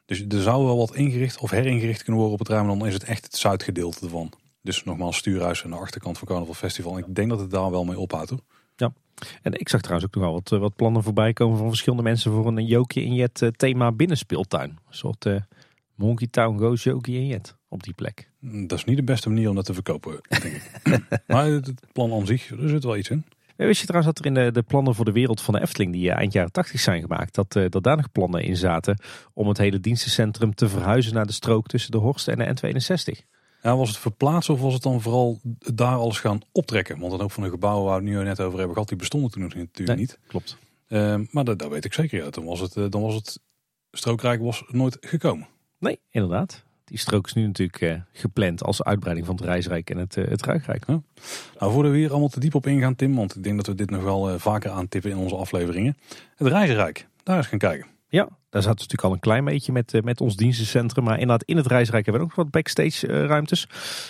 [0.05, 2.67] Dus er zou wel wat ingericht of heringericht kunnen worden op het ruim.
[2.67, 4.31] Dan is het echt het zuidgedeelte ervan.
[4.61, 6.97] Dus nogmaals stuurhuis aan de achterkant van Carnival Festival.
[6.97, 8.39] Ik denk dat het daar wel mee ophoudt hoor.
[9.41, 12.03] En ik zag trouwens ook nog wel wat, eh, wat plannen voorbij komen van verschillende
[12.03, 14.69] mensen voor een Jokie in Jet eh, thema binnenspeeltuin.
[14.69, 15.35] Een soort eh,
[15.95, 18.29] Monkey Town Goes Jokie in Jet op die plek.
[18.39, 20.19] Dat is niet de beste manier om dat te verkopen.
[20.27, 20.71] Denk ik.
[21.27, 23.25] maar het plan aan zich, er zit wel iets in.
[23.57, 25.61] Eh, Wist je trouwens dat er in de, de plannen voor de wereld van de
[25.61, 28.57] Efteling, die eh, eind jaren 80 zijn gemaakt, dat, eh, dat daar nog plannen in
[28.57, 28.99] zaten
[29.33, 32.45] om het hele dienstencentrum te verhuizen naar de strook tussen de Horst en de
[32.75, 33.33] N62?
[33.61, 35.39] Ja, was het verplaatsen of was het dan vooral
[35.73, 36.99] daar alles gaan optrekken?
[36.99, 38.97] Want een hoop van de gebouwen waar we het nu net over hebben gehad, die
[38.97, 39.97] bestonden toen natuurlijk Nee.
[39.97, 40.19] niet.
[40.27, 40.57] Klopt.
[40.87, 42.23] Eh, maar dat, dat weet ik zeker.
[42.23, 42.29] Ja.
[42.29, 43.39] Dan was het, dan was het
[43.91, 45.47] strookrijk was nooit gekomen.
[45.79, 46.63] Nee, inderdaad.
[46.85, 50.27] Die strook is nu natuurlijk eh, gepland als uitbreiding van het Reisrijk en het, eh,
[50.27, 50.87] het Ruigrijk.
[50.87, 51.01] Nou,
[51.59, 53.89] voordat we hier allemaal te diep op ingaan, Tim, want ik denk dat we dit
[53.89, 55.97] nog wel eh, vaker aantippen in onze afleveringen.
[56.35, 57.87] Het Reizenrijk, daar eens gaan kijken.
[58.07, 61.03] Ja, daar daar zat natuurlijk al een klein beetje met, met ons dienstencentrum.
[61.03, 63.67] Maar inderdaad, in het reisrijk hebben we ook wat backstage ruimtes.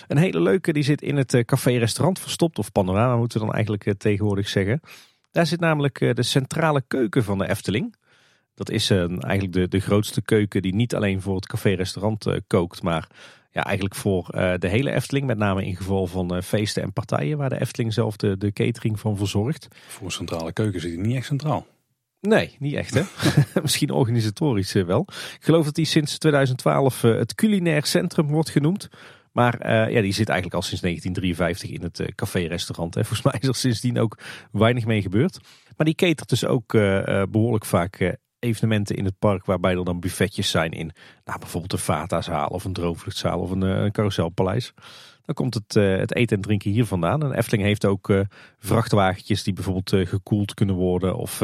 [0.08, 2.58] Een hele leuke, die zit in het café-restaurant verstopt.
[2.58, 4.80] Of panorama moeten we dan eigenlijk tegenwoordig zeggen.
[5.30, 7.94] Daar zit namelijk de centrale keuken van de Efteling.
[8.56, 13.08] Dat is eigenlijk de, de grootste keuken die niet alleen voor het café-restaurant kookt, maar
[13.50, 14.26] ja, eigenlijk voor
[14.58, 15.26] de hele Efteling.
[15.26, 19.00] Met name in geval van feesten en partijen waar de Efteling zelf de, de catering
[19.00, 19.68] van verzorgt.
[19.86, 21.66] Voor een centrale keuken zit hij niet echt centraal.
[22.20, 23.02] Nee, niet echt hè.
[23.62, 25.06] Misschien organisatorisch eh, wel.
[25.08, 28.88] Ik geloof dat die sinds 2012 eh, het culinair centrum wordt genoemd.
[29.32, 32.94] Maar uh, ja, die zit eigenlijk al sinds 1953 in het café-restaurant.
[32.94, 34.18] Volgens mij is er sindsdien ook
[34.52, 35.38] weinig mee gebeurd.
[35.76, 36.72] Maar die catert dus ook
[37.30, 40.92] behoorlijk vaak evenementen in het park waarbij er dan buffetjes zijn in
[41.24, 44.72] nou, bijvoorbeeld een Vatazaal of een droomvluchtzaal of een, een carouselpaleis.
[45.24, 47.22] Dan komt het, uh, het eten en drinken hier vandaan.
[47.22, 48.20] En Efteling heeft ook uh,
[48.58, 51.16] vrachtwagentjes die bijvoorbeeld gekoeld kunnen worden.
[51.16, 51.42] Of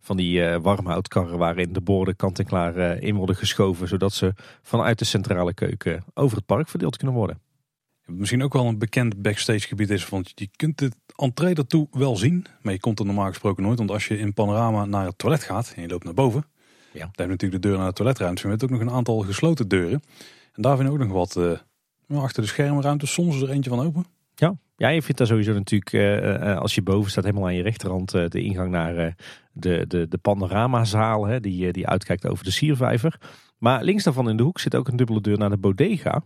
[0.00, 3.88] van die warmhoutkarren waarin de borden kant en klaar in worden geschoven.
[3.88, 4.32] Zodat ze
[4.62, 7.40] vanuit de centrale keuken over het park verdeeld kunnen worden.
[8.06, 10.08] Misschien ook wel een bekend backstage gebied is.
[10.08, 12.46] Want je kunt het entree daartoe wel zien.
[12.62, 13.78] Maar je komt er normaal gesproken nooit.
[13.78, 16.44] Want als je in Panorama naar het toilet gaat en je loopt naar boven.
[16.92, 17.00] Ja.
[17.00, 18.46] Dan heb je natuurlijk de deur naar de toiletruimte.
[18.46, 20.02] Maar je hebt ook nog een aantal gesloten deuren.
[20.52, 21.38] En daar vind je ook nog wat
[22.12, 24.04] achter de schermruimte soms is er eentje van open.
[24.34, 27.62] Ja, ja je vindt daar sowieso natuurlijk, uh, als je boven staat, helemaal aan je
[27.62, 29.16] rechterhand uh, de ingang naar
[29.52, 33.20] de, de, de panoramazaal, hè, die, die uitkijkt over de siervijver.
[33.58, 36.22] Maar links daarvan in de hoek zit ook een dubbele deur naar de bodega.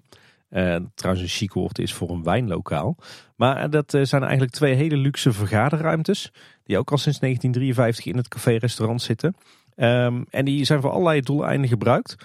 [0.94, 2.96] Trouwens een chic woord is voor een wijnlokaal.
[3.36, 6.32] Maar dat zijn eigenlijk twee hele luxe vergaderruimtes.
[6.64, 9.34] Die ook al sinds 1953 in het café-restaurant zitten.
[9.76, 12.16] Um, en die zijn voor allerlei doeleinden gebruikt.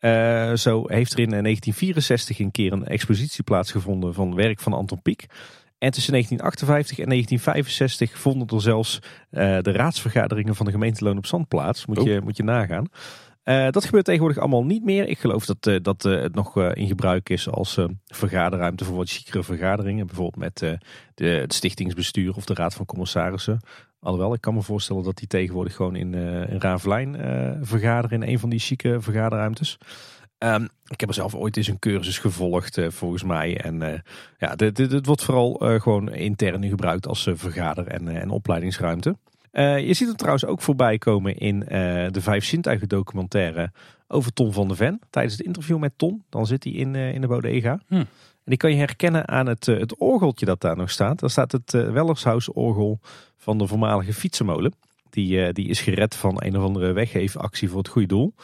[0.00, 5.02] Uh, zo heeft er in 1964 een keer een expositie plaatsgevonden van werk van Anton
[5.02, 5.26] Pieck.
[5.78, 8.98] En tussen 1958 en 1965 vonden er zelfs
[9.30, 11.86] de raadsvergaderingen van de gemeente Loon op Zand plaats.
[11.86, 12.22] Moet, je, oh.
[12.22, 12.86] moet je nagaan.
[13.44, 15.08] Uh, dat gebeurt tegenwoordig allemaal niet meer.
[15.08, 20.06] Ik geloof dat, dat het nog in gebruik is als vergaderruimte voor wat chicere vergaderingen.
[20.06, 20.78] Bijvoorbeeld met
[21.14, 23.60] de, het stichtingsbestuur of de raad van commissarissen.
[24.00, 26.60] Alhoewel, ik kan me voorstellen dat die tegenwoordig gewoon in, uh, in
[27.62, 29.78] vergaderen in een van die chique vergaderruimtes.
[30.38, 33.60] Um, ik heb er zelf ooit eens een cursus gevolgd, volgens mij.
[33.60, 34.02] En
[34.38, 39.16] ja, dit, wordt vooral gewoon intern gebruikt als vergader- en, en opleidingsruimte.
[39.52, 41.58] Je ziet het trouwens ook voorbij komen in
[42.10, 43.72] de Vijf Zintuigen documentaire
[44.08, 45.00] over Tom van der Ven.
[45.10, 47.80] Tijdens het interview met Tom, dan zit hij in, in de bodega.
[47.86, 47.94] Hm.
[47.94, 48.06] En
[48.44, 51.18] die kan je herkennen aan het, het orgeltje dat daar nog staat.
[51.18, 53.00] Daar staat het Wellershuis orgel
[53.36, 54.74] van de voormalige fietsenmolen.
[55.10, 58.34] Die, die is gered van een of andere weggeefactie voor het goede doel.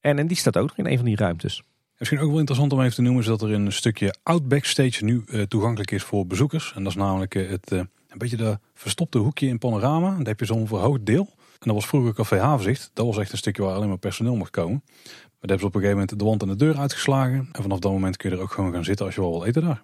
[0.00, 1.62] En, en die staat ook nog in een van die ruimtes.
[1.98, 5.24] Misschien ook wel interessant om even te noemen is dat er een stukje Outbackstage nu
[5.26, 6.72] uh, toegankelijk is voor bezoekers.
[6.74, 7.72] En dat is namelijk uh, het,
[8.10, 10.16] een beetje de verstopte hoekje in Panorama.
[10.16, 11.28] Daar heb je zo'n verhoogd deel.
[11.36, 12.90] En dat was vroeger Café Havenzicht.
[12.94, 14.82] Dat was echt een stukje waar alleen maar personeel mocht komen.
[14.84, 17.48] Maar daar hebben ze op een gegeven moment de wand en de deur uitgeslagen.
[17.52, 19.44] En vanaf dat moment kun je er ook gewoon gaan zitten als je wel wil
[19.44, 19.82] eten daar.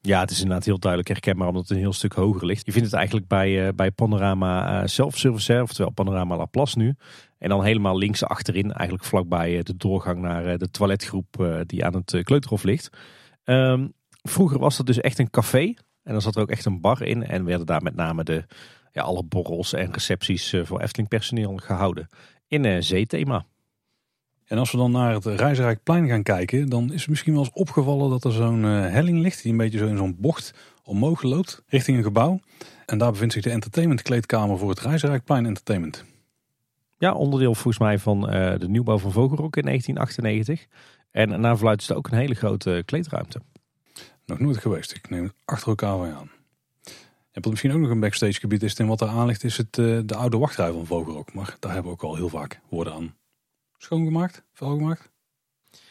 [0.00, 2.66] Ja, het is inderdaad heel duidelijk herkenbaar omdat het een heel stuk hoger ligt.
[2.66, 6.94] Je vindt het eigenlijk bij, uh, bij Panorama Self-Service, oftewel Panorama Laplace nu.
[7.38, 11.94] En dan helemaal links achterin, eigenlijk vlakbij uh, de doorgang naar de toiletgroep die aan
[11.94, 12.90] het Kleuterhof ligt.
[13.44, 13.92] Um,
[14.22, 15.74] vroeger was dat dus echt een café.
[16.08, 17.24] En dan zat er ook echt een bar in.
[17.24, 18.44] En werden daar met name de,
[18.92, 22.08] ja, alle borrels en recepties voor Efteling personeel gehouden.
[22.46, 23.44] In zeethema.
[24.48, 27.52] En als we dan naar het Reisrijkplein gaan kijken, dan is het misschien wel eens
[27.52, 30.54] opgevallen dat er zo'n uh, helling ligt die een beetje zo in zo'n bocht
[30.84, 32.40] omhoog loopt richting een gebouw.
[32.86, 36.04] En daar bevindt zich de entertainmentkleedkamer voor het Reisrijkplein Entertainment.
[36.98, 40.66] Ja, onderdeel volgens mij van uh, de nieuwbouw van Vogelrok in 1998.
[41.10, 43.40] En naar verluidt het ook een hele grote kleedruimte.
[44.28, 46.30] Nog nooit geweest, ik neem het achter elkaar aan.
[46.82, 49.56] Je hebt misschien ook nog een backstage gebied is en wat er aan ligt is
[49.56, 51.34] het, uh, de oude wachtrij van Vogelrok.
[51.34, 53.14] Maar daar hebben we ook al heel vaak woorden aan
[53.76, 55.10] schoongemaakt, vuilgemaakt?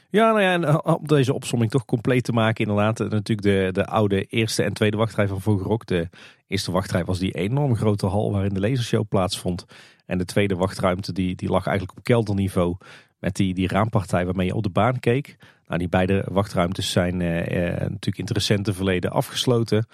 [0.09, 2.99] Ja, nou ja, en eh, om deze opsomming toch compleet te maken, inderdaad.
[2.99, 5.85] Eh, natuurlijk de, de oude eerste en tweede wachtrij van Vogelrok.
[5.85, 6.09] De
[6.47, 9.65] eerste wachtrij was die enorm grote hal waarin de lasershow plaatsvond.
[10.05, 12.77] En de tweede wachtruimte die, die lag eigenlijk op kelderniveau.
[13.19, 15.37] Met die, die raampartij waarmee je op de baan keek.
[15.67, 19.87] Nou, die beide wachtruimtes zijn eh, eh natuurlijk in het recente verleden afgesloten.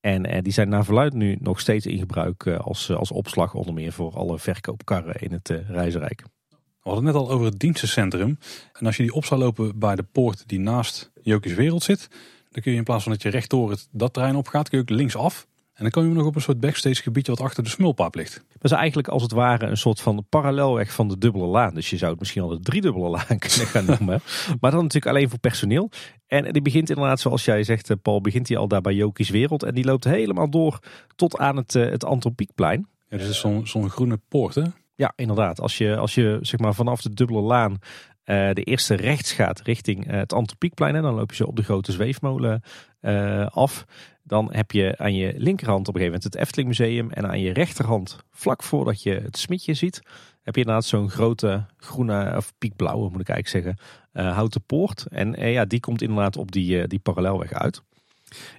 [0.00, 3.74] En eh, die zijn naar verluid nu nog steeds in gebruik als, als opslag, onder
[3.74, 6.22] meer voor alle verkoopkarren in het Reizenrijk.
[6.48, 8.38] We hadden het net al over het dienstencentrum.
[8.72, 12.08] En als je die op zou lopen bij de poort die naast Jokies Wereld zit,
[12.50, 14.78] dan kun je in plaats van dat je rechtdoor het, dat terrein op gaat, kun
[14.78, 15.46] je ook linksaf.
[15.78, 18.44] En dan kom je nog op een soort backstage gebiedje wat achter de smulpaap ligt.
[18.48, 21.74] Dat is eigenlijk als het ware een soort van parallelweg van de dubbele laan.
[21.74, 24.20] Dus je zou het misschien al de driedubbele laan kunnen gaan noemen.
[24.60, 25.90] maar dan natuurlijk alleen voor personeel.
[26.26, 29.30] En die begint inderdaad, zoals jij zegt, eh, Paul, begint hij al daar bij Jokies
[29.30, 29.62] Wereld.
[29.62, 30.78] En die loopt helemaal door
[31.16, 32.88] tot aan het, eh, het Antropiekplein.
[33.08, 34.64] Ja, dus is zo'n zo'n groene poort hè?
[34.94, 35.60] Ja, inderdaad.
[35.60, 39.60] Als je, als je zeg maar vanaf de dubbele laan uh, de eerste rechts gaat
[39.60, 42.62] richting uh, het Antropiekplein, en dan loop je zo op de grote zweefmolen
[43.00, 43.84] uh, af.
[44.28, 47.10] Dan heb je aan je linkerhand op een gegeven moment het Efteling Museum.
[47.10, 50.02] En aan je rechterhand, vlak voordat je het smitje ziet,
[50.42, 55.06] heb je inderdaad zo'n grote groene, of piekblauwe moet ik eigenlijk zeggen, houten poort.
[55.10, 57.82] En ja, die komt inderdaad op die, die parallelweg uit.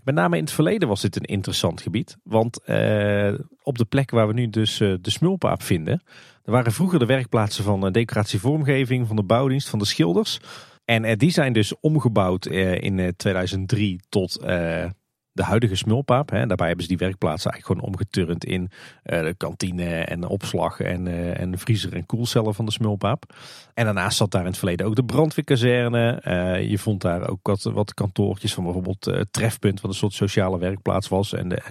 [0.03, 2.17] Met name in het verleden was dit een interessant gebied.
[2.23, 6.01] Want eh, op de plek waar we nu dus de smulpaap vinden,
[6.43, 10.39] er waren vroeger de werkplaatsen van decoratievormgeving, van de bouwdienst, van de schilders.
[10.85, 14.39] En die zijn dus omgebouwd in 2003 tot
[15.39, 16.29] de huidige smulpaap.
[16.29, 20.79] Hè, daarbij hebben ze die werkplaatsen eigenlijk gewoon omgeturnd in uh, de kantine en opslag
[20.79, 23.35] en, uh, en vriezer en koelcellen van de smulpaap.
[23.73, 26.21] En daarnaast zat daar in het verleden ook de brandweerkazerne.
[26.27, 30.59] Uh, je vond daar ook wat, wat kantoortjes van bijvoorbeeld Trefpunt, wat een soort sociale
[30.59, 31.33] werkplaats was.
[31.33, 31.61] En de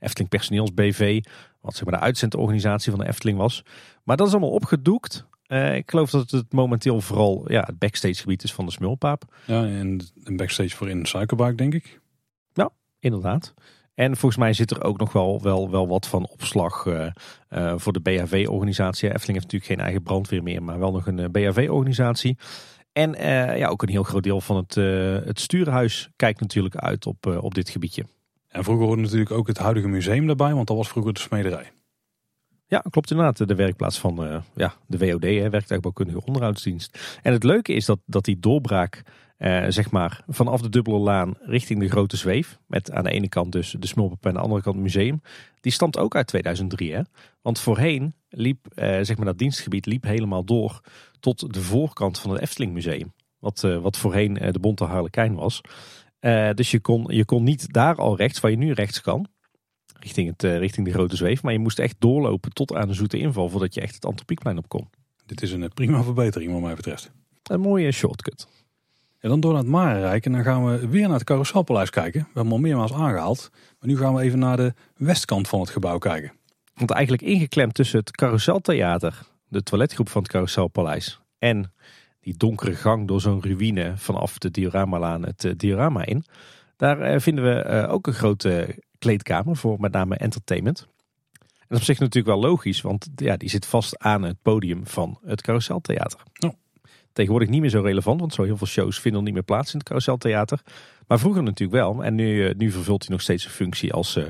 [0.00, 1.24] Efteling Personeels BV,
[1.60, 3.64] wat zeg maar de uitzendorganisatie van de Efteling was.
[4.02, 5.26] Maar dat is allemaal opgedoekt.
[5.74, 9.22] ik geloof dat het momenteel vooral ja, het backstage gebied is van de smulpaap.
[9.46, 12.00] Ja, en een backstage voor in suikerbuik denk ik.
[13.06, 13.54] Inderdaad.
[13.94, 17.06] En volgens mij zit er ook nog wel, wel, wel wat van opslag uh,
[17.50, 19.08] uh, voor de BHV-organisatie.
[19.08, 22.38] Efteling heeft natuurlijk geen eigen brandweer meer, maar wel nog een uh, eh, BHV-organisatie.
[22.92, 23.12] En
[23.58, 24.74] ja, ook een heel groot deel van het,
[25.26, 28.04] het stuurhuis kijkt natuurlijk uit op, op dit gebiedje.
[28.48, 31.72] En vroeger hoorde natuurlijk ook het huidige museum daarbij, want dat was vroeger de smederij.
[32.66, 33.48] Ja, klopt inderdaad.
[33.48, 37.18] De werkplaats van ja, de WOD, hè, Werktuigbouwkundige Onderhoudsdienst.
[37.22, 39.02] En het leuke is dat, dat die doorbraak
[39.38, 42.58] uh, zeg maar vanaf de dubbele laan richting de grote zweef.
[42.66, 45.22] Met aan de ene kant dus de Smulpap en aan de andere kant het museum.
[45.60, 46.94] Die stamt ook uit 2003.
[46.94, 47.00] Hè?
[47.42, 50.80] Want voorheen liep uh, zeg maar dat dienstgebied liep helemaal door
[51.20, 53.12] tot de voorkant van het Efteling Museum.
[53.38, 55.60] Wat, uh, wat voorheen de Bonte Harlekijn was.
[56.54, 59.26] dus je kon, je kon niet daar al rechts, waar je nu rechts kan.
[60.00, 61.42] Richting, het, richting de grote zweef.
[61.42, 64.58] Maar je moest echt doorlopen tot aan de zoete inval voordat je echt het Antropiekplein
[64.58, 64.88] op kon.
[65.26, 67.10] Dit is een prima verbetering wat mij betreft.
[67.42, 68.46] Een mooie shortcut.
[69.20, 72.20] En dan door naar het Marenrijk en dan gaan we weer naar het Carouselpaleis kijken.
[72.20, 73.50] We hebben al meermaals aangehaald.
[73.52, 76.32] Maar nu gaan we even naar de westkant van het gebouw kijken.
[76.74, 81.72] Want eigenlijk ingeklemd tussen het Carouseltheater, de toiletgroep van het Carouselpaleis en
[82.20, 86.24] die donkere gang door zo'n ruïne vanaf de Dioramalaan het uh, diorama in.
[86.76, 90.80] Daar uh, vinden we uh, ook een grote kleedkamer voor met name entertainment.
[91.40, 94.36] En dat is op zich natuurlijk wel logisch, want ja, die zit vast aan het
[94.42, 96.20] podium van het Carouseltheater.
[96.38, 96.50] Oh.
[97.16, 99.78] Tegenwoordig niet meer zo relevant, want zo heel veel shows vinden niet meer plaats in
[99.78, 100.60] het Carouseltheater.
[101.06, 102.04] Maar vroeger natuurlijk wel.
[102.04, 104.24] En nu, eh, nu vervult hij nog steeds een functie als uh,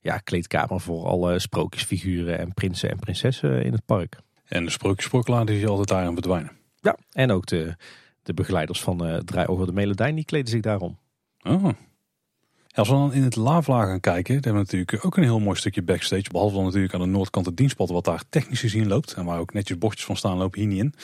[0.00, 4.18] ja, kleedkamer voor alle sprookjesfiguren en prinsen en prinsessen in het park.
[4.44, 6.52] En de sprookjesproklaar die is altijd daar aan verdwijnen.
[6.80, 7.76] Ja, en ook de,
[8.22, 10.98] de begeleiders van uh, Draai over de Melodijn, die kleden zich daarom.
[11.42, 11.68] Oh.
[12.74, 15.40] Als we dan in het Lavla gaan kijken, dan hebben we natuurlijk ook een heel
[15.40, 16.30] mooi stukje backstage.
[16.32, 19.12] Behalve dan natuurlijk aan de noordkant het dienstpad wat daar technisch gezien loopt.
[19.12, 20.94] En waar ook netjes bochtjes van staan lopen hier niet in.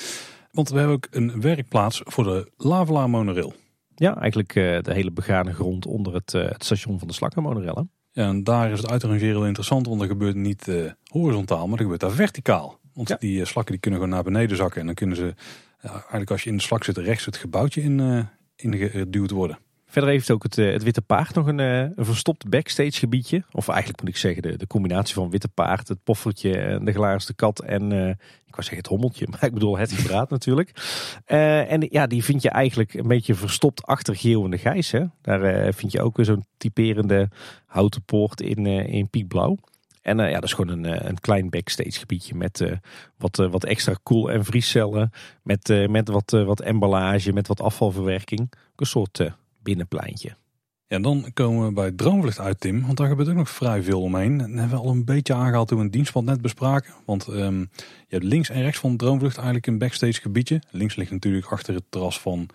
[0.50, 3.54] Want we hebben ook een werkplaats voor de Lavela monorail.
[3.94, 7.88] Ja, eigenlijk uh, de hele begane grond onder het, uh, het station van de Slakkenmonorail.
[8.12, 11.76] Ja, en daar is het uitrangeren heel interessant, want er gebeurt niet uh, horizontaal, maar
[11.76, 12.78] er gebeurt daar verticaal.
[12.92, 15.34] Want die slakken die kunnen gewoon naar beneden zakken en dan kunnen ze,
[15.80, 19.58] eigenlijk als je in de slak zit, rechts het gebouwtje in, in geduwd worden.
[19.90, 23.44] Verder heeft ook het, eh, het Witte Paard nog een, eh, een verstopt backstage gebiedje.
[23.52, 26.92] Of eigenlijk moet ik zeggen de, de combinatie van Witte Paard, het poffertje, en de
[26.92, 30.70] glaarste kat en uh, ik wou zeggen het hommeltje, maar ik bedoel het hydraat natuurlijk.
[31.24, 34.94] En ja, die vind je eigenlijk een beetje verstopt achter Geel en de Gijs.
[35.22, 37.28] Daar vind je ook weer zo'n typerende
[37.66, 39.58] houten poort in, in piekblauw.
[40.02, 42.64] En ja, dat is gewoon een, een klein backstage gebiedje met
[43.16, 45.10] wat, wat extra koel- en vriescellen.
[45.42, 48.52] Met, met wat, wat emballage, met wat afvalverwerking.
[48.76, 49.20] Een soort
[49.68, 50.28] binnenpleintje.
[50.86, 52.82] Ja, en dan komen we bij Droomvlucht uit, Tim.
[52.82, 54.40] Want daar gebeurt ook nog vrij veel omheen.
[54.40, 56.94] En hebben we al een beetje aangehaald toen we een dienstpad net bespraken.
[57.04, 60.62] Want um, je hebt links en rechts van Droomvlucht eigenlijk een backstage gebiedje.
[60.70, 62.48] Links ligt natuurlijk achter het terras van,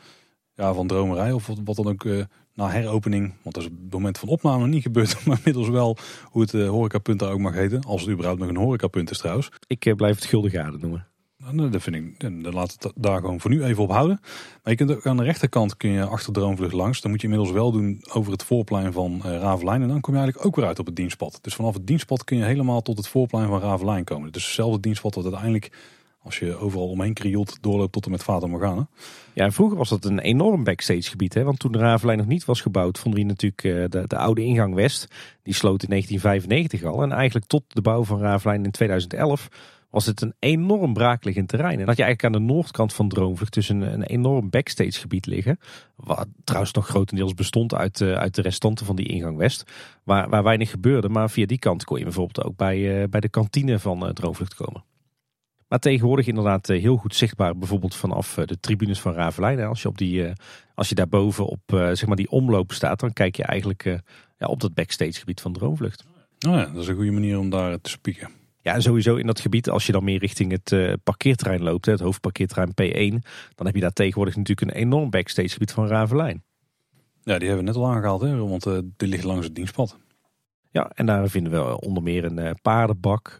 [0.56, 1.32] ja, van Dromerij.
[1.32, 2.24] Of wat, dan ook uh,
[2.54, 3.34] na heropening.
[3.44, 5.18] Want dat is op het moment van opname niet gebeurd.
[5.26, 7.84] Maar inmiddels wel hoe het uh, horecapunt daar ook mag heten.
[7.84, 9.50] Als het überhaupt nog een horecapunt is trouwens.
[9.68, 11.08] Ik uh, blijf het Gulden noemen.
[11.52, 14.20] Nou, dat vind ik, dan laat het daar gewoon voor nu even op houden.
[14.22, 17.02] Maar je kunt ook aan de rechterkant kun je achter Droomvlucht langs.
[17.02, 19.54] Dan moet je inmiddels wel doen over het voorplein van uh.
[19.54, 21.40] En dan kom je eigenlijk ook weer uit op het dienstpad.
[21.42, 24.32] Dus vanaf het dienstpad kun je helemaal tot het voorplein van Ravelijn komen.
[24.32, 25.72] Dus hetzelfde dienstpad dat uiteindelijk,
[26.22, 28.88] als je overal omheen krioelt, doorloopt tot en met Fata Morgana.
[29.34, 31.34] Ja, en vroeger was dat een enorm backstage gebied.
[31.34, 31.44] Hè?
[31.44, 35.08] Want toen de nog niet was gebouwd, vonden we natuurlijk de, de oude ingang West.
[35.44, 37.04] Die sloot in 1995 al.
[37.04, 39.50] En eigenlijk tot de bouw van Ravelijn in 2011
[39.94, 41.80] was het een enorm braakliggend terrein.
[41.80, 45.26] En dat je eigenlijk aan de noordkant van Droomvlucht dus een, een enorm backstage gebied
[45.26, 45.60] liggen.
[45.96, 49.72] Wat trouwens nog grotendeels bestond uit, uh, uit de restanten van die ingang West.
[50.04, 51.10] Waar, waar weinig gebeurde.
[51.10, 54.10] Maar via die kant kon je bijvoorbeeld ook bij, uh, bij de kantine van uh,
[54.10, 54.84] Droomvlucht komen.
[55.68, 59.60] Maar tegenwoordig inderdaad heel goed zichtbaar, bijvoorbeeld vanaf de tribunes van Ravelijn.
[59.60, 60.32] Als je, op die,
[60.76, 63.84] als je daarboven op zeg maar die omloop staat, dan kijk je eigenlijk
[64.38, 66.04] ja, op dat backstage gebied van Droomvlucht.
[66.48, 68.30] Oh ja, dat is een goede manier om daar te spieken.
[68.64, 72.00] Ja, sowieso in dat gebied, als je dan meer richting het uh, parkeerterrein loopt, het
[72.00, 76.44] hoofdparkeerterrein P1, dan heb je daar tegenwoordig natuurlijk een enorm backstage gebied van Ravelijn.
[77.24, 78.38] Ja, die hebben we net al aangehaald, hè?
[78.38, 79.98] want uh, die ligt langs het dienstpad.
[80.72, 83.38] Ja, en daar vinden we onder meer een uh, paardenbak,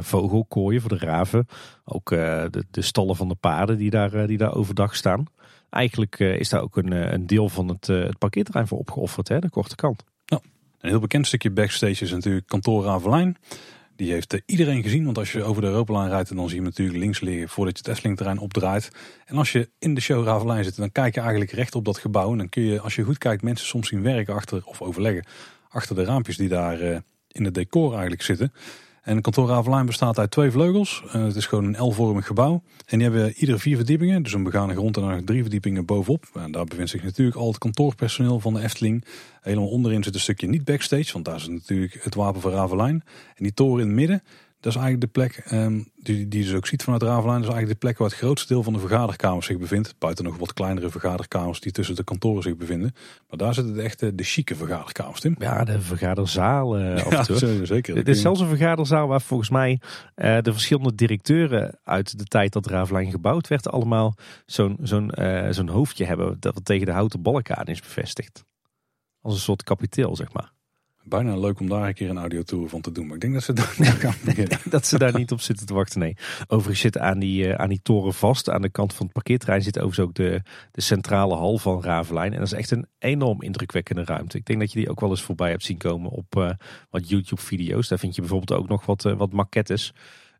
[0.00, 1.46] vogelkooien voor de raven.
[1.84, 5.24] Ook de, de, stallen van de paarden die daar, die daar overdag staan.
[5.70, 9.50] Eigenlijk is daar ook een, een deel van het, het parkeerterrein voor opgeofferd, hè, de
[9.50, 10.04] korte kant.
[10.24, 10.40] Ja,
[10.80, 13.36] een heel bekend stukje backstage is natuurlijk kantoor Ravelijn.
[13.96, 16.54] Die heeft eh, iedereen gezien, want als je over de Europalijn rijdt, dan zie je
[16.54, 18.90] hem natuurlijk links liggen voordat je het Efteling-terrein opdraait.
[19.26, 21.98] En als je in de show Ravelijn zit, dan kijk je eigenlijk recht op dat
[21.98, 22.32] gebouw.
[22.32, 25.24] En dan kun je, als je goed kijkt, mensen soms zien werken achter, of overleggen,
[25.68, 26.96] achter de raampjes die daar uh,
[27.28, 28.52] in het decor eigenlijk zitten.
[29.04, 31.02] En kantoor Ravelijn bestaat uit twee vleugels.
[31.06, 32.62] Uh, het is gewoon een L-vormig gebouw.
[32.86, 34.22] En die hebben ieder vier verdiepingen.
[34.22, 36.24] Dus een begane grond en dan drie verdiepingen bovenop.
[36.34, 39.04] En daar bevindt zich natuurlijk al het kantoorpersoneel van de Efteling.
[39.40, 41.12] Helemaal onderin zit een stukje niet backstage.
[41.12, 43.02] Want daar is natuurlijk het wapen van Ravelijn.
[43.34, 44.22] En die toren in het midden,
[44.60, 47.40] dat is eigenlijk de plek um, die, die je dus ook ziet vanuit Ravelijn.
[47.40, 49.94] Dat is eigenlijk de plek waar het grootste deel van de vergaderkamers zich bevindt.
[49.98, 52.94] Buiten nog wat kleinere vergaderkamers die tussen de kantoren zich bevinden.
[53.28, 55.36] Maar daar zitten de echte, de chique vergaderkamers, Tim.
[55.38, 56.78] Ja, de vergaderzaal.
[56.78, 57.24] Uh, ja,
[57.64, 57.96] zeker.
[57.96, 59.80] Het is zelfs een vergaderzaal waar volgens mij
[60.16, 64.14] uh, de verschillende directeuren uit de tijd dat Ravelijn gebouwd werd allemaal
[64.46, 68.44] zo'n zo'n uh, zo'n hoofdje hebben dat tegen de houten balken is bevestigd.
[69.20, 70.53] Als een soort kapiteel, zeg maar.
[71.06, 73.06] Bijna leuk om daar een keer een audiotour van te doen.
[73.06, 74.14] Maar ik denk dat ze daar niet gaan
[74.70, 76.00] dat ze daar niet op zitten te wachten.
[76.00, 76.16] Nee.
[76.46, 78.50] Overigens zit aan die, uh, aan die toren vast.
[78.50, 82.32] Aan de kant van het parkeerterrein zit overigens ook de, de centrale hal van Ravelijn.
[82.32, 84.38] En dat is echt een enorm indrukwekkende ruimte.
[84.38, 86.50] Ik denk dat je die ook wel eens voorbij hebt zien komen op uh,
[86.90, 87.88] wat YouTube video's.
[87.88, 89.92] Daar vind je bijvoorbeeld ook nog wat, uh, wat maquettes.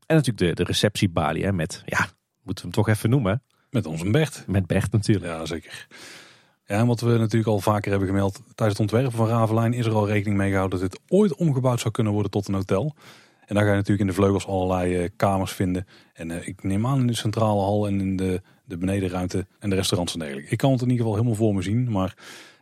[0.07, 2.09] En natuurlijk de, de receptiebalie hè, met, ja,
[2.43, 3.43] moeten we hem toch even noemen.
[3.71, 4.45] Met onze Bert.
[4.47, 5.27] Met Bert natuurlijk.
[5.27, 5.87] Ja, zeker.
[6.67, 9.87] Ja, en wat we natuurlijk al vaker hebben gemeld, tijdens het ontwerpen van Ravelijn is
[9.87, 12.95] er al rekening mee gehouden dat dit ooit omgebouwd zou kunnen worden tot een hotel.
[13.47, 15.87] En daar ga je natuurlijk in de vleugels allerlei uh, kamers vinden.
[16.13, 19.71] En uh, ik neem aan in de centrale hal en in de, de benedenruimte en
[19.71, 20.51] de restaurants en dergelijke.
[20.51, 22.17] Ik kan het in ieder geval helemaal voor me zien, maar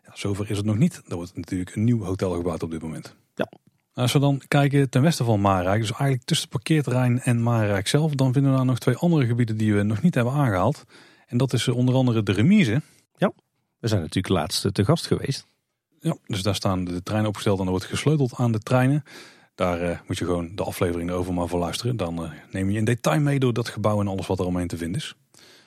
[0.04, 1.02] ja, zover is het nog niet.
[1.08, 3.16] Er wordt natuurlijk een nieuw hotel gebouwd op dit moment.
[3.34, 3.48] Ja.
[3.94, 7.88] Als we dan kijken ten westen van Maarrijk, dus eigenlijk tussen het parkeerterrein en Maarrijk
[7.88, 10.84] zelf, dan vinden we daar nog twee andere gebieden die we nog niet hebben aangehaald.
[11.26, 12.82] En dat is onder andere de remise.
[13.82, 15.46] We zijn natuurlijk laatst te gast geweest.
[16.00, 19.02] Ja, dus daar staan de treinen opgesteld en er wordt gesleuteld aan de treinen.
[19.54, 21.96] Daar uh, moet je gewoon de aflevering erover maar voor luisteren.
[21.96, 24.66] Dan uh, neem je in detail mee door dat gebouw en alles wat er omheen
[24.66, 25.14] te vinden is.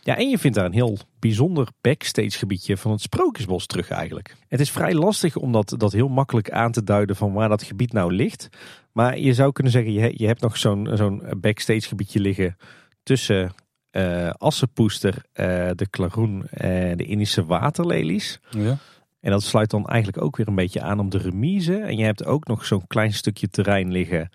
[0.01, 4.35] Ja, en je vindt daar een heel bijzonder backstage gebiedje van het Sprookjesbos terug eigenlijk.
[4.47, 7.63] Het is vrij lastig om dat, dat heel makkelijk aan te duiden van waar dat
[7.63, 8.49] gebied nou ligt.
[8.91, 12.57] Maar je zou kunnen zeggen, je, je hebt nog zo'n zo'n backstage gebiedje liggen
[13.03, 13.53] tussen
[13.97, 18.39] uh, Assenpoester, uh, de Klaroen en de Indische waterlelies.
[18.49, 18.77] Ja.
[19.19, 21.77] En dat sluit dan eigenlijk ook weer een beetje aan om de remise.
[21.77, 24.30] En je hebt ook nog zo'n klein stukje terrein liggen,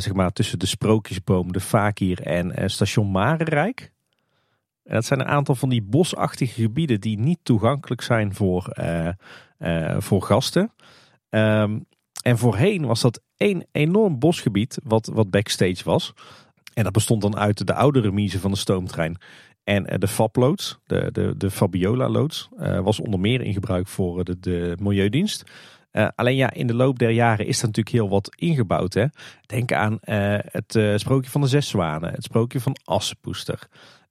[0.00, 3.92] zeg maar tussen de Sprookjesboom, de Fakir en station Marenrijk.
[4.84, 8.76] En dat zijn een aantal van die bosachtige gebieden die niet toegankelijk zijn voor,
[9.98, 10.72] voor gasten.
[11.30, 11.86] Um,
[12.22, 16.12] en voorheen was dat één enorm bosgebied wat, wat backstage was.
[16.74, 19.18] En dat bestond dan uit de oude remise van de stoomtrein.
[19.64, 24.24] En eh, de FAB-loods, de, de, de Fabiola-loods, uh, was onder meer in gebruik voor
[24.24, 25.44] de, de Milieudienst.
[26.14, 28.94] Alleen ja, in de loop der jaren is er natuurlijk heel wat ingebouwd.
[28.94, 29.06] Hè?
[29.46, 33.68] Denk aan het sprookje van de zes zwanen, het sprookje van Assenpoester.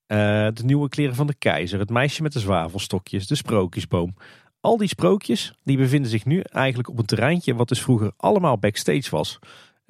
[0.07, 4.15] de nieuwe kleren van de keizer, het meisje met de zwavelstokjes, de sprookjesboom.
[4.59, 8.57] Al die sprookjes die bevinden zich nu eigenlijk op een terreintje wat dus vroeger allemaal
[8.57, 9.39] backstage was.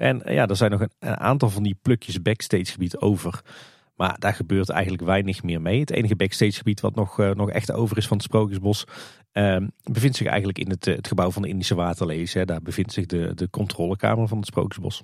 [0.01, 3.41] En eh, ja, er zijn nog een, aantal van die plukjes backstage gebied over.
[3.95, 5.79] Maar daar gebeurt eigenlijk weinig meer mee.
[5.79, 8.85] Het enige backstage gebied wat nog, uh, nog echt over is van het Sprookjesbos...
[9.33, 12.35] Uh, bevindt zich eigenlijk in het, eh, het gebouw van de Indische Waterlees.
[12.45, 15.03] Daar bevindt zich de, de controlekamer van het Sprookjesbos.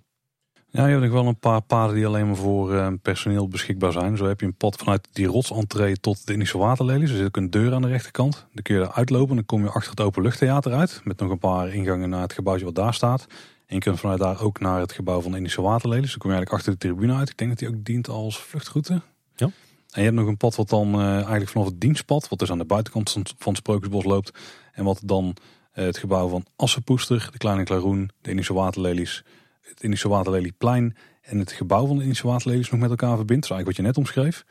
[0.70, 4.18] Ja, je hebt nog wel een paar paden die alleen maar voor personeel beschikbaar zijn.
[4.18, 7.10] Zo heb je een pad vanuit die rotsentree tot de Indische Waterlelies.
[7.10, 8.48] Er zit ook een deur aan de rechterkant.
[8.54, 11.02] Dan kun je er uitlopen en dan kom je achter het openluchttheater uit.
[11.04, 13.28] Met nog een paar ingangen naar het gebouwtje wat daar staat.
[13.68, 16.02] En je kunt vanuit daar ook naar het gebouw van de Indische Waterlelies.
[16.02, 17.30] Dus dan kom je eigenlijk achter de tribune uit.
[17.30, 19.02] Ik denk dat die ook dient als vluchtroute.
[19.36, 19.46] Ja.
[19.92, 22.52] En je hebt nog een pad wat dan uh, eigenlijk vanaf het dienstpad, wat dus
[22.52, 24.40] aan de buitenkant van het Sprookjesbos loopt.
[24.74, 29.24] En wat dan uh, het gebouw van Assenpoester, de Kleine Klaroen, de Indische Waterlelies,
[29.62, 33.48] het Indische Waterlelieplein en het gebouw van de Indische Waterlelies nog met elkaar verbindt.
[33.48, 34.46] Dat is eigenlijk wat je net omschreef.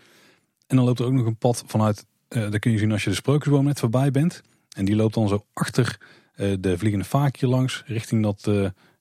[0.67, 3.05] En dan loopt er ook nog een pad vanuit, uh, dat kun je zien als
[3.05, 4.43] je de Sprookjesboom net voorbij bent.
[4.77, 5.99] En die loopt dan zo achter
[6.37, 8.51] de Vliegende Vaakje langs, richting dat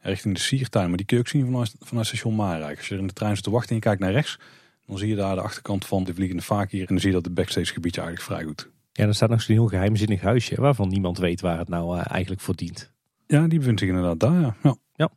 [0.06, 0.88] richting de Siertuin.
[0.88, 2.78] Maar die kun je ook zien vanuit, vanuit station Maarrijk.
[2.78, 4.40] Als je er in de trein zit te wachten en je kijkt naar rechts,
[4.86, 6.80] Dan zie je daar de achterkant van de Vliegende Fakir.
[6.80, 8.70] En dan zie je dat de backstage gebiedje eigenlijk vrij goed.
[8.92, 12.06] Ja, er staat nog zo'n heel geheimzinnig huisje waarvan niemand weet waar het nou eh,
[12.12, 12.92] eigenlijk voor dient.
[13.28, 14.56] Ja, die bevindt zich inderdaad daar, ja.
[14.64, 14.76] ja.
[14.96, 15.10] Ja.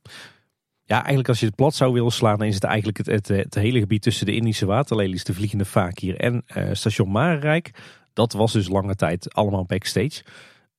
[0.85, 3.29] Ja, eigenlijk als je het plat zou willen slaan, dan is het eigenlijk het, het,
[3.29, 7.71] het hele gebied tussen de Indische waterlelies, de Vliegende Fakir en eh, station Marenrijk.
[8.13, 10.23] Dat was dus lange tijd allemaal backstage.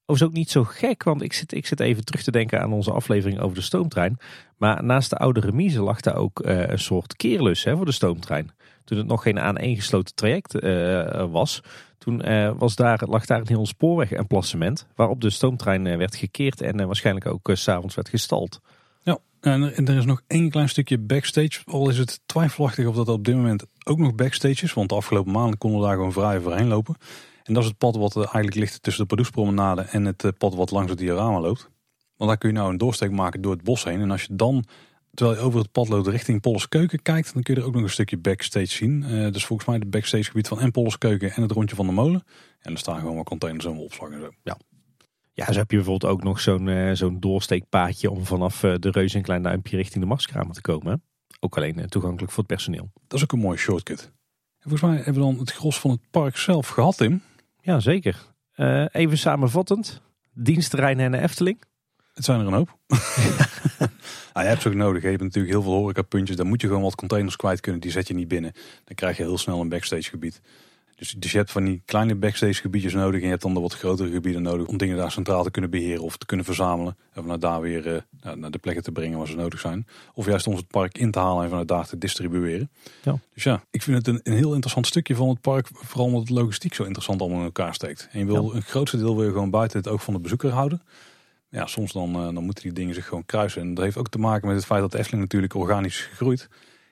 [0.09, 2.73] Overigens ook niet zo gek, want ik zit, ik zit even terug te denken aan
[2.73, 4.17] onze aflevering over de stoomtrein.
[4.57, 7.91] Maar naast de oude remise lag daar ook eh, een soort keerlus hè, voor de
[7.91, 8.51] stoomtrein.
[8.83, 11.63] Toen het nog geen aaneengesloten traject eh, was,
[11.97, 14.85] toen eh, was daar, lag daar een heel spoorweg en.
[14.95, 18.61] Waarop de stoomtrein werd gekeerd en waarschijnlijk ook s s'avonds werd gestald.
[19.01, 21.59] Ja, en er, en er is nog één klein stukje backstage.
[21.65, 24.73] Al is het twijfelachtig of dat op dit moment ook nog backstage is.
[24.73, 26.95] Want de afgelopen maanden konden we daar gewoon vrij overheen lopen.
[27.49, 30.71] En dat is het pad wat eigenlijk ligt tussen de Pardoespromenade en het pad wat
[30.71, 31.69] langs het diorama loopt.
[32.15, 34.01] Want daar kun je nou een doorsteek maken door het bos heen.
[34.01, 34.65] En als je dan,
[35.13, 37.83] terwijl je over het pad loopt richting Polleskeuken kijkt, dan kun je er ook nog
[37.83, 39.03] een stukje backstage zien.
[39.03, 41.91] Uh, dus volgens mij het backstage gebied van en Polleskeuken en het rondje van de
[41.91, 42.23] molen.
[42.59, 44.29] En er staan gewoon wat containers en opslag en zo.
[44.43, 44.57] Ja.
[45.33, 48.91] Ja, zo heb je bijvoorbeeld ook nog zo'n uh, zo'n doorsteekpaadje om vanaf uh, de
[48.91, 51.03] Reus en Klein Duimpje richting de Marskramer te komen.
[51.39, 52.91] Ook alleen toegankelijk voor het personeel.
[53.07, 54.01] Dat is ook een mooie shortcut.
[54.59, 57.21] En volgens mij hebben we dan het gros van het park zelf gehad, Tim.
[57.69, 58.15] Ja, zeker.
[58.55, 60.01] Uh, even samenvattend.
[60.33, 61.61] Dienstterreinen en de Efteling.
[62.13, 62.77] Het zijn er een hoop.
[64.33, 65.01] nou, je hebt ze ook nodig.
[65.01, 66.37] Je hebt natuurlijk heel veel horecapuntjes.
[66.37, 67.81] Daar moet je gewoon wat containers kwijt kunnen.
[67.81, 68.51] Die zet je niet binnen.
[68.83, 70.41] Dan krijg je heel snel een backstage gebied.
[70.99, 73.15] Dus, dus je hebt van die kleine backstage gebiedjes nodig.
[73.15, 74.67] En je hebt dan de wat grotere gebieden nodig.
[74.67, 76.03] Om dingen daar centraal te kunnen beheren.
[76.03, 76.97] Of te kunnen verzamelen.
[77.13, 79.87] En vanuit daar weer uh, naar de plekken te brengen waar ze nodig zijn.
[80.13, 82.71] Of juist ons het park in te halen en vanuit daar te distribueren.
[83.03, 83.19] Ja.
[83.33, 85.67] Dus ja, ik vind het een, een, heel interessant stukje van het park.
[85.73, 88.07] Vooral omdat het logistiek zo interessant allemaal in elkaar steekt.
[88.11, 88.55] En je wil, ja.
[88.55, 90.81] een grootste deel wil je gewoon buiten het oog van de bezoeker houden.
[91.49, 93.61] Ja, soms dan, uh, dan moeten die dingen zich gewoon kruisen.
[93.61, 96.05] En dat heeft ook te maken met het feit dat de Efteling natuurlijk organisch is
[96.05, 96.49] gegroeid.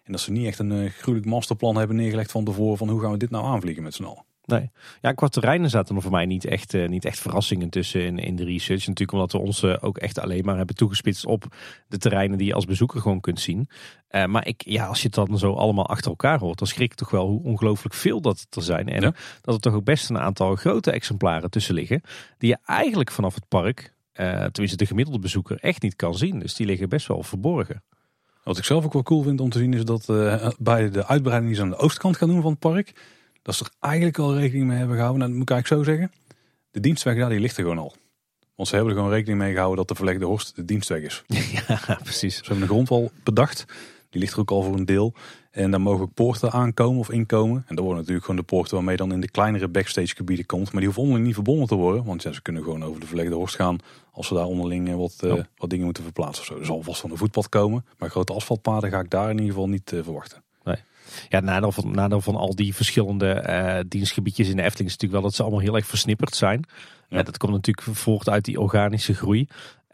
[0.08, 3.02] En dat ze niet echt een uh, gruwelijk masterplan hebben neergelegd van tevoren van hoe
[3.02, 4.26] gaan we dit nou aanvliegen met z'n allen.
[4.46, 4.72] Nee.
[5.02, 8.20] Ja, qua terreinen zaten er voor mij niet echt, uh, niet echt verrassingen tussen in,
[8.20, 8.88] in de research.
[8.88, 11.46] Natuurlijk omdat we ons uh, ook echt alleen maar hebben toegespitst op
[11.88, 13.70] de terreinen die je als bezoeker gewoon kunt zien.
[14.12, 16.92] Uh, maar ik, ja, als je het dan zo allemaal achter elkaar hoort, dan schrik
[16.92, 18.90] ik toch wel hoe ongelooflijk veel dat er zijn.
[18.90, 19.14] En ja.
[19.42, 22.02] dat er toch ook best een aantal grote exemplaren tussen liggen.
[22.38, 23.94] Die je eigenlijk vanaf het park,
[24.52, 26.40] tenminste de gemiddelde bezoeker, echt niet kan zien.
[26.40, 27.84] Dus die liggen best wel verborgen.
[28.48, 30.06] Wat ik zelf ook wel cool vind om te zien is dat
[30.60, 32.94] bij de uitbreiding die ze aan de oostkant gaan doen van het park
[33.42, 35.20] dat ze er eigenlijk al rekening mee hebben gehouden.
[35.20, 36.12] Nou, dat moet ik eigenlijk zo zeggen.
[36.72, 37.96] De dienstweg daar, die ligt er gewoon al.
[38.56, 41.24] Want ze hebben er gewoon rekening mee gehouden dat de verlegde horst de dienstweg is.
[41.68, 42.36] Ja, precies.
[42.36, 43.66] Ze hebben de grondwal bedacht.
[44.10, 45.14] Die ligt er ook al voor een deel.
[45.58, 47.64] En daar mogen poorten aankomen of inkomen.
[47.68, 50.66] En dat worden natuurlijk gewoon de poorten waarmee dan in de kleinere backstage gebieden komt.
[50.66, 52.04] Maar die hoeven onderling niet verbonden te worden.
[52.04, 53.78] Want ja, ze kunnen gewoon over de verlegde horst gaan
[54.12, 55.48] als ze daar onderling wat, uh, ja.
[55.58, 56.42] wat dingen moeten verplaatsen.
[56.42, 56.60] Of zo.
[56.60, 57.86] Er zal vast van de voetpad komen.
[57.98, 60.44] Maar grote asfaltpaden ga ik daar in ieder geval niet uh, verwachten.
[60.64, 60.76] Nee.
[61.30, 64.94] Ja, het nadeel van, nadeel van al die verschillende uh, dienstgebiedjes in de Efteling is
[64.94, 66.66] natuurlijk wel dat ze allemaal heel erg versnipperd zijn.
[67.10, 67.18] Ja.
[67.18, 69.48] Uh, dat komt natuurlijk voort uit die organische groei.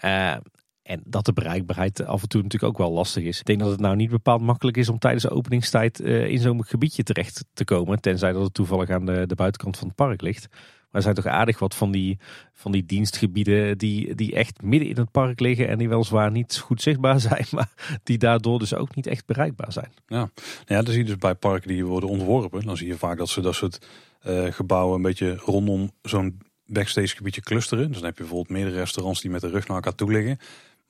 [0.05, 0.35] Uh,
[0.83, 3.39] en dat de bereikbaarheid af en toe natuurlijk ook wel lastig is.
[3.39, 6.65] Ik denk dat het nou niet bepaald makkelijk is om tijdens de openingstijd in zo'n
[6.65, 8.01] gebiedje terecht te komen.
[8.01, 10.47] Tenzij dat het toevallig aan de, de buitenkant van het park ligt.
[10.93, 12.17] Maar er zijn toch aardig wat van die,
[12.53, 15.67] van die dienstgebieden die, die echt midden in het park liggen.
[15.67, 17.45] En die weliswaar niet goed zichtbaar zijn.
[17.51, 19.91] Maar die daardoor dus ook niet echt bereikbaar zijn.
[20.07, 20.29] Ja, nou
[20.65, 22.65] ja dan zie je dus bij parken die worden ontworpen.
[22.65, 23.87] Dan zie je vaak dat ze dat soort
[24.27, 27.87] uh, gebouwen een beetje rondom zo'n backstage gebiedje clusteren.
[27.87, 30.37] Dus dan heb je bijvoorbeeld meerdere restaurants die met de rug naar elkaar toe liggen.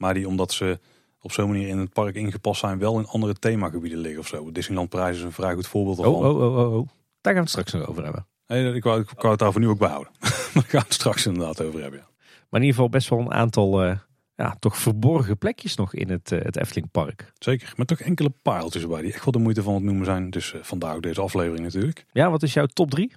[0.04, 0.80] Maar die omdat ze
[1.22, 4.52] op zo'n manier in het park ingepast zijn, wel in andere themagebieden liggen of zo.
[4.52, 6.14] Disneyland Prijs is een vrij goed voorbeeld ervan.
[6.14, 6.88] Oh, oh, oh, oh, oh.
[7.22, 8.28] Daar gaan we het straks nog over hebben.
[8.48, 10.12] Nee, ik wou, ik wou het daarvoor nu ook behouden.
[10.20, 12.00] maar daar gaan we het straks inderdaad over hebben.
[12.00, 12.06] Ja.
[12.50, 13.98] Maar in ieder geval best wel een aantal uh,
[14.36, 17.32] ja, toch verborgen plekjes nog in het, uh, het Eftelingpark.
[17.38, 20.30] Zeker, met toch enkle pareltjes erbij die echt wel de moeite van het noemen zijn.
[20.30, 22.06] Dus uh, vandaar ook deze aflevering natuurlijk.
[22.12, 23.12] Ja, wat is jouw top 3?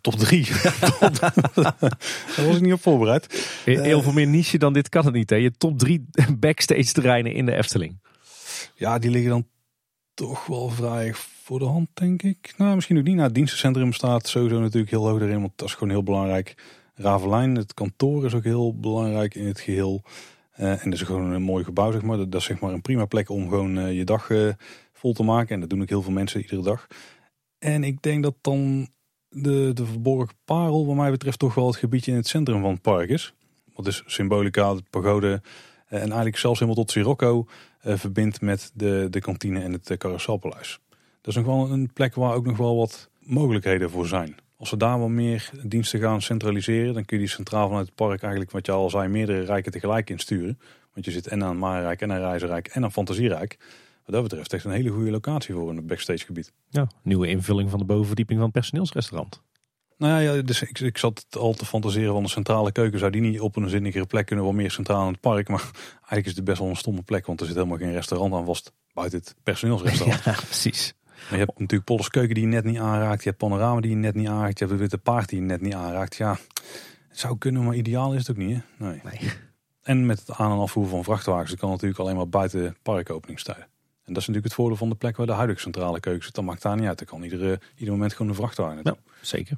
[0.00, 0.46] Top 3?
[2.36, 3.60] Daar was ik niet op voorbereid.
[3.64, 5.30] Heel veel meer niche dan dit kan het niet.
[5.30, 5.36] Hè?
[5.36, 6.08] Je top 3
[6.38, 8.00] backstage terreinen in de Efteling.
[8.74, 9.46] Ja, die liggen dan
[10.14, 12.54] toch wel vrij voor de hand, denk ik.
[12.56, 13.14] Nou, misschien ook niet.
[13.14, 16.54] Nou, het dienstencentrum staat sowieso natuurlijk heel hoog erin, want dat is gewoon heel belangrijk.
[16.94, 20.02] Ravelijn, het kantoor is ook heel belangrijk in het geheel.
[20.60, 22.16] Uh, en dat is gewoon een mooi gebouw, zeg maar.
[22.16, 24.52] Dat, is zeg maar een prima plek om gewoon uh, je dag uh,
[24.92, 25.54] vol te maken.
[25.54, 26.86] En dat doen ook heel veel mensen iedere dag.
[27.58, 28.88] En ik denk dat dan
[29.28, 32.70] de, de verborgen parel, wat mij betreft, toch wel het gebiedje in het centrum van
[32.70, 33.34] het park is.
[33.74, 35.42] Wat is symbolica, het pagode
[35.86, 37.46] en eigenlijk zelfs helemaal tot Sirocco
[37.82, 40.80] verbindt met de, de kantine en het carouselpaleis.
[41.20, 44.36] Dat is nog wel een plek waar ook nog wel wat mogelijkheden voor zijn.
[44.56, 47.94] Als we daar wat meer diensten gaan centraliseren, dan kun je die centraal vanuit het
[47.94, 50.58] park eigenlijk, wat je al zei, meerdere rijken tegelijk insturen.
[50.92, 53.58] Want je zit en aan Marenrijk en aan Reizenrijk en aan Fantasierijk.
[54.08, 56.52] Wat dat betreft echt een hele goede locatie voor een backstage gebied.
[56.68, 59.42] Ja, nieuwe invulling van de bovenverdieping van het personeelsrestaurant.
[59.96, 62.98] Nou ja, dus ik, ik zat al te fantaseren van de centrale keuken.
[62.98, 65.48] Zou die niet op een zinnigere plek kunnen, wel meer centraal in het park.
[65.48, 68.34] Maar eigenlijk is het best wel een stomme plek, want er zit helemaal geen restaurant
[68.34, 70.24] aan vast buiten het personeelsrestaurant.
[70.24, 70.94] Ja, precies.
[71.04, 73.22] Maar je hebt natuurlijk Pollers Keuken die je net niet aanraakt.
[73.22, 74.58] Je hebt Panorama die je net niet aanraakt.
[74.58, 76.16] Je hebt de Witte Paard die je net niet aanraakt.
[76.16, 76.36] Ja,
[77.08, 78.56] het zou kunnen, maar ideaal is het ook niet.
[78.78, 78.86] Hè?
[78.88, 79.00] Nee.
[79.04, 79.30] Nee.
[79.82, 83.66] En met het aan- en afvoer van vrachtwagens, dat kan natuurlijk alleen maar buiten parkopeningstijden.
[84.08, 86.34] En dat is natuurlijk het voordeel van de plek waar de huidige centrale keuken zit.
[86.34, 86.98] Dat maakt daar niet uit.
[86.98, 88.96] Dan kan iedere, ieder moment gewoon een vrachtwagen naartoe.
[89.06, 89.56] Ja, zeker.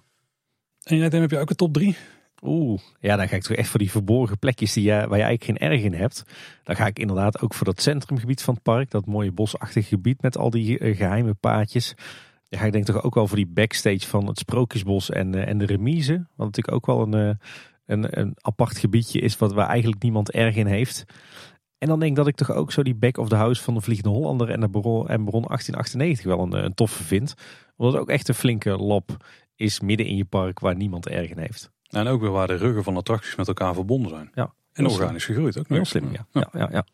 [0.82, 1.96] En jij heb je ook een top 3?
[2.42, 5.24] Oeh, ja, dan ga ik toch echt voor die verborgen plekjes die, je- waar je
[5.24, 6.24] eigenlijk geen erg in hebt.
[6.64, 8.90] Dan ga ik inderdaad ook voor dat centrumgebied van het park.
[8.90, 11.94] Dat mooie bosachtige gebied met al die eh, geheime paadjes.
[12.48, 15.48] Dan ga ik denk toch ook wel voor die backstage van het Sprookjesbos en, eh,
[15.48, 16.14] en de remise.
[16.36, 17.46] Wat natuurlijk ook wel een, eh,
[17.86, 21.04] een, een apart gebiedje is wat, waar eigenlijk niemand erg in heeft.
[21.80, 23.74] En dan denk ik dat ik toch ook zo die back of the house van
[23.74, 27.34] de Vliegende Hollander en de Baron, en Baron 1898 wel een, eh, een toffe vind.
[27.76, 29.16] Omdat het ook echt een flinke lab
[29.56, 31.70] is midden in je park waar niemand erg in heeft.
[31.88, 34.30] En ook weer waar de ruggen van attracties met elkaar verbonden zijn.
[34.34, 35.68] Ja, En organisch gegroeid ook.
[35.68, 36.26] Heel slim, ja.
[36.32, 36.84] ja, ja, ja.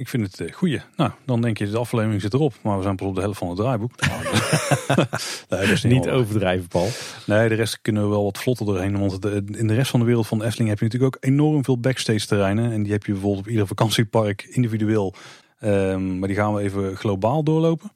[0.00, 0.80] Ik vind het uh, goeie.
[0.96, 2.54] Nou, dan denk je de aflevering zit erop.
[2.62, 3.92] Maar we zijn pas op de helft van het draaiboek.
[5.48, 6.88] nee, dat is niet, overdrijven, Paul.
[7.26, 8.98] Nee, de rest kunnen we wel wat vlotter doorheen.
[8.98, 11.24] Want de- in de rest van de wereld van de Efteling heb je natuurlijk ook
[11.24, 12.72] enorm veel backstage terreinen.
[12.72, 15.14] En die heb je bijvoorbeeld op ieder vakantiepark individueel.
[15.58, 17.92] Ehm, maar die gaan we even globaal doorlopen.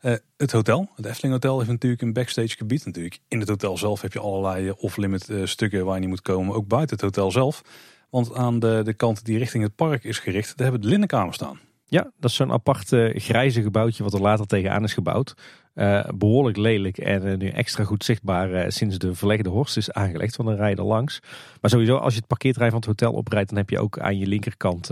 [0.00, 2.84] Eh, het hotel, het Efteling Hotel, heeft natuurlijk een backstage gebied.
[2.86, 6.08] Natuurlijk in het hotel zelf heb je allerlei eh, off-limit eh, stukken waar je niet
[6.08, 6.54] moet komen.
[6.54, 7.62] Ook buiten het hotel zelf.
[8.10, 10.92] Want aan de, de kant die richting het park is gericht, daar hebben we de
[10.92, 11.58] linnenkamer staan.
[11.90, 15.34] Ja, dat is zo'n apart eh, grijze gebouwtje wat er later tegenaan is gebouwd.
[15.74, 20.36] Eh, behoorlijk lelijk en eh, nu extra goed zichtbaar sinds de verlegde horst is aangelegd.
[20.36, 21.20] Want dan rij je er langs.
[21.60, 24.18] Maar sowieso, als je het parkeerterrein van het hotel oprijdt, dan heb je ook aan
[24.18, 24.90] je linkerkant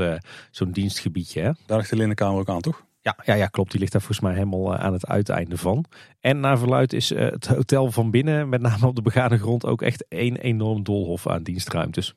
[0.50, 1.40] zo'n dienstgebiedje.
[1.40, 1.50] Hè?
[1.66, 2.84] Daar ligt de linnenkamer ook aan, toch?
[3.00, 3.70] Ja, ja, ja, klopt.
[3.70, 5.84] Die ligt daar volgens mij helemaal aan het uiteinde van.
[6.20, 9.82] En naar verluid is het hotel van binnen, met name op de begane grond, ook
[9.82, 12.14] echt één enorm doolhof aan dienstruimtes.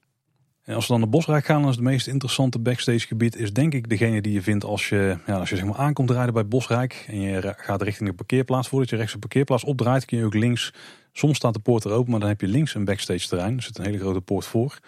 [0.64, 3.54] En als we dan naar Bosrijk gaan, dan is het meest interessante backstage gebied is
[3.54, 6.34] denk ik degene die je vindt als je, ja, als je zeg maar aankomt rijden
[6.34, 8.68] bij Bosrijk en je gaat richting de parkeerplaats.
[8.68, 10.74] Voordat je rechts de parkeerplaats opdraait, kun je ook links,
[11.14, 13.58] soms staat de poort er open, maar dan heb je links een backstage terrein.
[13.58, 14.80] Er zit een hele grote poort voor.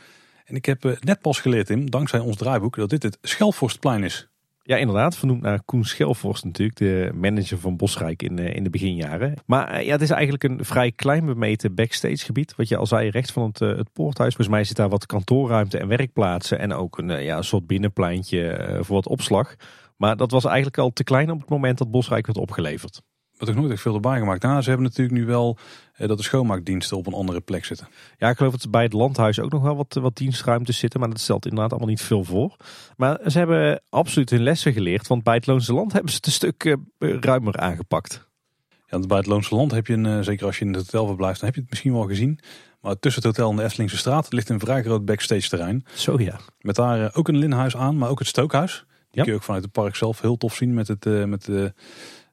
[0.45, 4.03] En ik heb eh, net pas geleerd, Tim, dankzij ons draaiboek, dat dit het Schelvorstplein
[4.03, 4.30] is.
[4.63, 5.17] Ja, inderdaad.
[5.17, 9.33] Vernoemd naar Koen Schelvorst natuurlijk, de manager van Bosrijk in, eh, in de beginjaren.
[9.45, 12.55] Maar eh, ja, het is eigenlijk een vrij klein bemeten backstage gebied.
[12.55, 14.35] Wat je al zei, rechts van het, eh, het poorthuis.
[14.35, 16.59] Volgens mij zit daar wat kantoorruimte en werkplaatsen.
[16.59, 19.55] En ook een, ja, een soort binnenpleintje voor wat opslag.
[19.97, 23.01] Maar dat was eigenlijk al te klein op het moment dat Bosrijk werd opgeleverd.
[23.41, 24.43] Wat ik nooit echt veel erbij gemaakt.
[24.43, 25.57] Nou, ze hebben natuurlijk nu wel
[25.93, 27.87] eh, dat de schoonmaakdiensten op een andere plek zitten.
[28.17, 30.99] Ja, ik geloof dat bij het landhuis ook nog wel wat, wat dienstruimtes zitten.
[30.99, 32.55] Maar dat stelt inderdaad allemaal niet veel voor.
[32.97, 35.07] Maar ze hebben absoluut hun lessen geleerd.
[35.07, 36.75] Want bij het Loonse Land hebben ze het een stuk eh,
[37.19, 38.29] ruimer aangepakt.
[38.69, 40.85] Ja, want bij het Loonse Land heb je, een, eh, zeker als je in het
[40.85, 42.39] hotel verblijft, dan heb je het misschien wel gezien.
[42.81, 45.85] Maar tussen het hotel en de Eftelingse straat ligt een vrij groot backstage terrein.
[45.93, 46.39] Zo ja.
[46.59, 48.85] Met daar ook een linhuis aan, maar ook het stookhuis.
[48.87, 49.23] Die Ja.
[49.23, 51.49] kun je ook vanuit het park zelf heel tof zien met het, met,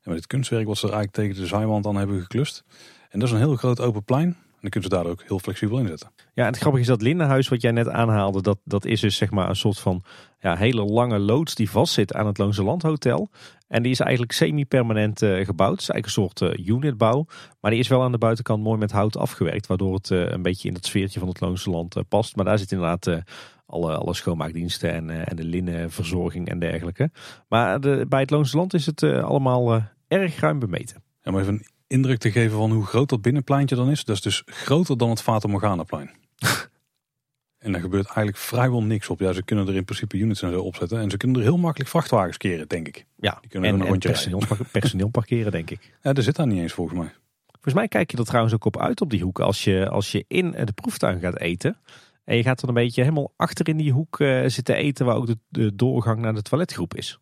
[0.08, 2.64] met het kunstwerk wat ze er eigenlijk tegen de zijwand aan hebben geklust.
[3.10, 4.26] En dat is een heel groot open plein.
[4.26, 6.10] En dan kunnen ze daar ook heel flexibel in zetten.
[6.34, 9.16] Ja, en het grappige is dat Lindenhuis wat jij net aanhaalde, dat, dat is dus
[9.16, 10.02] zeg maar een soort van
[10.40, 13.28] ja, hele lange loods die vastzit aan het Loonse Land Hotel.
[13.68, 15.70] En die is eigenlijk semi-permanent eh, gebouwd.
[15.70, 17.26] Het is eigenlijk een soort eh, unitbouw.
[17.60, 19.66] Maar die is wel aan de buitenkant mooi met hout afgewerkt.
[19.66, 22.36] Waardoor het eh, een beetje in het sfeertje van het Loonse Land past.
[22.36, 23.22] Maar daar zit inderdaad
[23.66, 27.10] alle, schoonmaakdiensten en, en de linnenverzorging en dergelijke.
[27.48, 31.02] Maar bij het Loonse Land is het allemaal erg ruim bemeten.
[31.22, 34.04] Ja, maar even een indruk te geven van hoe groot dat binnenpleintje dan is.
[34.04, 36.10] Dat is dus groter dan het Fata Morgana-plein.
[37.58, 39.20] en daar gebeurt eigenlijk vrijwel niks op.
[39.20, 41.00] Ja, ze kunnen er in principe units en zo opzetten.
[41.00, 43.06] En ze kunnen er heel makkelijk vrachtwagens keren, denk ik.
[43.16, 45.80] Ja, Die kunnen en, een en rondje personeel, personeel parkeren denk ik.
[46.02, 47.12] Ja, daar zit daar niet eens volgens mij.
[47.46, 49.40] Volgens mij kijk je er trouwens ook op uit op die hoek.
[49.40, 51.76] Als je, als je in de proeftuin gaat eten.
[52.24, 55.06] En je gaat dan een beetje helemaal achter in die hoek eh, zitten eten.
[55.06, 57.18] Waar ook de, de doorgang naar de toiletgroep is.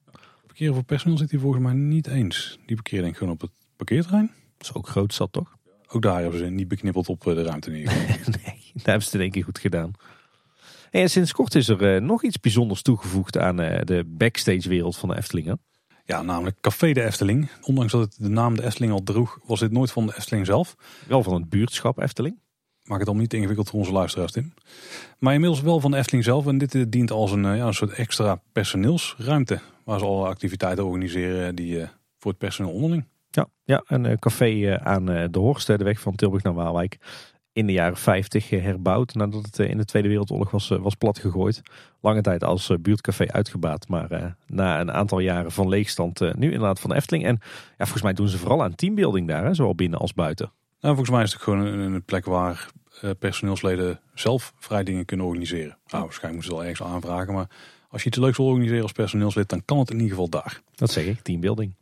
[0.57, 2.59] Parkeren voor personeel zit hier volgens mij niet eens.
[2.67, 4.31] Die parkeren denk ik gewoon op het parkeerterrein.
[4.57, 5.57] Dat is ook groot zat toch?
[5.89, 9.09] Ook daar hebben ze niet beknippeld op eh, de ruimte in nee, daar hebben ze
[9.11, 9.93] het denk ik goed gedaan.
[10.91, 14.97] En sinds kort is er eh, nog iets bijzonders toegevoegd aan eh, de backstage wereld
[14.97, 15.61] van de Eftelingen.
[16.05, 17.51] Ja, namelijk Café de Efteling.
[17.61, 20.47] Ondanks dat het de naam de Efteling al droeg, was dit nooit van de Efteling
[20.47, 20.77] zelf.
[21.07, 22.39] Wel van het buurtschap Efteling.
[22.87, 24.53] Maak het allemaal niet ingewikkeld voor onze luisteraars, Tim.
[25.19, 26.47] Maar inmiddels wel van Efteling zelf.
[26.47, 29.61] En dit eh, dient als een, eh, ja, een soort extra personeelsruimte.
[29.85, 31.89] Waar ze alle activiteiten organiseren die eh,
[32.19, 33.05] voor het personeel onderling.
[33.31, 36.99] Ja, ja een café aan de Horst, de van Tilburg naar Waalwijk.
[37.53, 41.63] in de jaren 50 herbouwd nadat het in de Tweede Wereldoorlog was, was platgegooid.
[42.01, 46.93] Lange tijd als buurtcafé uitgebaat, maar na een aantal jaren van leegstand nu inderdaad van
[46.93, 47.25] Efteling.
[47.25, 50.53] En ja, volgens mij doen ze vooral aan teambuilding daar, hè, zowel binnen als buiten.
[50.81, 52.67] Nou, volgens mij is het gewoon een, een plek waar
[53.19, 55.79] personeelsleden zelf vrij dingen kunnen organiseren.
[55.87, 57.49] Nou, waarschijnlijk moeten ze wel ergens aanvragen, maar
[57.89, 60.61] als je iets leuks wil organiseren als personeelslid, dan kan het in ieder geval daar.
[60.75, 61.75] Dat zeg ik, teambuilding.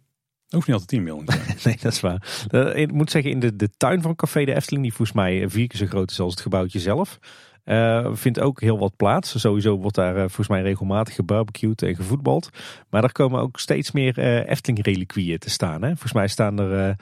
[0.48, 1.58] Hoeft niet altijd teambuilding te zijn.
[1.64, 2.46] nee, dat is waar.
[2.50, 5.48] Uh, ik moet zeggen, in de, de tuin van Café de Efteling, die volgens mij
[5.48, 7.18] vier keer zo groot is als het gebouwtje zelf,
[7.64, 9.40] uh, vindt ook heel wat plaats.
[9.40, 12.50] Sowieso wordt daar uh, volgens mij regelmatig gebarbecued en gevoetbald.
[12.90, 15.82] Maar er komen ook steeds meer uh, Efteling-reliquieën te staan.
[15.82, 15.88] Hè?
[15.88, 16.96] Volgens mij staan er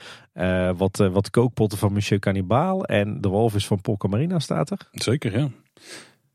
[0.77, 4.89] wat, wat kookpotten van Monsieur Cannibal en de walvis van Polka Marina staat er.
[4.93, 5.49] Zeker, ja.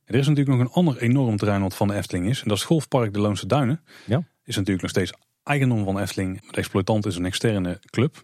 [0.06, 2.42] Er is natuurlijk nog een ander enorm terrein wat van de Efteling is.
[2.42, 3.82] En dat is Golfpark de Loonse Duinen.
[4.06, 4.24] Ja.
[4.44, 5.14] Is natuurlijk nog steeds
[5.48, 6.42] eigendom van Efteling.
[6.42, 8.24] De exploitant is een externe club.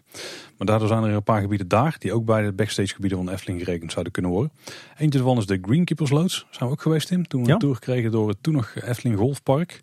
[0.58, 3.30] Maar daardoor zijn er een paar gebieden daar die ook bij de backstage gebieden van
[3.30, 4.52] Efteling gerekend zouden kunnen worden.
[4.96, 6.46] Eentje daarvan is de Greenkeepers Loods.
[6.50, 7.26] Zijn we ook geweest Tim.
[7.26, 7.52] Toen we ja.
[7.52, 9.80] een tour kregen door het toen nog Efteling Golfpark.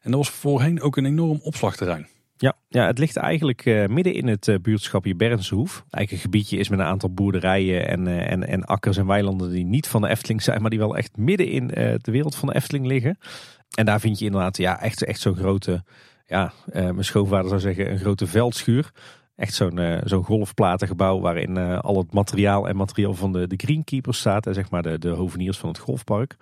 [0.00, 2.06] En dat was voorheen ook een enorm opslagterrein.
[2.36, 5.72] Ja, ja, het ligt eigenlijk uh, midden in het uh, buurtschapje Bernshoef.
[5.72, 9.50] Eigenlijk een gebiedje is met een aantal boerderijen en, uh, en, en akkers en weilanden
[9.50, 12.48] die niet van de Efteling zijn, maar die wel echt midden in de wereld van
[12.48, 13.18] de Efteling liggen.
[13.74, 15.84] En daar vind je inderdaad ja, echt, echt zo'n grote,
[16.34, 18.90] ja, mijn schoonvader zou zeggen, een grote veldschuur.
[19.36, 24.46] Echt zo'n zo'n golfplatengebouw waarin al het materiaal en materiaal van de, de greenkeepers staat.
[24.46, 26.36] En zeg maar de, de hoveniers van het golfpark.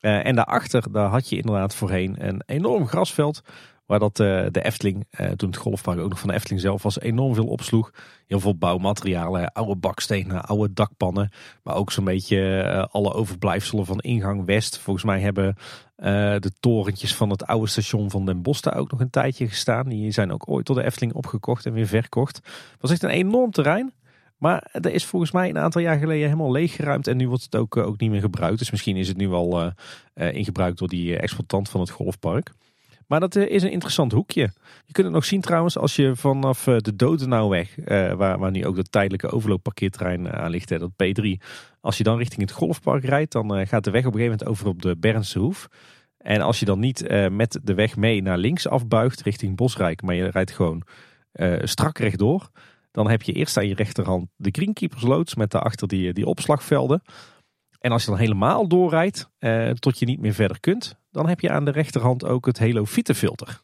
[0.00, 3.42] en daarachter, daar had je inderdaad voorheen een enorm grasveld
[3.90, 6.82] Waar dat uh, de Efteling, uh, toen het golfpark ook nog van de Efteling zelf
[6.82, 7.92] was, enorm veel opsloeg.
[8.26, 11.30] Heel veel bouwmaterialen, oude bakstenen, oude dakpannen.
[11.62, 14.78] Maar ook zo'n beetje uh, alle overblijfselen van ingang West.
[14.78, 15.56] Volgens mij hebben
[16.40, 19.88] de torentjes van het oude station van Den Bosch daar ook nog een tijdje gestaan.
[19.88, 22.36] Die zijn ook ooit door de Efteling opgekocht en weer verkocht.
[22.36, 23.92] Het was echt een enorm terrein.
[24.36, 27.06] Maar er is volgens mij een aantal jaar geleden helemaal leeggeruimd.
[27.06, 28.58] En nu wordt het ook, ook niet meer gebruikt.
[28.58, 29.72] Dus misschien is het nu al
[30.14, 32.52] ingebruikt door die exploitant van het golfpark.
[33.10, 34.50] Maar dat eh, is een interessant hoekje.
[34.84, 38.50] Je kunt het nog zien trouwens als je vanaf eh, de Dodenauweg, uh, waar, waar
[38.50, 41.26] nu ook dat tijdelijke overloopparkeerterrein aan ligt, dat P3.
[41.80, 44.48] Als je dan richting het golfpark rijdt, dan gaat de weg op een gegeven moment
[44.48, 45.68] over op de Bernse Hoef.
[46.18, 50.14] En als je dan niet met de weg mee naar links afbuigt richting Bosrijk, maar
[50.14, 50.82] je rijdt gewoon
[51.62, 52.50] strak rechtdoor.
[52.90, 57.02] Dan heb je eerst aan je rechterhand de Greenkeepers loods met daarachter die, die opslagvelden.
[57.78, 59.30] En als je dan helemaal doorrijdt
[59.78, 62.84] tot je niet meer verder kunt, dan heb je aan de rechterhand ook het Halo
[62.86, 63.60] filter.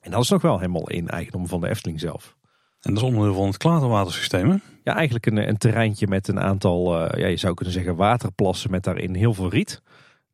[0.00, 2.36] En dat is nog wel helemaal in eigendom van de Efteling zelf.
[2.80, 4.56] En dat is onderdeel van het klaterwatersysteem hè?
[4.84, 8.70] Ja, eigenlijk een, een terreintje met een aantal, uh, ja, je zou kunnen zeggen waterplassen
[8.70, 9.82] met daarin heel veel riet.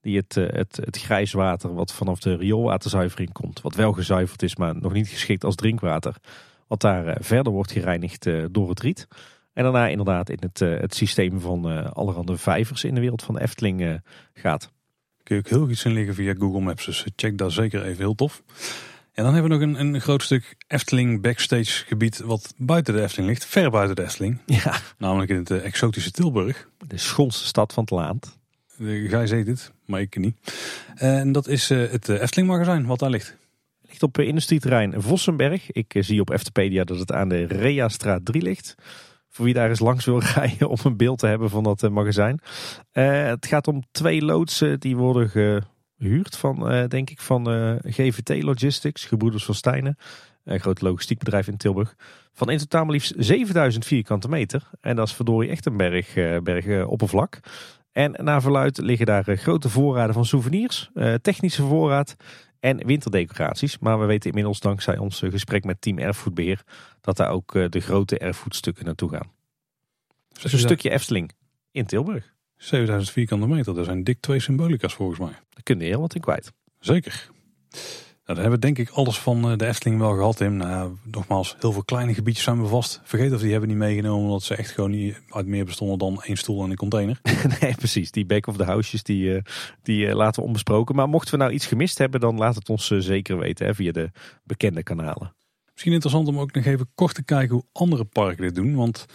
[0.00, 4.42] Die het, uh, het, het grijs water wat vanaf de rioolwaterzuivering komt, wat wel gezuiverd
[4.42, 6.16] is, maar nog niet geschikt als drinkwater.
[6.66, 9.06] Wat daar uh, verder wordt gereinigd door het riet.
[9.52, 13.40] En daarna inderdaad in het, het systeem van allerhande vijvers in de wereld van de
[13.40, 14.00] Efteling
[14.34, 14.72] gaat
[15.26, 16.84] kun je ook heel goed in liggen via Google Maps.
[16.84, 18.42] Dus check daar zeker even heel tof.
[19.12, 23.02] En dan hebben we nog een, een groot stuk Efteling backstage gebied wat buiten de
[23.02, 23.46] Efteling ligt.
[23.46, 24.38] Ver buiten de Efteling.
[24.46, 24.80] Ja.
[24.98, 26.68] Namelijk in het uh, exotische Tilburg.
[26.86, 28.38] De schoonste stad van het land.
[29.08, 30.36] Gij zegt het, maar ik niet.
[30.94, 33.36] En dat is uh, het eh, Efteling magazijn wat daar ligt.
[33.82, 35.70] Ligt op industrieterrein Vossenberg.
[35.70, 38.74] Ik zie op Eftepedia dat het aan de Reastraat 3 ligt.
[39.36, 41.90] Voor wie daar eens langs wil rijden om een beeld te hebben van dat eh,
[41.90, 42.40] magazijn.
[42.92, 45.28] Uh, het gaat om twee loodsen die worden
[45.98, 47.46] gehuurd van, uh, denk ik, van
[47.82, 49.98] GVT Logistics, Gebroeders van Stijnen.
[50.44, 51.94] Een groot logistiekbedrijf in Tilburg.
[52.32, 54.70] Van in totaal maar liefst 7000 vierkante meter.
[54.80, 57.40] En dat is verdorie echt een berg, berg oppervlak.
[57.92, 60.90] En naar verluid liggen daar grote voorraden van souvenirs,
[61.22, 62.16] technische voorraad
[62.66, 63.78] en winterdecoraties.
[63.78, 66.62] Maar we weten inmiddels dankzij ons gesprek met Team Erfgoedbeheer
[67.00, 69.30] dat daar ook eh, de grote erfgoedstukken naartoe gaan.
[70.42, 71.32] Dus een stukje Efteling
[71.70, 72.34] in Tilburg.
[72.56, 75.28] 7000 vierkante meter, dat zijn dik twee symbolica's volgens mij.
[75.28, 76.52] Daar kun je heel wat in kwijt.
[76.80, 77.30] Zeker.
[78.26, 80.56] Nou, dan hebben we denk ik alles van eh, de Efteling wel gehad, Tim.
[80.56, 83.00] Nou, nogmaals, heel veel kleine gebiedjes zijn we vast.
[83.04, 86.22] Vergeet of die hebben niet meegenomen, omdat ze echt gewoon niet uit meer bestonden dan
[86.22, 87.20] één stoel en een container.
[87.60, 88.10] nee, precies.
[88.10, 89.40] Die back of the houses, die, uh,
[89.82, 90.94] die uh, laten we onbesproken.
[90.94, 93.92] Maar mochten we nou iets gemist hebben, dan laat het ons zeker weten hè, via
[93.92, 94.10] de
[94.44, 95.34] bekende kanalen.
[95.72, 98.74] Misschien interessant om ook nog even kort te kijken hoe andere parken dit doen.
[98.74, 99.06] Want,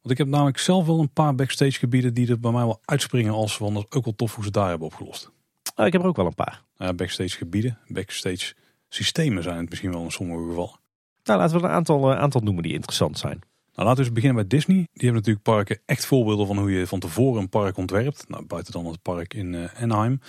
[0.00, 2.80] want ik heb namelijk zelf wel een paar backstage gebieden die er bij mij wel
[2.84, 5.32] uitspringen als van dat ook wel tof hoe ze daar hebben opgelost.
[5.76, 6.62] Oh, ik heb er ook wel een paar.
[6.76, 8.54] Nou backstage gebieden, backstage
[8.88, 10.78] systemen zijn het misschien wel in sommige gevallen.
[11.24, 13.38] Nou, laten we een aantal, uh, aantal noemen die interessant zijn.
[13.74, 14.76] Nou, laten we eens beginnen bij Disney.
[14.76, 18.28] Die hebben natuurlijk parken echt voorbeelden van hoe je van tevoren een park ontwerpt.
[18.28, 20.20] Nou, buiten dan het park in uh, Anaheim.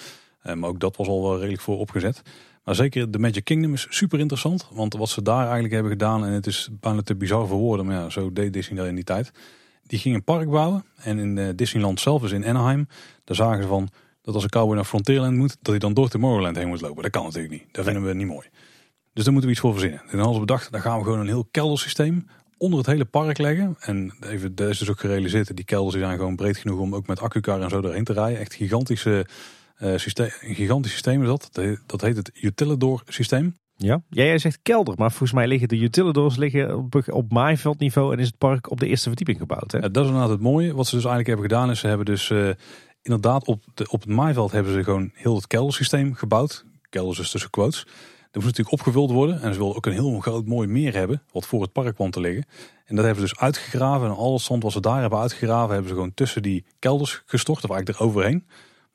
[0.44, 2.22] Uh, maar ook dat was al wel redelijk voor opgezet.
[2.64, 4.68] Maar zeker de Magic Kingdom is super interessant.
[4.72, 7.86] Want wat ze daar eigenlijk hebben gedaan, en het is bijna te bizar voor woorden,
[7.86, 9.32] maar ja, zo deed Disney daar in die tijd.
[9.32, 9.42] Die
[9.88, 10.86] Die ging een park bouwen.
[10.96, 12.88] En in Disneyland zelf, dus in Anaheim,
[13.24, 13.90] daar zagen ze van
[14.26, 17.04] dat als een cowboy naar Frontierland moet, dat hij dan door Tomorrowland heen moet lopen.
[17.04, 17.64] Dat kan natuurlijk niet.
[17.72, 18.48] Dat vinden we niet mooi.
[19.14, 20.00] Dus daar moeten we iets voor verzinnen.
[20.00, 22.28] En dan hadden we bedacht, dan gaan we gewoon een heel keldersysteem
[22.58, 23.76] onder het hele park leggen.
[23.80, 25.56] En even, dat is dus ook gerealiseerd.
[25.56, 28.40] Die kelders zijn gewoon breed genoeg om ook met accukar en zo doorheen te rijden.
[28.40, 29.28] Echt gigantische,
[29.80, 31.50] uh, systeem, een gigantisch systeem is dat.
[31.86, 33.56] Dat heet het Utilidor systeem.
[33.78, 34.02] Ja?
[34.10, 38.20] ja, jij zegt kelder, maar volgens mij liggen de utilidors liggen op, op maaiveldniveau en
[38.20, 39.72] is het park op de eerste verdieping gebouwd.
[39.72, 39.78] Hè?
[39.78, 40.74] Ja, dat is inderdaad het mooie.
[40.74, 42.50] Wat ze dus eigenlijk hebben gedaan is, ze hebben dus uh,
[43.06, 46.66] inderdaad op, de, op het maaiveld hebben ze gewoon heel het keldersysteem gebouwd.
[46.90, 47.84] Kelders dus tussen quotes.
[48.32, 51.24] Dat moest natuurlijk opgevuld worden en ze wilden ook een heel groot mooi meer hebben,
[51.32, 52.46] wat voor het park kwam te liggen.
[52.86, 55.70] En dat hebben ze dus uitgegraven en al het zand wat ze daar hebben uitgegraven,
[55.70, 58.48] hebben ze gewoon tussen die kelders gestort, of eigenlijk eroverheen.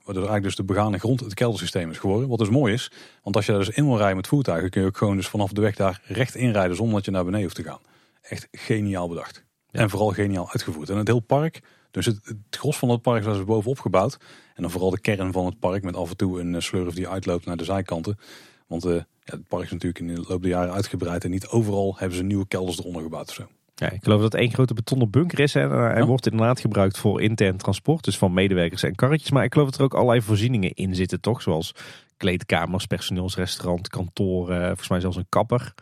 [0.05, 2.28] Waardoor eigenlijk dus de begane grond het keldersysteem is geworden.
[2.28, 2.93] Wat dus mooi is,
[3.23, 5.28] want als je daar dus in wil rijden met voertuigen, kun je ook gewoon dus
[5.28, 7.81] vanaf de weg daar recht inrijden zonder dat je naar beneden hoeft te gaan.
[8.20, 9.45] Echt geniaal bedacht.
[9.70, 10.89] En vooral geniaal uitgevoerd.
[10.89, 11.61] En het heel park,
[11.91, 14.19] dus het, het gros van het park is dus bovenop gebouwd.
[14.55, 17.09] En dan vooral de kern van het park met af en toe een slurf die
[17.09, 18.19] uitloopt naar de zijkanten.
[18.67, 21.25] Want uh, ja, het park is natuurlijk in de loop der jaren uitgebreid.
[21.25, 23.47] En niet overal hebben ze nieuwe kelders eronder gebouwd of zo.
[23.75, 25.55] Ja, ik geloof dat één grote betonnen bunker is.
[25.55, 28.05] En hij wordt inderdaad gebruikt voor intern transport.
[28.05, 29.31] Dus van medewerkers en karretjes.
[29.31, 31.43] Maar ik geloof dat er ook allerlei voorzieningen in zitten, toch?
[31.43, 31.75] Zoals
[32.17, 34.67] kleedkamers, personeelsrestaurant, kantoren.
[34.67, 35.75] Volgens mij zelfs een kapper.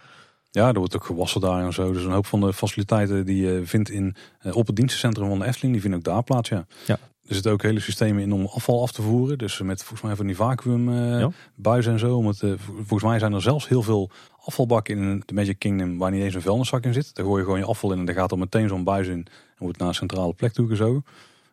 [0.50, 1.92] Ja, er wordt ook gewassen daar en zo.
[1.92, 5.38] Dus een hoop van de faciliteiten die je vindt in, eh, op het dienstencentrum van
[5.38, 6.48] de Efteling, die vinden ook daar plaats.
[6.48, 6.66] Ja.
[6.86, 6.98] ja.
[7.28, 9.38] Er zitten ook hele systemen in om afval af te voeren.
[9.38, 12.16] Dus met volgens mij van die vacuümbuizen uh, en zo.
[12.16, 14.10] Om het, uh, volgens mij zijn er zelfs heel veel
[14.44, 17.14] afvalbakken in de Magic Kingdom waar niet eens een vuilniszak in zit.
[17.14, 19.26] Daar gooi je gewoon je afval in en dan gaat er meteen zo'n buis in
[19.26, 19.26] en
[19.58, 21.04] wordt naar een centrale plek toegezogen.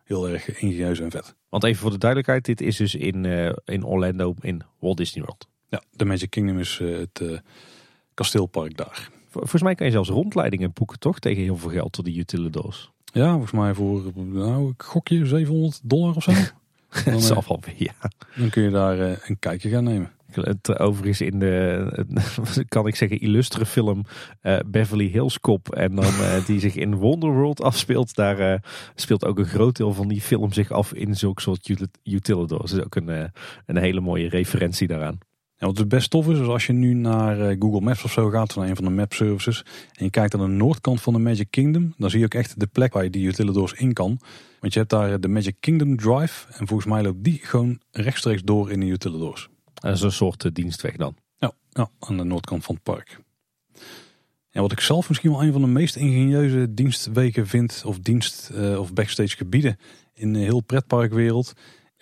[0.04, 1.34] Heel erg ingenieus en vet.
[1.48, 5.24] Want even voor de duidelijkheid, dit is dus in, uh, in Orlando in Walt Disney
[5.24, 5.48] World.
[5.68, 7.22] Ja, de Magic Kingdom is het
[8.16, 9.08] kasteelpark daar.
[9.30, 12.90] Volgens mij kan je zelfs rondleidingen boeken toch tegen heel veel geld door die utilidors.
[13.04, 16.32] Ja, volgens mij voor, nou, ik gokje 700 dollar of zo.
[17.04, 17.94] Dan, zal wel ja.
[18.36, 20.10] Dan kun je daar uh, een kijkje gaan nemen.
[20.32, 22.06] Het, overigens in de,
[22.68, 24.02] kan ik zeggen, illustre film
[24.42, 25.74] uh, Beverly Hills Cop.
[25.74, 28.14] En dan uh, die zich in Wonderworld afspeelt.
[28.14, 28.62] Daar
[28.94, 31.68] speelt ook een groot deel van die film zich af in zulke soort
[32.02, 32.70] utilidors.
[32.70, 33.32] Dat is ook een,
[33.66, 35.18] een hele mooie referentie daaraan.
[35.58, 38.12] Ja, wat het best tof is, is als je nu naar eh, Google Maps of
[38.12, 39.64] zo gaat, naar een van de map services,
[39.94, 42.60] en je kijkt aan de noordkant van de Magic Kingdom, dan zie je ook echt
[42.60, 44.20] de plek waar je die utilidors in kan.
[44.60, 47.80] Want je hebt daar eh, de Magic Kingdom Drive, en volgens mij loopt die gewoon
[47.90, 49.48] rechtstreeks door in de utilidors.
[49.74, 51.16] Dat is een soort uh, dienstweg dan?
[51.38, 53.20] Ja, ja, aan de noordkant van het park.
[54.50, 58.50] Ja, wat ik zelf misschien wel een van de meest ingenieuze dienstweken vind, of dienst-
[58.54, 59.78] uh, of backstage gebieden
[60.14, 61.52] in de heel pretparkwereld,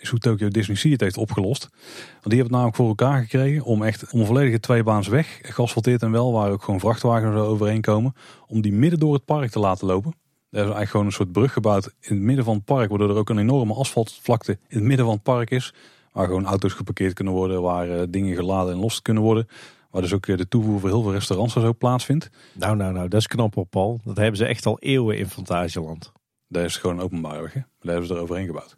[0.04, 1.68] is hoe Tokyo Disney Sea het heeft opgelost.
[1.70, 5.38] Want die hebben het namelijk voor elkaar gekregen om echt om een volledige tweebaans weg,
[5.42, 8.14] geasfalteerd en wel, waar ook gewoon vrachtwagens overheen komen,
[8.46, 10.10] om die midden door het park te laten lopen.
[10.50, 13.10] Er is eigenlijk gewoon een soort brug gebouwd in het midden van het park, waardoor
[13.10, 15.74] er ook een enorme asfaltvlakte in het midden van het park is.
[16.12, 19.48] Waar gewoon auto's geparkeerd kunnen worden, waar uh, dingen geladen en los kunnen worden.
[19.90, 22.30] Waar dus ook eh, de toevoer voor heel veel restaurants en zo plaatsvindt.
[22.52, 24.00] Nou, nou, nou, dat is knap op Paul.
[24.04, 26.12] Dat hebben ze echt al eeuwen in Fantasieland.
[26.48, 27.60] Daar is gewoon openbaar weg, hè?
[27.60, 28.76] daar hebben ze er overheen gebouwd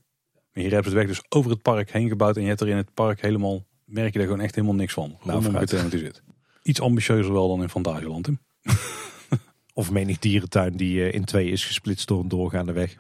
[0.62, 2.36] hier hebben ze het weg dus over het park heen gebouwd.
[2.36, 4.92] En je hebt er in het park helemaal, merk je er gewoon echt helemaal niks
[4.92, 5.18] van.
[5.24, 6.22] Nou, Rondom het zit.
[6.62, 8.28] Iets ambitieuzer wel dan in Fantasieland.
[9.74, 12.96] of menig dierentuin die eh, in twee is gesplitst door een doorgaande weg.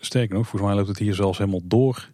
[0.00, 2.10] Sterker nog, volgens mij loopt het hier zelfs helemaal door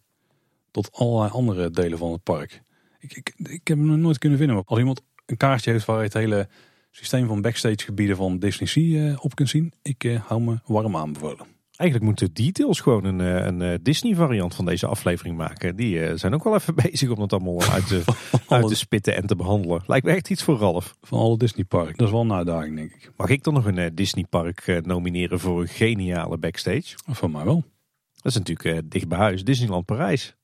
[0.70, 2.62] tot allerlei andere delen van het park.
[2.99, 4.65] Ik, ik, ik heb hem nog nooit kunnen vinden.
[4.65, 6.49] Als iemand een kaartje heeft waar je het hele
[6.90, 10.59] systeem van backstage gebieden van Disney Sea uh, op kunt zien, ik uh, hou me
[10.65, 11.51] warm aanbevolen.
[11.82, 15.76] Eigenlijk moeten Details gewoon een, eh, een eh, Disney variant van deze aflevering maken.
[15.76, 18.02] Die eh, zijn ook wel even bezig om dat allemaal uit te,
[18.48, 19.82] uit te spitten en te behandelen.
[19.86, 20.96] Lijkt me echt iets voor Ralf.
[21.00, 21.98] Van alle Disney park.
[21.98, 23.10] Dat is wel een uitdaging denk ik.
[23.16, 26.94] Mag ik dan nog een Disney park nomineren voor een geniale backstage?
[27.09, 27.64] Van mij wel.
[28.12, 29.44] Dat is natuurlijk dicht bij huis.
[29.44, 30.36] Disneyland Parijs.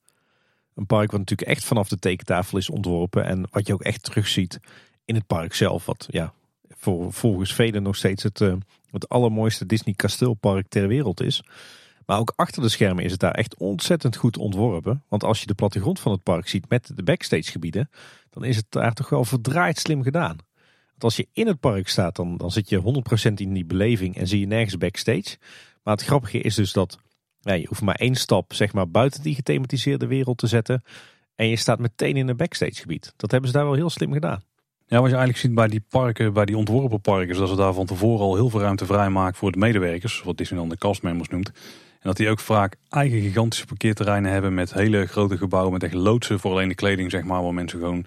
[0.75, 3.25] Een park wat natuurlijk echt vanaf de tekentafel is ontworpen.
[3.25, 4.59] En wat je ook echt terugziet
[5.05, 5.85] in het park zelf.
[5.85, 6.33] Wat ja,
[6.79, 8.53] voor, volgens velen nog steeds het, uh,
[8.91, 11.43] het allermooiste Disney kasteelpark ter wereld is.
[12.05, 15.03] Maar ook achter de schermen is het daar echt ontzettend goed ontworpen.
[15.07, 17.89] Want als je de plattegrond van het park ziet met de backstage gebieden,
[18.29, 20.37] dan is het daar toch wel verdraaid slim gedaan.
[20.89, 24.17] Want als je in het park staat, dan, dan zit je 100% in die beleving
[24.17, 25.37] en zie je nergens backstage.
[25.83, 26.97] Maar het grappige is dus dat
[27.41, 30.83] je hoeft maar één stap zeg maar, buiten die gethematiseerde wereld te zetten.
[31.35, 33.13] En je staat meteen in een backstage gebied.
[33.15, 34.43] Dat hebben ze daar wel heel slim gedaan.
[34.89, 37.55] Ja, wat je eigenlijk ziet bij die parken, bij die ontworpen parken, is dat ze
[37.55, 40.77] daar van tevoren al heel veel ruimte vrijmaken voor de medewerkers, wat Disney dan de
[40.77, 41.47] castmembers noemt.
[41.47, 41.53] En
[42.01, 46.39] dat die ook vaak eigen gigantische parkeerterreinen hebben met hele grote gebouwen met echt loodsen
[46.39, 48.05] voor alleen de kleding, zeg maar, waar mensen gewoon,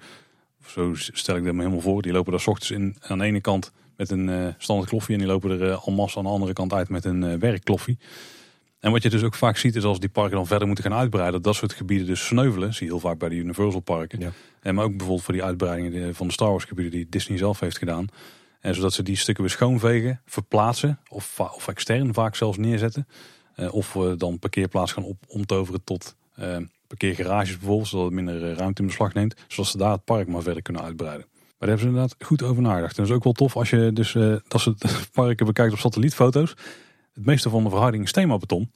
[0.66, 3.40] zo stel ik me helemaal voor, die lopen daar s ochtends in, aan de ene
[3.40, 5.14] kant met een uh, standaard kloffie.
[5.14, 7.34] En die lopen er uh, al massa aan de andere kant uit met een uh,
[7.34, 7.98] werkkloffie.
[8.82, 10.98] En wat je dus ook vaak ziet is als die parken dan verder moeten gaan
[10.98, 11.42] uitbreiden.
[11.42, 12.74] Dat soort gebieden dus sneuvelen.
[12.74, 14.20] Zie je heel vaak bij de Universal parken.
[14.20, 14.30] Ja.
[14.60, 17.60] En maar ook bijvoorbeeld voor die uitbreidingen van de Star Wars gebieden die Disney zelf
[17.60, 18.06] heeft gedaan.
[18.60, 23.06] En zodat ze die stukken weer schoonvegen, verplaatsen of, of extern vaak zelfs neerzetten.
[23.70, 26.16] of dan parkeerplaats gaan op, omtoveren tot
[26.86, 27.88] parkeergarages bijvoorbeeld.
[27.88, 29.34] Zodat het minder ruimte in beslag neemt.
[29.48, 31.26] Zodat ze daar het park maar verder kunnen uitbreiden.
[31.30, 32.96] Maar daar hebben ze inderdaad goed over nagedacht.
[32.96, 34.12] En dat is ook wel tof als je dus
[34.48, 36.54] dat ze het parken bekijkt op satellietfoto's.
[37.12, 38.70] Het meeste van de verhouding is beton.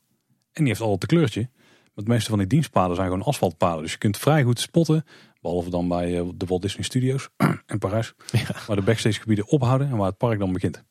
[0.53, 1.49] En die heeft altijd een kleurtje.
[1.97, 3.83] Maar het meeste van die dienstpaden zijn gewoon asfaltpaden.
[3.83, 5.05] Dus je kunt vrij goed spotten.
[5.41, 7.29] Behalve dan bij uh, de Walt Disney Studios
[7.67, 8.15] in Parijs.
[8.33, 8.47] Ja.
[8.67, 10.85] Waar de backstage gebieden ophouden en waar het park dan begint.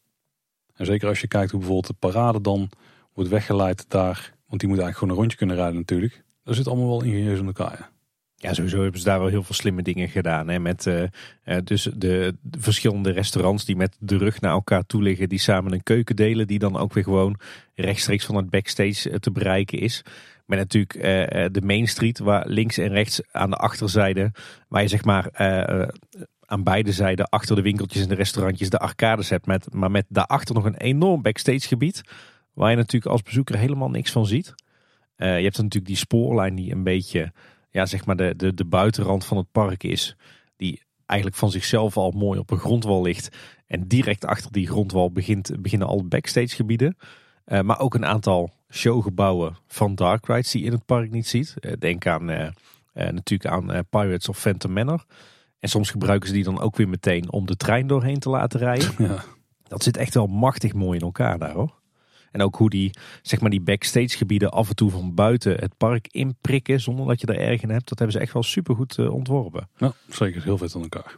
[0.74, 2.70] En zeker als je kijkt hoe bijvoorbeeld de parade dan
[3.14, 4.34] wordt weggeleid daar.
[4.48, 6.24] Want die moet eigenlijk gewoon een rondje kunnen rijden natuurlijk.
[6.44, 7.78] Dat zit allemaal wel ingenieus in elkaar.
[7.80, 7.95] Ja.
[8.46, 10.48] Ja, sowieso hebben ze daar wel heel veel slimme dingen gedaan.
[10.48, 10.60] Hè?
[10.60, 11.04] Met uh,
[11.64, 15.72] dus de, de, verschillende restaurants die met de rug naar elkaar toe liggen, die samen
[15.72, 17.40] een keuken delen, die dan ook weer gewoon
[17.76, 20.02] rechtstreeks van het backstage eh, te bereiken is.
[20.46, 20.94] Met natuurlijk
[21.54, 24.32] de Main Street, waar links en rechts aan de achterzijde,
[24.68, 25.30] waar je zeg maar
[26.46, 29.46] aan beide zijden achter de winkeltjes en de restaurantjes de arcades hebt.
[29.46, 32.02] Met, maar met daarachter nog een enorm backstage gebied,
[32.54, 34.54] waar je natuurlijk als bezoeker helemaal niks van ziet.
[35.16, 37.32] je hebt dan natuurlijk die spoorlijn die een beetje
[37.76, 40.16] ja, zeg maar de, de, de buitenrand van het park is.
[40.58, 43.36] Die eigenlijk van zichzelf al mooi op een grondwal ligt.
[43.68, 46.98] En direct achter die grondwal begint, beginnen alle backstage gebieden.
[47.46, 51.28] Uh, maar ook een aantal showgebouwen van Dark Rides die je in het park niet
[51.28, 51.56] ziet.
[51.60, 52.48] Uh, denk aan uh,
[52.94, 55.06] natuurlijk aan Pirates of Phantom Manor.
[55.60, 58.60] En soms gebruiken ze die dan ook weer meteen om de trein doorheen te laten
[58.60, 58.94] rijden.
[59.08, 59.24] Ja.
[59.68, 61.74] Dat zit echt wel machtig mooi in elkaar daar hoor.
[62.36, 62.92] En ook hoe die,
[63.22, 67.22] zeg maar, die backstage gebieden af en toe van buiten het park inprikken zonder dat
[67.22, 67.90] je er erg in hebt.
[67.90, 69.70] Dat hebben ze echt wel supergoed uh, ontworpen.
[69.78, 70.44] Ja, zeker.
[70.44, 71.16] Heel vet aan elkaar.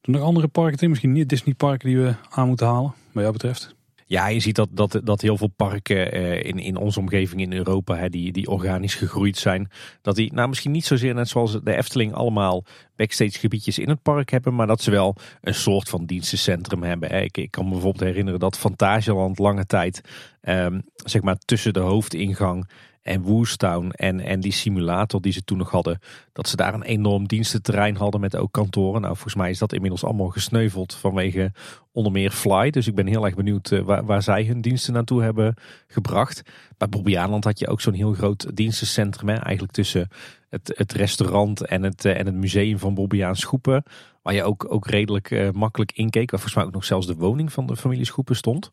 [0.00, 0.88] Doen er andere parken?
[0.88, 3.74] Misschien niet Disney parken die we aan moeten halen, wat jou betreft?
[4.10, 7.52] Ja, je ziet dat, dat, dat heel veel parken uh, in, in onze omgeving in
[7.52, 9.70] Europa, hè, die, die organisch gegroeid zijn,
[10.02, 12.64] dat die nou misschien niet zozeer net zoals de Efteling allemaal
[12.96, 17.22] backstage gebiedjes in het park hebben, maar dat ze wel een soort van dienstencentrum hebben.
[17.22, 20.00] Ik, kan me bijvoorbeeld herinneren dat Fantasieland lange tijd,
[20.42, 22.68] um, zeg maar tussen de hoofdingang
[23.02, 25.98] en Woestown en, en die simulator die ze toen nog hadden,
[26.32, 29.00] dat ze daar een enorm dienstenterrein hadden met ook kantoren.
[29.00, 31.52] Nou, volgens mij is dat inmiddels allemaal gesneuveld vanwege
[31.92, 32.70] onder meer Fly.
[32.70, 35.54] Dus ik ben heel erg benieuwd eh, waar, waar zij hun diensten naartoe hebben
[35.86, 36.42] gebracht.
[36.76, 40.08] Bij Bobbejaanland had je ook zo'n heel groot dienstencentrum, hè, eigenlijk tussen
[40.48, 43.82] het, het restaurant en het, eh, en het museum van Bobbejaans Schoepen.
[44.22, 47.14] Waar je ook, ook redelijk uh, makkelijk inkeek, waar volgens mij ook nog zelfs de
[47.14, 48.70] woning van de familie Schoepen stond.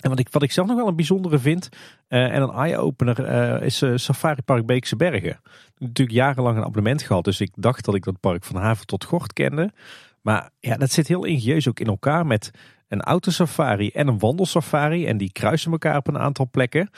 [0.00, 1.68] En wat ik, wat ik zelf nog wel een bijzondere vind
[2.08, 3.30] uh, en een eye-opener
[3.60, 5.40] uh, is uh, Safari Park Beekse Bergen.
[5.78, 9.04] Natuurlijk jarenlang een abonnement gehad, dus ik dacht dat ik dat park van haven tot
[9.04, 9.72] gort kende.
[10.20, 12.50] Maar ja, dat zit heel ingenieus ook in elkaar met
[12.88, 15.06] een autosafari en een wandelsafari.
[15.06, 16.90] En die kruisen elkaar op een aantal plekken.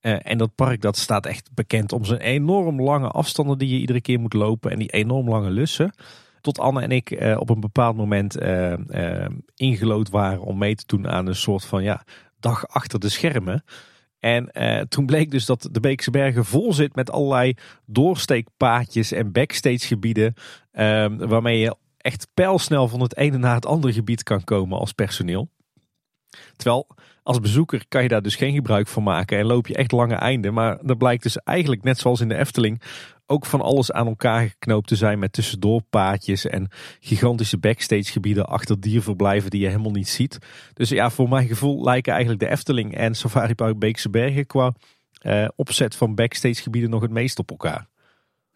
[0.00, 4.00] en dat park dat staat echt bekend om zijn enorm lange afstanden die je iedere
[4.00, 4.70] keer moet lopen.
[4.70, 5.92] En die enorm lange lussen.
[6.42, 8.38] Tot Anne en ik op een bepaald moment
[9.54, 12.04] ingelood waren om mee te doen aan een soort van ja,
[12.40, 13.64] dag achter de schermen.
[14.18, 17.54] En uh, toen bleek dus dat de Beekse Bergen vol zit met allerlei
[17.86, 20.34] doorsteekpaadjes en backstage gebieden.
[20.72, 24.92] Uh, waarmee je echt pijlsnel van het ene naar het andere gebied kan komen als
[24.92, 25.48] personeel.
[26.56, 26.86] Terwijl
[27.22, 30.14] als bezoeker kan je daar dus geen gebruik van maken en loop je echt lange
[30.14, 30.54] einden.
[30.54, 32.82] Maar dat blijkt dus eigenlijk net zoals in de Efteling
[33.32, 36.68] ook van alles aan elkaar geknoopt te zijn met tussendoorpaadjes en
[37.00, 40.38] gigantische backstage gebieden achter dierverblijven die je helemaal niet ziet.
[40.74, 44.72] Dus ja, voor mijn gevoel lijken eigenlijk de Efteling en Safari Park Beekse Bergen qua
[45.22, 47.88] uh, opzet van backstage gebieden nog het meest op elkaar.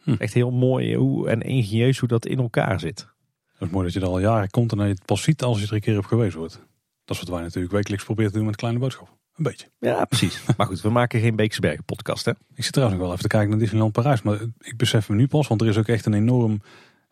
[0.02, 0.14] Hm.
[0.18, 2.98] Echt heel mooi hoe, en ingenieus hoe dat in elkaar zit.
[3.46, 5.42] Het is mooi dat je er al jaren komt en dat je het pas ziet
[5.42, 6.60] als je er een keer op geweest wordt.
[7.04, 9.08] Dat is wat wij natuurlijk wekelijks proberen te doen met Kleine Boodschap.
[9.36, 9.70] Een beetje.
[9.78, 10.42] Ja, precies.
[10.56, 12.30] maar goed, we maken geen Beeksbergen podcast hè.
[12.54, 14.22] Ik zit trouwens nog wel even te kijken naar Disneyland Parijs.
[14.22, 16.60] Maar ik besef me nu pas, want er is ook echt een enorm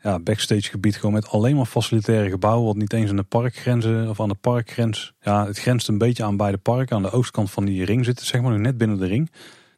[0.03, 0.97] ja, backstage gebied.
[0.97, 2.67] Gewoon met alleen maar facilitaire gebouwen.
[2.67, 5.15] Wat niet eens aan de parkgrenzen of aan de parkgrens.
[5.21, 6.97] Ja, het grenst een beetje aan beide parken.
[6.97, 9.31] Aan de oostkant van die ring zitten, zeg maar, net binnen de ring.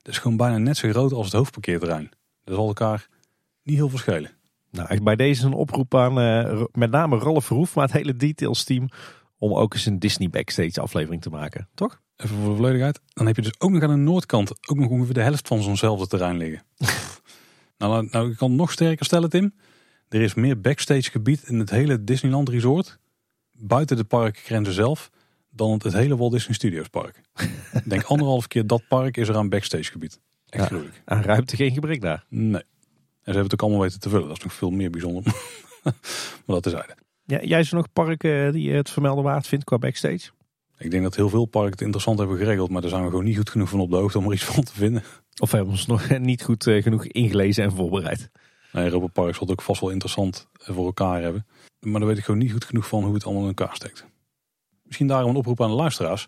[0.03, 2.11] Dat is gewoon bijna net zo groot als het hoofdparkeerterrein.
[2.45, 3.09] Dat zal elkaar
[3.63, 4.31] niet heel verschillen.
[4.71, 8.65] Nou, bij deze een oproep aan uh, met name Ralf Verhoef, maar het hele details
[8.65, 8.89] team
[9.39, 12.01] om ook eens een Disney backstage aflevering te maken, toch?
[12.17, 13.01] Even voor de volledigheid.
[13.13, 15.63] Dan heb je dus ook nog aan de noordkant ook nog ongeveer de helft van
[15.63, 16.63] zo'nzelfde terrein liggen.
[17.79, 19.55] nou, nou, nou, ik kan het nog sterker stellen, Tim.
[20.09, 22.99] Er is meer backstage gebied in het hele Disneyland Resort,
[23.53, 25.11] buiten de parkgrenzen zelf,
[25.51, 27.21] dan het hele Walt Disney Studios park.
[27.73, 30.21] ik denk anderhalf keer dat park is er aan backstage gebied.
[30.49, 32.25] Echt ja, Aan ruimte geen gebrek daar.
[32.29, 32.53] Nee.
[32.53, 34.29] En ze hebben het ook allemaal weten te vullen.
[34.29, 35.23] Dat is nog veel meer bijzonder.
[36.45, 37.03] maar dat is eigenlijk.
[37.25, 40.31] Ja, jij is er nog parken die je het vermelden waard vindt qua backstage?
[40.79, 43.25] Ik denk dat heel veel parken het interessant hebben geregeld, maar daar zijn we gewoon
[43.25, 45.03] niet goed genoeg van op de hoogte om er iets van te vinden.
[45.41, 48.31] Of hebben we ons nog niet goed genoeg ingelezen en voorbereid?
[48.73, 51.47] Nee, Europa Park zal het ook vast wel interessant voor elkaar hebben.
[51.81, 54.07] Maar daar weet ik gewoon niet goed genoeg van hoe het allemaal in elkaar steekt.
[54.83, 56.27] Misschien daarom een oproep aan de luisteraars.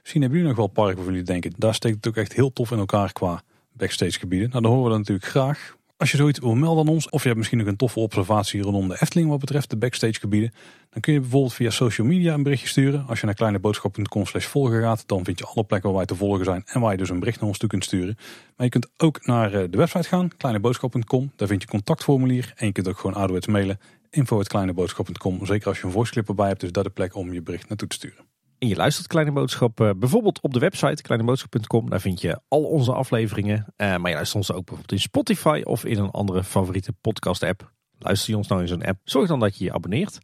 [0.00, 2.52] Misschien hebben jullie nog wel parken waarvan jullie denken, daar steekt het ook echt heel
[2.52, 4.50] tof in elkaar qua backstage gebieden.
[4.50, 5.76] Nou, dan horen we dat natuurlijk graag.
[5.96, 8.62] Als je zoiets wil melden aan ons, of je hebt misschien nog een toffe observatie
[8.62, 10.52] rondom de Efteling wat betreft de backstage gebieden,
[10.90, 13.06] dan kun je bijvoorbeeld via social media een berichtje sturen.
[13.06, 16.14] Als je naar kleineboodschap.com slash volgen gaat, dan vind je alle plekken waar wij te
[16.14, 18.14] volgen zijn en waar je dus een bericht naar ons toe kunt sturen.
[18.56, 21.32] Maar je kunt ook naar eh, de website gaan, kleineboodschap.com.
[21.36, 23.78] Daar vind je contactformulier en je kunt ook gewoon ouderwets mailen
[24.10, 25.46] info.kleineboodschap.com.
[25.46, 27.68] Zeker als je een voice clip erbij hebt, dus dat de plek om je bericht
[27.68, 28.28] naartoe te sturen.
[28.58, 31.90] En je luistert Kleine Boodschap uh, bijvoorbeeld op de website kleineboodschap.com.
[31.90, 33.56] Daar vind je al onze afleveringen.
[33.76, 37.42] Uh, maar je luistert ons ook bijvoorbeeld in Spotify of in een andere favoriete podcast
[37.42, 37.72] app.
[37.98, 40.18] Luister je ons nou in zo'n app, zorg dan dat je je abonneert.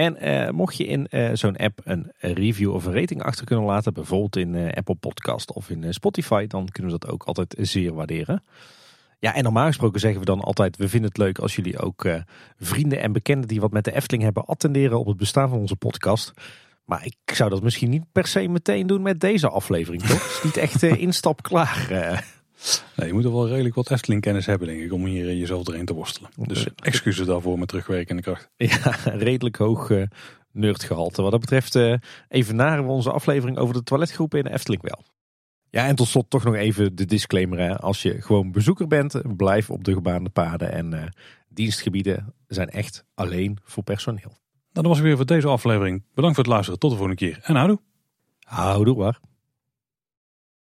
[0.00, 3.94] En uh, mocht je in zo'n app een review of een rating achter kunnen laten,
[3.94, 8.42] bijvoorbeeld in Apple Podcast of in Spotify, dan kunnen we dat ook altijd zeer waarderen.
[9.18, 12.08] Ja, en normaal gesproken zeggen we dan altijd: we vinden het leuk als jullie ook
[12.58, 15.76] vrienden en bekenden die wat met de Efteling hebben attenderen op het bestaan van onze
[15.76, 16.32] podcast.
[16.84, 20.22] Maar ik zou dat misschien niet per se meteen doen met deze aflevering, toch?
[20.22, 22.24] Het is niet echt instap klaar.
[22.60, 22.96] Uh.
[22.96, 25.38] Nee, je moet er wel redelijk wat Efteling kennis hebben, denk ik, om hier uh,
[25.38, 26.30] jezelf erin te worstelen.
[26.36, 28.50] Dus excuses daarvoor met terugwerkende kracht.
[28.56, 28.96] Ja,
[29.28, 30.02] redelijk hoog uh,
[30.52, 31.22] nerdgehalte.
[31.22, 31.78] Wat dat betreft
[32.28, 35.04] evenaren we onze aflevering over de toiletgroepen in de Efteling wel.
[35.70, 37.58] Ja, en tot slot toch nog even de disclaimer.
[37.58, 37.78] Hè.
[37.78, 40.72] Als je gewoon bezoeker bent, blijf op de gebaande paden.
[40.72, 41.12] En
[41.48, 44.38] dienstgebieden zijn echt alleen voor personeel.
[44.72, 46.04] Nou, dat was het weer voor deze aflevering.
[46.14, 46.80] Bedankt voor het luisteren.
[46.80, 47.38] Tot de volgende keer.
[47.42, 47.80] En houdoe.
[48.40, 49.20] Houdoe waar.